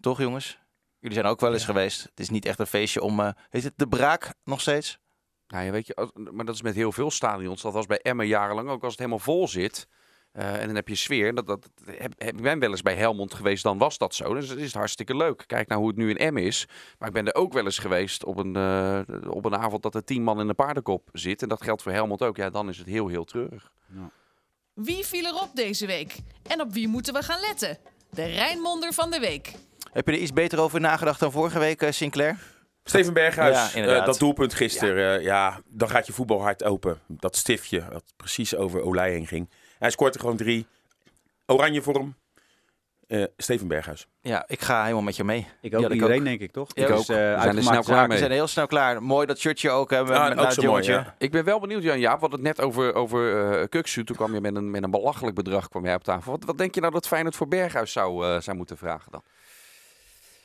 Toch 0.00 0.18
jongens? 0.18 0.58
Jullie 0.98 1.16
zijn 1.16 1.30
ook 1.30 1.40
wel 1.40 1.52
eens 1.52 1.64
geweest. 1.64 2.02
Het 2.02 2.20
is 2.20 2.30
niet 2.30 2.44
echt 2.44 2.58
een 2.58 2.66
feestje 2.66 3.02
om... 3.02 3.20
eh 3.20 3.30
heet 3.50 3.64
het 3.64 3.72
de 3.76 3.88
braak 3.88 4.34
nog 4.44 4.60
steeds? 4.60 4.98
Nou 5.46 5.64
ja, 5.64 5.70
weet 5.70 5.86
je, 5.86 6.10
maar 6.32 6.44
dat 6.44 6.54
is 6.54 6.62
met 6.62 6.74
heel 6.74 6.92
veel 6.92 7.10
stadions. 7.10 7.62
Dat 7.62 7.72
was 7.72 7.86
bij 7.86 8.00
Emmen 8.00 8.26
jarenlang 8.26 8.68
ook 8.68 8.82
als 8.82 8.90
het 8.90 8.98
helemaal 8.98 9.18
vol 9.18 9.48
zit. 9.48 9.88
en 10.32 10.66
dan 10.66 10.74
heb 10.74 10.88
je 10.88 10.94
sfeer. 10.94 11.34
Dat, 11.34 11.46
dat 11.46 11.70
heb, 11.84 12.12
heb, 12.18 12.36
ik 12.36 12.42
ben 12.42 12.58
wel 12.58 12.70
eens 12.70 12.82
bij 12.82 12.94
Helmond 12.94 13.34
geweest, 13.34 13.62
dan 13.62 13.78
was 13.78 13.98
dat 13.98 14.14
zo. 14.14 14.34
Dus 14.34 14.48
het 14.48 14.58
is 14.58 14.74
hartstikke 14.74 15.16
leuk. 15.16 15.44
Kijk 15.46 15.68
nou 15.68 15.80
hoe 15.80 15.90
het 15.90 15.98
nu 15.98 16.10
in 16.10 16.16
Emmen 16.16 16.42
is. 16.42 16.68
Maar 16.98 17.08
ik 17.08 17.14
ben 17.14 17.26
er 17.26 17.34
ook 17.34 17.52
wel 17.52 17.64
eens 17.64 17.78
geweest 17.78 18.24
op 18.24 18.36
een, 18.36 18.56
op 19.28 19.44
een 19.44 19.56
avond 19.56 19.82
dat 19.82 19.94
er 19.94 20.04
tien 20.04 20.22
man 20.22 20.40
in 20.40 20.48
een 20.48 20.54
paardenkop 20.54 21.08
zit. 21.12 21.42
En 21.42 21.48
dat 21.48 21.62
geldt 21.62 21.82
voor 21.82 21.92
Helmond 21.92 22.22
ook. 22.22 22.36
Ja, 22.36 22.50
dan 22.50 22.68
is 22.68 22.78
het 22.78 22.86
heel, 22.86 23.08
heel 23.08 23.24
treurig. 23.24 23.72
Wie 24.74 25.04
viel 25.04 25.24
erop 25.24 25.50
deze 25.54 25.86
week? 25.86 26.16
En 26.46 26.60
op 26.60 26.72
wie 26.72 26.88
moeten 26.88 27.14
we 27.14 27.22
gaan 27.22 27.40
letten? 27.40 27.78
De 28.10 28.24
Rijnmonder 28.24 28.92
van 28.92 29.10
de 29.10 29.18
week. 29.18 29.52
Heb 29.92 30.06
je 30.06 30.12
er 30.12 30.18
iets 30.18 30.32
beter 30.32 30.58
over 30.60 30.80
nagedacht 30.80 31.20
dan 31.20 31.32
vorige 31.32 31.58
week, 31.58 31.82
eh, 31.82 31.92
Sinclair? 31.92 32.38
Steven 32.84 33.12
Berghuis, 33.12 33.72
Ja, 33.72 33.98
eh, 33.98 34.04
dat 34.04 34.18
doelpunt 34.18 34.54
gisteren, 34.54 35.12
ja. 35.22 35.50
ja, 35.50 35.60
dan 35.66 35.88
gaat 35.88 36.06
je 36.06 36.12
voetbalhart 36.12 36.64
open. 36.64 37.00
Dat 37.06 37.36
stiftje, 37.36 37.84
dat 37.90 38.04
precies 38.16 38.54
over 38.54 38.80
Olij 38.82 39.10
heen 39.10 39.26
ging. 39.26 39.50
Hij 39.78 39.90
scoort 39.90 40.14
er 40.14 40.20
gewoon 40.20 40.36
drie. 40.36 40.66
Oranje 41.46 41.82
voor 41.82 41.94
hem. 41.94 42.16
Eh, 43.06 43.24
Steven 43.36 43.68
Berghuis. 43.68 44.06
Ja, 44.20 44.44
ik 44.46 44.60
ga 44.60 44.82
helemaal 44.82 45.02
met 45.02 45.16
je 45.16 45.24
mee. 45.24 45.46
Ik 45.60 45.74
ook, 45.74 45.80
Ja, 45.80 45.86
ik 45.86 45.92
iedereen 45.92 46.18
ook. 46.18 46.24
denk 46.24 46.40
ik, 46.40 46.52
toch? 46.52 46.68
Ik 46.74 46.90
ook. 46.90 46.98
is, 47.00 47.08
eh, 47.08 47.16
We 47.34 47.40
zijn 47.40 47.56
er 47.56 47.62
snel 47.62 47.82
klaar. 47.82 48.08
We 48.08 48.16
zijn 48.18 48.30
heel 48.30 48.46
snel 48.46 48.66
klaar. 48.66 49.02
Mooi 49.02 49.26
dat 49.26 49.38
shirtje 49.38 49.70
ook 49.70 49.90
hebben. 49.90 50.16
Ah, 50.16 50.28
met 50.28 50.38
ook 50.38 50.44
dat 50.44 50.54
zo 50.54 50.62
mooi, 50.62 50.82
ja. 50.84 51.14
Ik 51.18 51.30
ben 51.30 51.44
wel 51.44 51.60
benieuwd, 51.60 51.82
Jan 51.82 51.98
Jaap. 52.00 52.20
Hadden 52.20 52.38
het 52.44 52.48
net 52.56 52.60
over, 52.66 52.94
over 52.94 53.50
eh 53.60 53.68
Kuksu. 53.68 54.04
Toen 54.04 54.16
kwam 54.16 54.34
je 54.34 54.40
met 54.40 54.56
een, 54.56 54.70
met 54.70 54.82
een 54.82 54.90
belachelijk 54.90 55.34
bedrag 55.36 55.68
kwam 55.68 55.84
jij 55.84 55.94
op 55.94 56.04
tafel. 56.04 56.30
Wat, 56.32 56.44
wat 56.44 56.58
denk 56.58 56.74
je 56.74 56.80
nou 56.80 56.92
dat 56.92 57.06
Feyenoord 57.06 57.36
voor 57.36 57.48
Berghuis 57.48 57.92
zou, 57.92 58.26
eh, 58.26 58.40
zou 58.40 58.56
moeten 58.56 58.76
vragen 58.76 59.12
dan? 59.12 59.22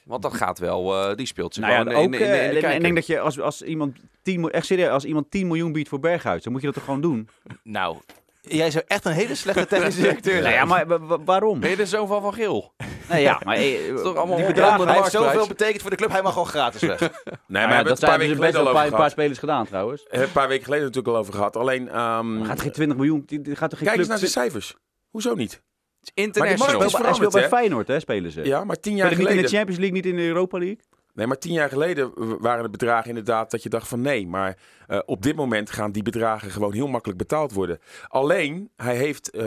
Want 0.03 0.21
dat 0.21 0.33
gaat 0.33 0.59
wel, 0.59 1.09
eh, 1.09 1.15
die 1.15 1.25
speelt 1.25 1.53
zich 1.53 1.63
Nou 1.63 1.75
ja, 1.75 1.83
wel 1.83 1.95
ook, 2.03 2.13
in, 2.13 2.19
in, 2.19 2.19
in, 2.19 2.43
in 2.43 2.49
de 2.53 2.57
ik- 2.67 2.73
ik 2.75 2.81
denk 2.81 2.95
dat 2.95 3.05
je 3.07 3.19
als, 3.19 3.39
als 3.39 3.61
iemand 3.61 3.97
10, 4.21 4.33
miljoen- 4.35 4.51
echt 4.51 4.65
serieus, 4.65 4.89
als 4.89 5.05
iemand 5.05 5.31
10 5.31 5.47
miljoen 5.47 5.71
biedt 5.71 5.89
voor 5.89 5.99
Berghuis, 5.99 6.43
dan 6.43 6.51
moet 6.51 6.61
je 6.61 6.67
dat 6.67 6.75
toch 6.75 6.85
gewoon 6.85 7.01
doen? 7.01 7.29
Nou, 7.63 7.97
jij 8.41 8.71
zou 8.71 8.83
echt 8.87 9.05
een 9.05 9.11
hele 9.11 9.35
slechte 9.35 9.67
technische 9.67 10.01
directeur 10.07 10.33
Nou 10.33 10.43
zijn. 10.43 10.55
ja, 10.55 10.65
maar 10.65 10.87
wa- 10.87 10.99
wa- 10.99 11.23
waarom? 11.23 11.59
Ben 11.59 11.69
je 11.69 11.75
de 11.75 11.85
zoon 11.85 12.07
van 12.07 12.21
Van 12.21 12.33
Geel? 12.33 12.73
Nee, 13.09 13.21
ja, 13.21 13.41
maar 13.43 13.55
eh, 13.55 13.87
is 13.95 14.01
toch 14.01 14.15
allemaal 14.15 14.37
die 14.37 14.45
bedragen, 14.45 14.79
de 14.79 14.85
hij 14.85 14.95
heeft 14.95 15.11
zoveel 15.11 15.47
betekend 15.47 15.81
voor 15.81 15.89
de 15.89 15.95
club, 15.95 16.11
hij 16.11 16.21
mag 16.21 16.31
gewoon 16.31 16.47
gratis 16.47 16.81
weg. 16.81 16.99
Nee, 17.09 17.09
Nou 17.11 17.37
maar 17.47 17.61
ja, 17.61 17.67
we 17.67 17.73
hebben 17.73 17.83
dat 17.83 17.93
het 17.93 18.01
een 18.01 18.07
paar 18.09 18.17
zijn 18.17 18.19
weken 18.19 18.29
best 18.29 18.51
geleden 18.55 18.73
wel 18.73 18.81
al 18.81 18.85
een 18.87 18.91
paar, 18.99 19.09
spelers 19.09 19.39
gedaan 19.39 19.65
trouwens. 19.65 20.05
Een 20.09 20.31
paar 20.31 20.47
weken 20.47 20.63
geleden 20.63 20.85
natuurlijk 20.85 21.13
al 21.13 21.19
over 21.19 21.33
gehad. 21.33 21.55
Alleen, 21.55 21.89
ehm, 21.89 22.43
Gaat 22.43 22.57
er 22.57 22.63
geen 22.63 22.71
20 22.71 22.97
miljoen, 22.97 23.23
die, 23.25 23.41
die 23.41 23.55
gaat 23.55 23.69
toch 23.69 23.79
geen 23.79 23.87
kijk 23.87 23.99
eens 23.99 24.07
club... 24.07 24.19
naar 24.21 24.29
zijn 24.31 24.31
cijfers. 24.31 24.75
Hoezo 25.09 25.35
niet? 25.35 25.51
Het 25.51 25.61
is 26.03 26.11
Maar 26.15 26.25
international. 26.25 26.67
die 26.71 26.77
markt 26.79 26.95
is 26.99 27.05
Hij 27.05 27.13
speelt 27.13 27.33
bij? 27.33 27.47
Feyenoord, 27.47 27.87
hè, 27.87 27.99
spelen 27.99 28.31
ze. 28.31 28.45
Ja, 28.45 28.63
maar 28.63 28.79
tien 28.79 28.95
jaar 28.95 29.09
niet 29.09 29.17
in 29.17 29.23
de 29.23 29.29
geleden... 29.29 29.49
Champions 29.51 29.79
League, 29.79 29.95
niet 29.97 30.05
in 30.05 30.15
de 30.15 30.27
Europa 30.27 30.57
League? 30.57 30.79
Nee, 31.13 31.27
maar 31.27 31.37
tien 31.37 31.53
jaar 31.53 31.69
geleden 31.69 32.11
waren 32.39 32.63
de 32.63 32.69
bedragen 32.69 33.09
inderdaad 33.09 33.51
dat 33.51 33.63
je 33.63 33.69
dacht 33.69 33.87
van 33.87 34.01
nee. 34.01 34.27
Maar 34.27 34.57
eh, 34.87 34.99
op 35.05 35.21
dit 35.21 35.35
moment 35.35 35.71
gaan 35.71 35.91
die 35.91 36.03
bedragen 36.03 36.51
gewoon 36.51 36.73
heel 36.73 36.87
makkelijk 36.87 37.19
betaald 37.19 37.51
worden. 37.53 37.79
Alleen, 38.07 38.69
hij 38.75 38.95
heeft, 38.95 39.29
eh, 39.29 39.43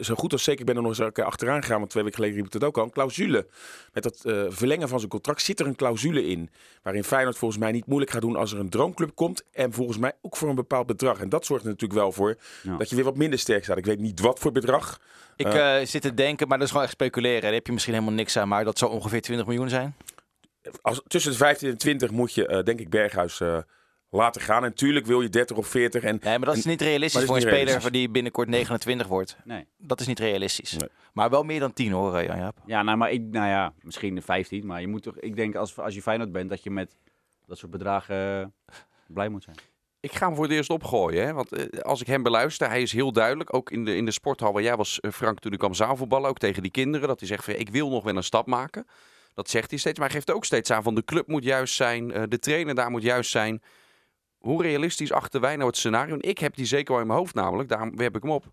zo 0.00 0.14
goed 0.14 0.32
als 0.32 0.42
zeker, 0.42 0.60
ik 0.60 0.66
ben 0.66 0.76
er 0.76 0.82
nog 0.82 0.90
eens 0.90 1.00
een 1.00 1.12
keer 1.12 1.24
achteraan 1.24 1.62
gegaan, 1.62 1.78
want 1.78 1.90
twee 1.90 2.02
weken 2.02 2.18
geleden 2.18 2.38
riep 2.38 2.46
ik 2.46 2.52
het 2.60 2.64
ook 2.64 2.78
al, 2.78 2.84
een 2.84 2.90
clausule. 2.90 3.46
Met 3.92 4.02
dat 4.02 4.24
eh, 4.24 4.44
verlengen 4.48 4.88
van 4.88 4.98
zijn 4.98 5.10
contract 5.10 5.42
zit 5.42 5.60
er 5.60 5.66
een 5.66 5.76
clausule 5.76 6.26
in. 6.26 6.50
Waarin 6.82 7.04
Feyenoord 7.04 7.38
volgens 7.38 7.60
mij 7.60 7.72
niet 7.72 7.86
moeilijk 7.86 8.10
gaat 8.10 8.20
doen 8.20 8.36
als 8.36 8.52
er 8.52 8.58
een 8.58 8.70
droomclub 8.70 9.14
komt. 9.14 9.44
En 9.52 9.72
volgens 9.72 9.98
mij 9.98 10.12
ook 10.22 10.36
voor 10.36 10.48
een 10.48 10.54
bepaald 10.54 10.86
bedrag. 10.86 11.20
En 11.20 11.28
dat 11.28 11.46
zorgt 11.46 11.64
er 11.64 11.70
natuurlijk 11.70 12.00
wel 12.00 12.12
voor 12.12 12.36
Ja. 12.62 12.76
dat 12.76 12.88
je 12.90 12.94
weer 12.96 13.04
wat 13.04 13.16
minder 13.16 13.38
sterk 13.38 13.64
staat. 13.64 13.76
Ik 13.76 13.86
weet 13.86 14.00
niet 14.00 14.20
wat 14.20 14.38
voor 14.38 14.52
bedrag. 14.52 15.00
Ik 15.40 15.54
eh, 15.54 15.86
zit 15.86 16.02
te 16.02 16.14
denken, 16.14 16.48
maar 16.48 16.56
dat 16.56 16.66
is 16.66 16.72
gewoon 16.72 16.86
echt 16.86 16.96
speculeren. 16.96 17.42
Daar 17.42 17.52
heb 17.52 17.66
je 17.66 17.72
misschien 17.72 17.94
helemaal 17.94 18.14
niks 18.14 18.36
aan, 18.36 18.48
maar 18.48 18.64
dat 18.64 18.78
zou 18.78 18.92
ongeveer 18.92 19.20
20 19.20 19.46
miljoen 19.46 19.68
zijn. 19.68 19.94
als, 20.82 21.02
tussen 21.06 21.30
de 21.30 21.36
15 21.36 21.68
en 21.68 21.78
20 21.78 22.10
moet 22.10 22.34
je, 22.34 22.46
eh, 22.46 22.64
denk 22.64 22.80
ik, 22.80 22.90
Berghuis 22.90 23.40
eh, 23.40 23.58
laten 24.10 24.40
gaan. 24.40 24.62
En 24.64 24.68
natuurlijk 24.68 25.06
wil 25.06 25.20
je 25.20 25.28
30 25.28 25.56
of 25.56 25.66
40. 25.66 26.02
En 26.02 26.18
Nee, 26.22 26.38
maar 26.38 26.48
dat 26.48 26.56
is 26.56 26.64
niet 26.64 26.80
realistisch 26.80 27.24
voor 27.24 27.36
een 27.36 27.40
niet 27.40 27.48
speler 27.48 27.64
realistisch. 27.64 27.92
die 27.92 28.10
binnenkort 28.10 28.48
29 28.48 29.06
wordt. 29.06 29.36
Nee. 29.44 29.66
Dat 29.78 30.00
is 30.00 30.06
niet 30.06 30.18
realistisch. 30.18 30.76
Nee. 30.76 30.88
Maar 31.12 31.30
wel 31.30 31.42
meer 31.42 31.60
dan 31.60 31.72
10 31.72 31.92
hoor, 31.92 32.24
Jan-Jaap. 32.24 32.58
Ja, 32.66 32.82
nou, 32.82 32.96
maar 32.96 33.10
ik, 33.10 33.22
nou 33.22 33.48
ja, 33.48 33.72
misschien 33.80 34.22
15, 34.22 34.66
maar 34.66 34.80
je 34.80 34.88
moet 34.88 35.02
toch, 35.02 35.18
ik 35.18 35.36
denk 35.36 35.54
als, 35.54 35.78
als 35.78 35.94
je 35.94 36.02
Feyenoord 36.02 36.32
bent, 36.32 36.50
dat 36.50 36.62
je 36.62 36.70
met 36.70 36.96
dat 37.46 37.58
soort 37.58 37.72
bedragen 37.72 38.52
blij 39.06 39.28
moet 39.28 39.42
zijn. 39.42 39.56
Ik 40.00 40.12
ga 40.12 40.26
hem 40.26 40.34
voor 40.34 40.44
het 40.44 40.52
eerst 40.52 40.70
opgooien. 40.70 41.26
Hè? 41.26 41.32
Want 41.32 41.52
eh, 41.52 41.80
als 41.80 42.00
ik 42.00 42.06
hem 42.06 42.22
beluister, 42.22 42.68
hij 42.68 42.82
is 42.82 42.92
heel 42.92 43.12
duidelijk. 43.12 43.54
Ook 43.54 43.70
in 43.70 43.84
de, 43.84 43.96
in 43.96 44.04
de 44.04 44.10
sporthal 44.10 44.52
waar 44.52 44.62
jij 44.62 44.76
was, 44.76 45.00
eh, 45.00 45.10
Frank, 45.10 45.38
toen 45.38 45.52
ik 45.52 45.58
kwam 45.58 45.74
zaalvoetballen. 45.74 46.28
Ook 46.28 46.38
tegen 46.38 46.62
die 46.62 46.70
kinderen. 46.70 47.08
Dat 47.08 47.18
hij 47.18 47.28
zegt 47.28 47.44
van, 47.44 47.54
ik 47.54 47.68
wil 47.70 47.88
nog 47.90 48.04
wel 48.04 48.16
een 48.16 48.22
stap 48.22 48.46
maken. 48.46 48.86
Dat 49.34 49.50
zegt 49.50 49.70
hij 49.70 49.78
steeds. 49.78 49.98
Maar 49.98 50.08
hij 50.08 50.16
geeft 50.16 50.30
ook 50.30 50.44
steeds 50.44 50.70
aan 50.70 50.82
van, 50.82 50.94
de 50.94 51.04
club 51.04 51.26
moet 51.26 51.44
juist 51.44 51.74
zijn. 51.74 52.12
eh, 52.12 52.22
de 52.28 52.38
trainer 52.38 52.74
daar 52.74 52.90
moet 52.90 53.02
juist 53.02 53.30
zijn. 53.30 53.62
Hoe 54.38 54.62
realistisch 54.62 55.12
achten 55.12 55.40
wij 55.40 55.56
nou 55.56 55.68
het 55.68 55.76
scenario? 55.76 56.14
En 56.14 56.28
ik 56.28 56.38
heb 56.38 56.54
die 56.56 56.66
zeker 56.66 56.92
wel 56.92 57.00
in 57.00 57.06
mijn 57.06 57.18
hoofd 57.18 57.34
namelijk. 57.34 57.68
Daarom 57.68 57.96
werp 57.96 58.16
ik 58.16 58.22
hem 58.22 58.32
op. 58.32 58.44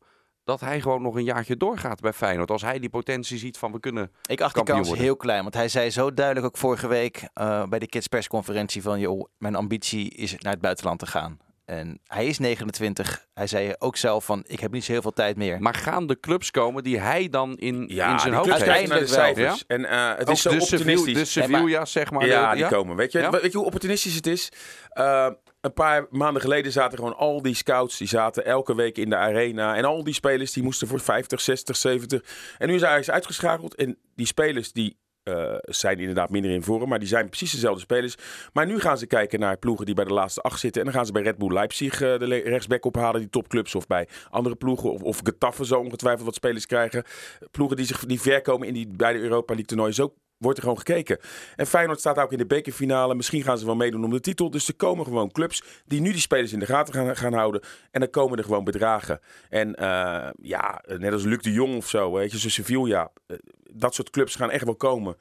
Dat 0.47 0.60
hij 0.60 0.81
gewoon 0.81 1.01
nog 1.01 1.15
een 1.15 1.23
jaartje 1.23 1.57
doorgaat 1.57 1.99
bij 1.99 2.13
Feyenoord. 2.13 2.51
Als 2.51 2.62
hij 2.62 2.79
die 2.79 2.89
potentie 2.89 3.38
ziet 3.38 3.57
van, 3.57 3.71
we 3.71 3.79
kunnen... 3.79 4.12
Ik 4.25 4.41
acht 4.41 4.55
die 4.55 4.63
kans 4.63 4.88
worden. 4.88 5.05
heel 5.05 5.15
klein. 5.15 5.41
Want 5.41 5.53
hij 5.53 5.69
zei 5.69 5.89
zo 5.89 6.13
duidelijk 6.13 6.45
ook 6.45 6.57
vorige 6.57 6.88
week 6.88 7.27
eh, 7.33 7.63
bij 7.65 7.79
de 7.79 7.88
Kids 7.88 8.07
persconferentie 8.07 8.81
van... 8.81 8.99
joh, 8.99 9.27
mijn 9.38 9.55
ambitie 9.55 10.10
is 10.10 10.36
naar 10.38 10.51
het 10.53 10.62
buitenland 10.62 10.99
te 10.99 11.05
gaan. 11.05 11.38
En 11.65 11.99
hij 12.05 12.25
is 12.27 12.38
29. 12.39 13.25
Hij 13.33 13.47
zei 13.47 13.73
ook 13.79 13.97
zelf 13.97 14.25
van, 14.25 14.43
ik 14.47 14.60
heb 14.60 14.71
niet 14.71 14.83
zo 14.83 14.91
heel 14.91 15.01
veel 15.01 15.13
tijd 15.13 15.38
meer. 15.38 15.62
Maar 15.62 15.73
gaan 15.75 16.07
de 16.07 16.19
clubs 16.19 16.51
komen 16.51 16.83
die 16.83 16.99
hij 16.99 17.29
dan 17.29 17.55
in, 17.57 17.86
ja, 17.88 18.12
in 18.13 18.19
zijn 18.19 18.33
hoofd 18.33 18.63
heeft? 18.63 19.10
cijfers. 19.10 19.63
En 19.67 19.86
eh, 19.86 20.10
het 20.17 20.27
Ook 20.27 20.36
is 20.36 20.41
zo 20.41 20.49
de 20.49 20.60
Sevilla, 20.62 20.91
opportunistisch. 20.91 21.33
de 21.33 21.41
Sevilla's, 21.41 21.91
zeg 21.91 22.12
maar. 22.12 22.25
ja, 22.27 22.51
de- 22.51 22.57
die 22.57 22.67
komen. 22.67 22.95
Weet 22.95 23.12
je, 23.12 23.19
Ja? 23.19 23.29
weet 23.29 23.51
je 23.51 23.57
hoe 23.57 23.65
opportunistisch 23.65 24.15
het 24.15 24.27
is? 24.27 24.51
Eh, 24.89 25.27
een 25.67 25.73
paar 25.73 26.06
maanden 26.10 26.41
geleden 26.41 26.71
zaten 26.71 26.97
gewoon 26.97 27.17
al 27.17 27.41
die 27.41 27.56
scouts, 27.56 27.97
die 27.97 28.08
zaten 28.08 28.45
elke 28.45 28.75
week 28.75 28.97
in 28.97 29.10
de 29.10 29.15
arena. 29.15 29.75
En 29.75 29.86
al 29.86 30.03
die 30.03 30.13
spelers 30.13 30.53
die 30.53 30.63
moesten 30.63 30.88
voor 30.88 30.99
50, 30.99 31.41
60, 31.41 31.75
70. 31.75 32.21
En 32.58 32.67
nu 32.67 32.73
is 32.73 32.82
eigenlijk 32.82 33.13
uitgeschakeld. 33.13 33.75
En 33.75 33.97
die 34.15 34.25
spelers 34.25 34.71
die 34.71 34.97
eh, 35.23 35.56
zijn 35.62 35.99
inderdaad 35.99 36.30
minder 36.30 36.51
in 36.51 36.63
vorm, 36.63 36.89
maar 36.89 36.99
die 36.99 37.08
zijn 37.08 37.27
precies 37.27 37.51
dezelfde 37.51 37.82
spelers. 37.82 38.15
Maar 38.53 38.65
nu 38.65 38.80
gaan 38.80 38.97
ze 38.97 39.06
kijken 39.08 39.39
naar 39.39 39.58
ploegen 39.58 39.86
die 39.86 39.95
bij 39.95 40.06
de 40.06 40.13
laatste 40.13 40.41
acht 40.41 40.60
zitten. 40.60 40.82
En 40.82 40.88
dan 40.88 40.95
gaan 40.95 41.06
ze 41.06 41.12
bij 41.12 41.21
Red 41.21 41.38
Bull 41.38 41.53
Leipzig 41.53 42.01
eh, 42.01 42.19
de 42.19 42.25
rechtsback 42.25 42.86
ophalen, 42.86 43.19
die 43.19 43.30
topclubs. 43.30 43.75
Of 43.75 43.88
bij 43.88 44.08
andere 44.30 44.56
ploegen, 44.56 44.91
of, 44.91 45.01
of 45.01 45.19
Getafe 45.23 45.65
zo 45.65 45.80
ongetwijfeld 45.80 46.25
wat 46.25 46.36
spelers 46.36 46.65
krijgen. 46.65 47.03
Ploegen 47.51 47.77
die, 47.77 47.86
zich, 47.86 48.06
die 48.06 48.21
ver 48.21 48.41
komen 48.41 48.67
in 48.67 48.73
die 48.73 48.88
beide 48.88 49.19
Europa 49.19 49.53
League 49.53 49.65
toernooien. 49.65 49.93
Zo 49.93 50.13
wordt 50.38 50.58
er 50.58 50.63
gewoon 50.63 50.78
gekeken. 50.78 51.17
En 51.56 51.67
Feyenoord 51.67 52.00
staat 52.00 52.17
ook 52.17 52.32
in 52.32 52.38
de 52.38 52.45
bekerfinale. 52.45 53.15
Misschien 53.15 53.43
gaan 53.43 53.58
ze 53.58 53.65
wel 53.65 53.76
meedoen 53.76 54.04
om 54.04 54.12
de 54.12 54.19
titel. 54.19 54.50
Dus 54.50 54.67
er 54.67 54.76
komen 54.76 55.06
gewoon 55.06 55.32
clubs 55.32 55.63
die 55.86 56.02
nu 56.02 56.12
die 56.12 56.21
spelers 56.21 56.54
in 56.54 56.60
de 56.60 56.65
gaten 56.65 56.93
gaan, 56.93 57.15
gaan 57.15 57.34
houden. 57.34 57.62
En 57.91 58.00
dan 58.00 58.10
komen 58.10 58.38
er 58.38 58.43
gewoon 58.43 58.63
bedragen. 58.63 59.19
En 59.50 59.76
eh, 59.76 60.30
ja, 60.41 60.82
net 60.97 61.13
als 61.13 61.23
Luc 61.23 61.41
de 61.41 61.52
Jong 61.52 61.76
of 61.76 61.88
zo, 61.88 62.12
weet 62.12 62.32
je, 62.32 62.39
zo 62.39 62.50
Sevilla. 62.50 63.12
eh, 63.28 63.38
dat 63.71 63.95
soort 63.95 64.10
clubs 64.10 64.36
gaan 64.36 64.52
echt 64.52 64.65
wel 64.65 64.76
komen. 64.76 65.15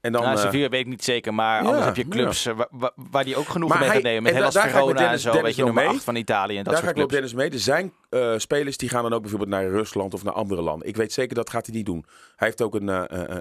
En 0.00 0.12
dan, 0.12 0.22
nou, 0.22 0.34
eh, 0.36 0.42
Sevilla 0.42 0.68
weet 0.68 0.80
ik 0.80 0.86
niet 0.86 1.04
zeker, 1.04 1.34
maar 1.34 1.60
ja, 1.62 1.66
anders 1.68 1.84
heb 1.84 1.96
je 1.96 2.08
clubs 2.08 2.46
eh, 2.46 2.56
wa- 2.56 2.68
wa- 2.70 2.92
waar 3.10 3.24
die 3.24 3.36
ook 3.36 3.48
genoeg 3.48 3.78
mee 3.78 3.88
gaat 3.88 4.02
nemen. 4.02 4.22
Met 4.22 4.32
Hellas 4.32 4.54
daar 4.54 4.62
ga 4.62 4.68
ik 4.68 4.74
Verona 4.84 5.10
en 5.10 5.18
zo, 5.18 5.24
Dennis 5.32 5.46
weet 5.46 5.56
je, 5.56 5.64
nummer 5.64 5.84
mee. 5.84 5.92
8 5.94 6.04
van 6.04 6.16
Italië 6.16 6.56
en 6.58 6.64
dat 6.64 6.72
Daar 6.72 6.82
ga 6.82 6.88
soort 6.88 6.90
ik 6.90 6.96
wel 6.96 7.04
op 7.04 7.10
clubs. 7.10 7.32
Dennis 7.32 7.50
mee. 7.64 7.74
Er 7.78 7.90
zijn 8.10 8.32
eh, 8.32 8.38
spelers 8.38 8.76
die 8.76 8.88
gaan 8.88 9.02
dan 9.02 9.12
ook 9.12 9.20
bijvoorbeeld 9.20 9.50
naar 9.50 9.68
Rusland 9.68 10.14
of 10.14 10.24
naar 10.24 10.32
andere 10.32 10.62
landen. 10.62 10.88
Ik 10.88 10.96
weet 10.96 11.12
zeker 11.12 11.34
dat 11.34 11.50
gaat 11.50 11.66
hij 11.66 11.74
niet 11.74 11.86
doen. 11.86 12.04
Hij 12.36 12.46
heeft 12.48 12.62
ook 12.62 12.74
een, 12.74 12.88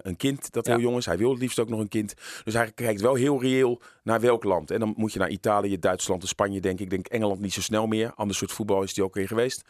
een 0.07 0.17
kind 0.17 0.51
dat 0.51 0.65
Ja. 0.65 0.71
heel 0.73 0.81
jong 0.81 0.97
is. 0.97 1.05
Hij 1.05 1.17
wil 1.17 1.29
het 1.29 1.39
liefst 1.39 1.59
ook 1.59 1.69
nog 1.69 1.79
een 1.79 1.87
kind. 1.87 2.13
Dus 2.43 2.53
hij 2.53 2.71
kijkt 2.71 3.01
wel 3.01 3.13
heel 3.15 3.41
reëel 3.41 3.81
naar 4.03 4.19
welk 4.19 4.43
land. 4.43 4.71
En 4.71 4.79
dan 4.79 4.93
moet 4.97 5.13
je 5.13 5.19
naar 5.19 5.29
Italië, 5.29 5.79
Duitsland 5.79 6.21
en 6.21 6.27
Spanje 6.27 6.59
denk 6.61 6.75
ik. 6.79 6.83
Ik 6.83 6.89
denk 6.89 7.07
Engeland 7.07 7.39
niet 7.39 7.53
zo 7.53 7.61
snel 7.61 7.87
meer. 7.87 8.11
Ander 8.15 8.35
soort 8.35 8.51
voetbal 8.51 8.83
is 8.83 8.95
hij 8.95 9.05
ook 9.05 9.17
in 9.17 9.27
geweest. 9.27 9.61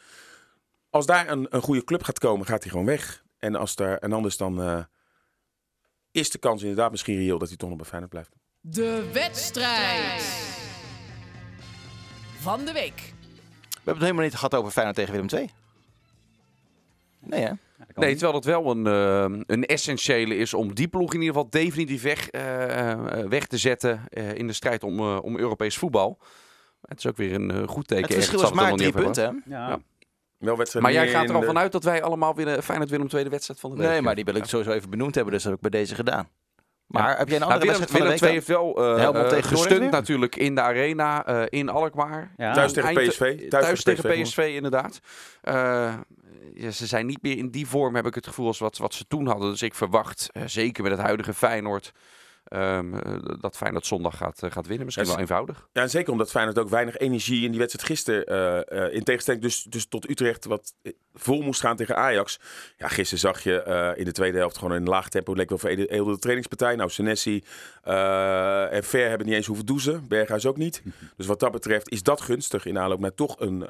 Als 0.89 1.06
daar 1.06 1.30
een, 1.30 1.47
een 1.49 1.62
goede 1.62 1.84
club 1.84 2.04
gaat 2.04 2.19
komen, 2.19 2.45
gaat 2.45 2.62
hij 2.62 2.71
gewoon 2.71 2.86
weg. 2.86 3.23
En, 3.38 3.56
als 3.56 3.75
daar, 3.75 3.97
en 3.97 4.13
anders 4.13 4.38
dan 4.38 4.88
is 6.12 6.30
de 6.30 6.38
kans 6.38 6.62
inderdaad 6.62 6.91
misschien 6.91 7.15
reëel 7.17 7.38
dat 7.38 7.48
hij 7.48 7.58
toch 7.58 7.69
nog 7.69 7.78
bij 7.78 7.88
Feyenoord 7.88 8.12
blijft. 8.12 8.30
De 8.62 9.10
wedstrijd 9.13 10.22
van 12.39 12.65
de 12.65 12.72
week. 12.74 13.13
We 13.69 13.76
hebben 13.76 13.93
het 13.93 14.02
helemaal 14.04 14.24
niet 14.24 14.34
gehad 14.36 14.56
over 14.56 14.72
Feyenoord 14.72 14.95
tegen 14.98 15.13
Willem 15.13 15.30
II. 15.34 15.50
Nee 17.19 17.41
hè? 17.41 17.52
Nee, 17.95 18.12
terwijl 18.12 18.34
dat 18.34 18.45
wel 18.45 18.72
een, 18.72 18.88
eh, 18.88 19.39
een 19.45 19.65
essentiële 19.65 20.36
is 20.36 20.54
om 20.54 20.74
die 20.74 20.88
ploeg 20.88 21.13
in 21.13 21.19
ieder 21.22 21.36
geval 21.36 21.50
definitief 21.50 22.02
weg, 22.02 22.30
eh, 22.30 22.91
eh, 22.91 23.28
weg 23.30 23.45
te 23.48 23.58
zetten 23.58 24.04
eh, 24.10 24.34
in 24.34 24.48
de 24.48 24.54
strijd 24.54 24.84
om, 24.84 25.00
eh, 25.00 25.19
om 25.22 25.38
Europees 25.38 25.78
voetbal. 25.78 26.19
Het 26.82 26.98
is 26.98 27.08
ook 27.08 27.17
weer 27.17 27.34
een 27.34 27.67
goed 27.67 27.88
teken. 27.88 28.04
Het 28.04 28.13
verschil 28.13 28.41
is 28.41 28.52
maar 28.52 28.69
nog 28.69 28.78
drie 28.78 28.91
punten. 28.91 29.43
hè? 29.45 29.56
Ja. 29.56 29.67
Ja. 29.69 29.80
Wel 30.39 30.58
Maar 30.80 30.91
jij 30.91 31.08
gaat 31.10 31.30
er 31.30 31.36
al 31.36 31.39
de- 31.39 31.45
vanuit 31.45 31.71
dat 31.71 31.84
wij 31.84 32.04
allemaal 32.04 32.36
winnen. 32.36 32.63
Feyenoord 32.63 32.89
winnen 32.89 33.08
tweede 33.08 33.30
wedstrijd 33.30 33.60
van 33.60 33.69
de 33.69 33.78
week. 33.78 33.88
Nee, 33.89 34.02
maar 34.02 34.15
die 34.15 34.25
wil 34.25 34.36
ik 34.36 34.45
sowieso 34.45 34.71
even 34.71 34.89
benoemd 34.89 35.15
hebben, 35.15 35.34
dus 35.34 35.43
dat 35.43 35.52
heb 35.52 35.62
ik 35.63 35.71
bij 35.71 35.80
deze 35.80 35.95
gedaan. 35.95 36.30
Maar 36.88 37.17
heb 37.17 37.28
jij 37.28 37.36
een 37.36 37.41
Nou, 37.47 37.54
andere 37.54 37.71
Willem, 37.71 37.80
wedstrijd 37.80 37.89
van 37.91 37.99
de 37.99 38.04
Willem 38.04 38.12
week? 38.12 38.21
II 38.21 38.34
heeft 38.34 38.47
wel 38.47 38.97
eh, 38.97 39.21
eh, 39.23 39.28
tegen 39.30 39.49
gestund 39.58 39.80
weer? 39.80 39.89
natuurlijk 39.89 40.36
in 40.36 40.56
de 40.56 40.62
arena 40.62 41.25
eh, 41.25 41.43
in 41.49 41.69
Alkmaar. 41.69 42.34
Ja. 42.38 42.54
Thuis 42.54 42.73
tegen 42.73 42.93
PSV. 42.93 43.47
Thuis, 43.49 43.84
tegen. 43.84 44.21
PSV, 44.21 44.52
inderdaad. 44.56 44.99
Eh, 45.41 45.93
ja, 46.54 46.71
ze 46.71 46.86
zijn 46.86 47.06
niet 47.06 47.21
meer 47.21 47.38
in 47.38 47.49
die 47.49 47.67
vorm, 47.67 47.95
heb 47.95 48.06
ik 48.06 48.15
het 48.15 48.28
gevoel, 48.28 48.47
als 48.47 48.60
wat, 48.60 48.78
wat 48.78 48.93
ze 48.93 49.06
toen 49.08 49.28
hadden. 49.28 49.49
Dus 49.52 49.62
ik 49.62 49.73
verwacht, 49.73 50.30
eh, 50.32 50.43
zeker 50.45 50.84
met 50.84 50.91
het 50.91 51.02
huidige 51.02 51.34
Feyenoord, 51.34 51.91
eh, 52.49 52.79
dat 53.39 53.57
Feyenoord 53.57 53.85
zondag 53.85 54.17
gaat, 54.17 54.43
eh, 54.43 54.51
gaat 54.51 54.67
winnen. 54.67 54.85
Misschien 54.85 55.05
Ja, 55.05 55.12
wel 55.12 55.21
eenvoudig. 55.21 55.67
Ja, 55.73 55.81
en 55.81 55.89
zeker 55.89 56.12
omdat 56.12 56.31
Feyenoord 56.31 56.59
ook 56.59 56.69
weinig 56.69 56.97
energie 56.97 57.43
in 57.43 57.49
die 57.49 57.59
wedstrijd 57.59 57.88
gisteren, 57.88 58.25
eh, 58.67 58.95
in 58.95 59.03
tegenstelling 59.03 59.43
dus, 59.43 59.63
dus 59.63 59.85
tot 59.88 60.09
Utrecht, 60.09 60.45
wat 60.45 60.73
vol 61.13 61.41
moest 61.41 61.62
gaan 61.62 61.75
tegen 61.75 61.95
Ajax. 61.95 62.39
Ja, 62.77 62.88
gisteren 62.88 63.19
zag 63.19 63.43
je 63.43 63.93
in 63.97 64.05
de 64.05 64.12
tweede 64.12 64.38
helft 64.38 64.57
gewoon 64.57 64.75
in 64.75 64.81
een 64.81 64.89
laag 64.89 65.09
tempo, 65.09 65.33
leek 65.33 65.49
wel 65.49 65.57
veredelde 65.57 66.12
de 66.12 66.19
trainingspartij. 66.19 66.75
Nou, 66.75 66.89
Senesi 66.89 67.43
en 67.83 68.83
Ver 68.83 69.09
hebben 69.09 69.27
niet 69.27 69.35
eens 69.35 69.45
hoeven 69.45 69.65
douchen, 69.65 70.07
Berghuis 70.07 70.45
ook 70.45 70.57
niet. 70.57 70.81
Dus 71.17 71.25
wat 71.25 71.39
dat 71.39 71.51
betreft 71.51 71.89
is 71.89 72.03
dat 72.03 72.21
gunstig 72.21 72.65
in 72.65 72.79
aanloop 72.79 72.99
naar 72.99 73.13
toch 73.13 73.39
een, 73.39 73.65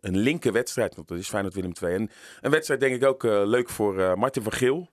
een 0.00 0.16
linker 0.16 0.52
wedstrijd, 0.52 0.94
want 0.94 1.08
dat 1.08 1.18
is 1.18 1.28
Feyenoord 1.28 1.54
Willem 1.54 1.72
II. 1.82 1.94
En 1.94 2.10
een 2.40 2.50
wedstrijd 2.50 2.80
denk 2.80 2.94
ik 2.94 3.04
ook 3.04 3.22
leuk 3.22 3.68
voor 3.68 4.18
Martin 4.18 4.42
van 4.42 4.52
Geel. 4.52 4.88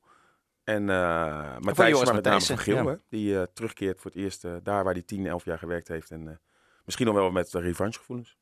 En 0.65 0.89
eh 0.89 1.57
Matthijs, 1.59 2.03
maar 2.03 2.13
met 2.13 2.23
name 2.23 2.41
van 2.41 2.57
Geel, 2.57 2.89
ja. 2.89 2.97
die 3.09 3.39
eh, 3.39 3.43
terugkeert 3.53 4.01
voor 4.01 4.11
het 4.11 4.19
eerst 4.19 4.43
eh, 4.43 4.51
daar 4.63 4.83
waar 4.83 4.93
hij 4.93 5.01
10, 5.01 5.27
11 5.27 5.45
jaar 5.45 5.57
gewerkt 5.57 5.87
heeft. 5.87 6.11
En 6.11 6.39
misschien 6.85 7.05
nog 7.05 7.15
wel 7.15 7.31
met 7.31 7.51
de 7.51 7.59
revanchegevoelens. 7.59 8.37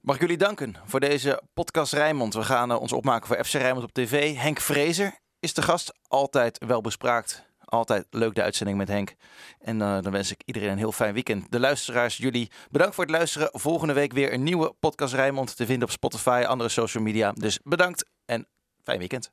Mag 0.00 0.14
ik 0.14 0.20
jullie 0.20 0.36
danken 0.36 0.76
voor 0.84 1.00
deze 1.00 1.42
podcast 1.54 1.92
Rijnmond. 1.92 2.34
We 2.34 2.42
gaan 2.42 2.72
ons 2.72 2.92
opmaken 2.92 3.26
voor 3.26 3.44
FC 3.44 3.52
Rijnmond 3.52 3.84
op 3.84 3.92
tv. 3.92 4.36
Henk 4.36 4.60
Vrezer 4.60 5.18
is 5.40 5.54
de 5.54 5.62
gast. 5.62 5.98
Altijd 6.08 6.64
wel 6.66 6.80
bespraakt. 6.80 7.48
Altijd 7.64 8.06
leuk 8.10 8.34
de 8.34 8.42
uitzending 8.42 8.78
met 8.78 8.88
Henk. 8.88 9.14
En 9.58 9.78
dan 9.78 10.10
wens 10.10 10.30
ik 10.30 10.42
iedereen 10.44 10.70
een 10.70 10.78
heel 10.78 10.92
fijn 10.92 11.14
weekend. 11.14 11.50
De 11.52 11.60
luisteraars, 11.60 12.16
jullie 12.16 12.50
bedankt 12.70 12.94
voor 12.94 13.04
het 13.04 13.12
luisteren. 13.12 13.48
Volgende 13.52 13.92
week 13.92 14.12
weer 14.12 14.32
een 14.32 14.42
nieuwe 14.42 14.74
podcast 14.80 15.14
Rijnmond 15.14 15.56
te 15.56 15.66
vinden 15.66 15.88
op 15.88 15.94
Spotify, 15.94 16.44
andere 16.46 16.70
social 16.70 17.02
media. 17.02 17.32
Dus 17.32 17.58
bedankt 17.62 18.10
en 18.24 18.46
fijn 18.82 18.98
weekend. 18.98 19.32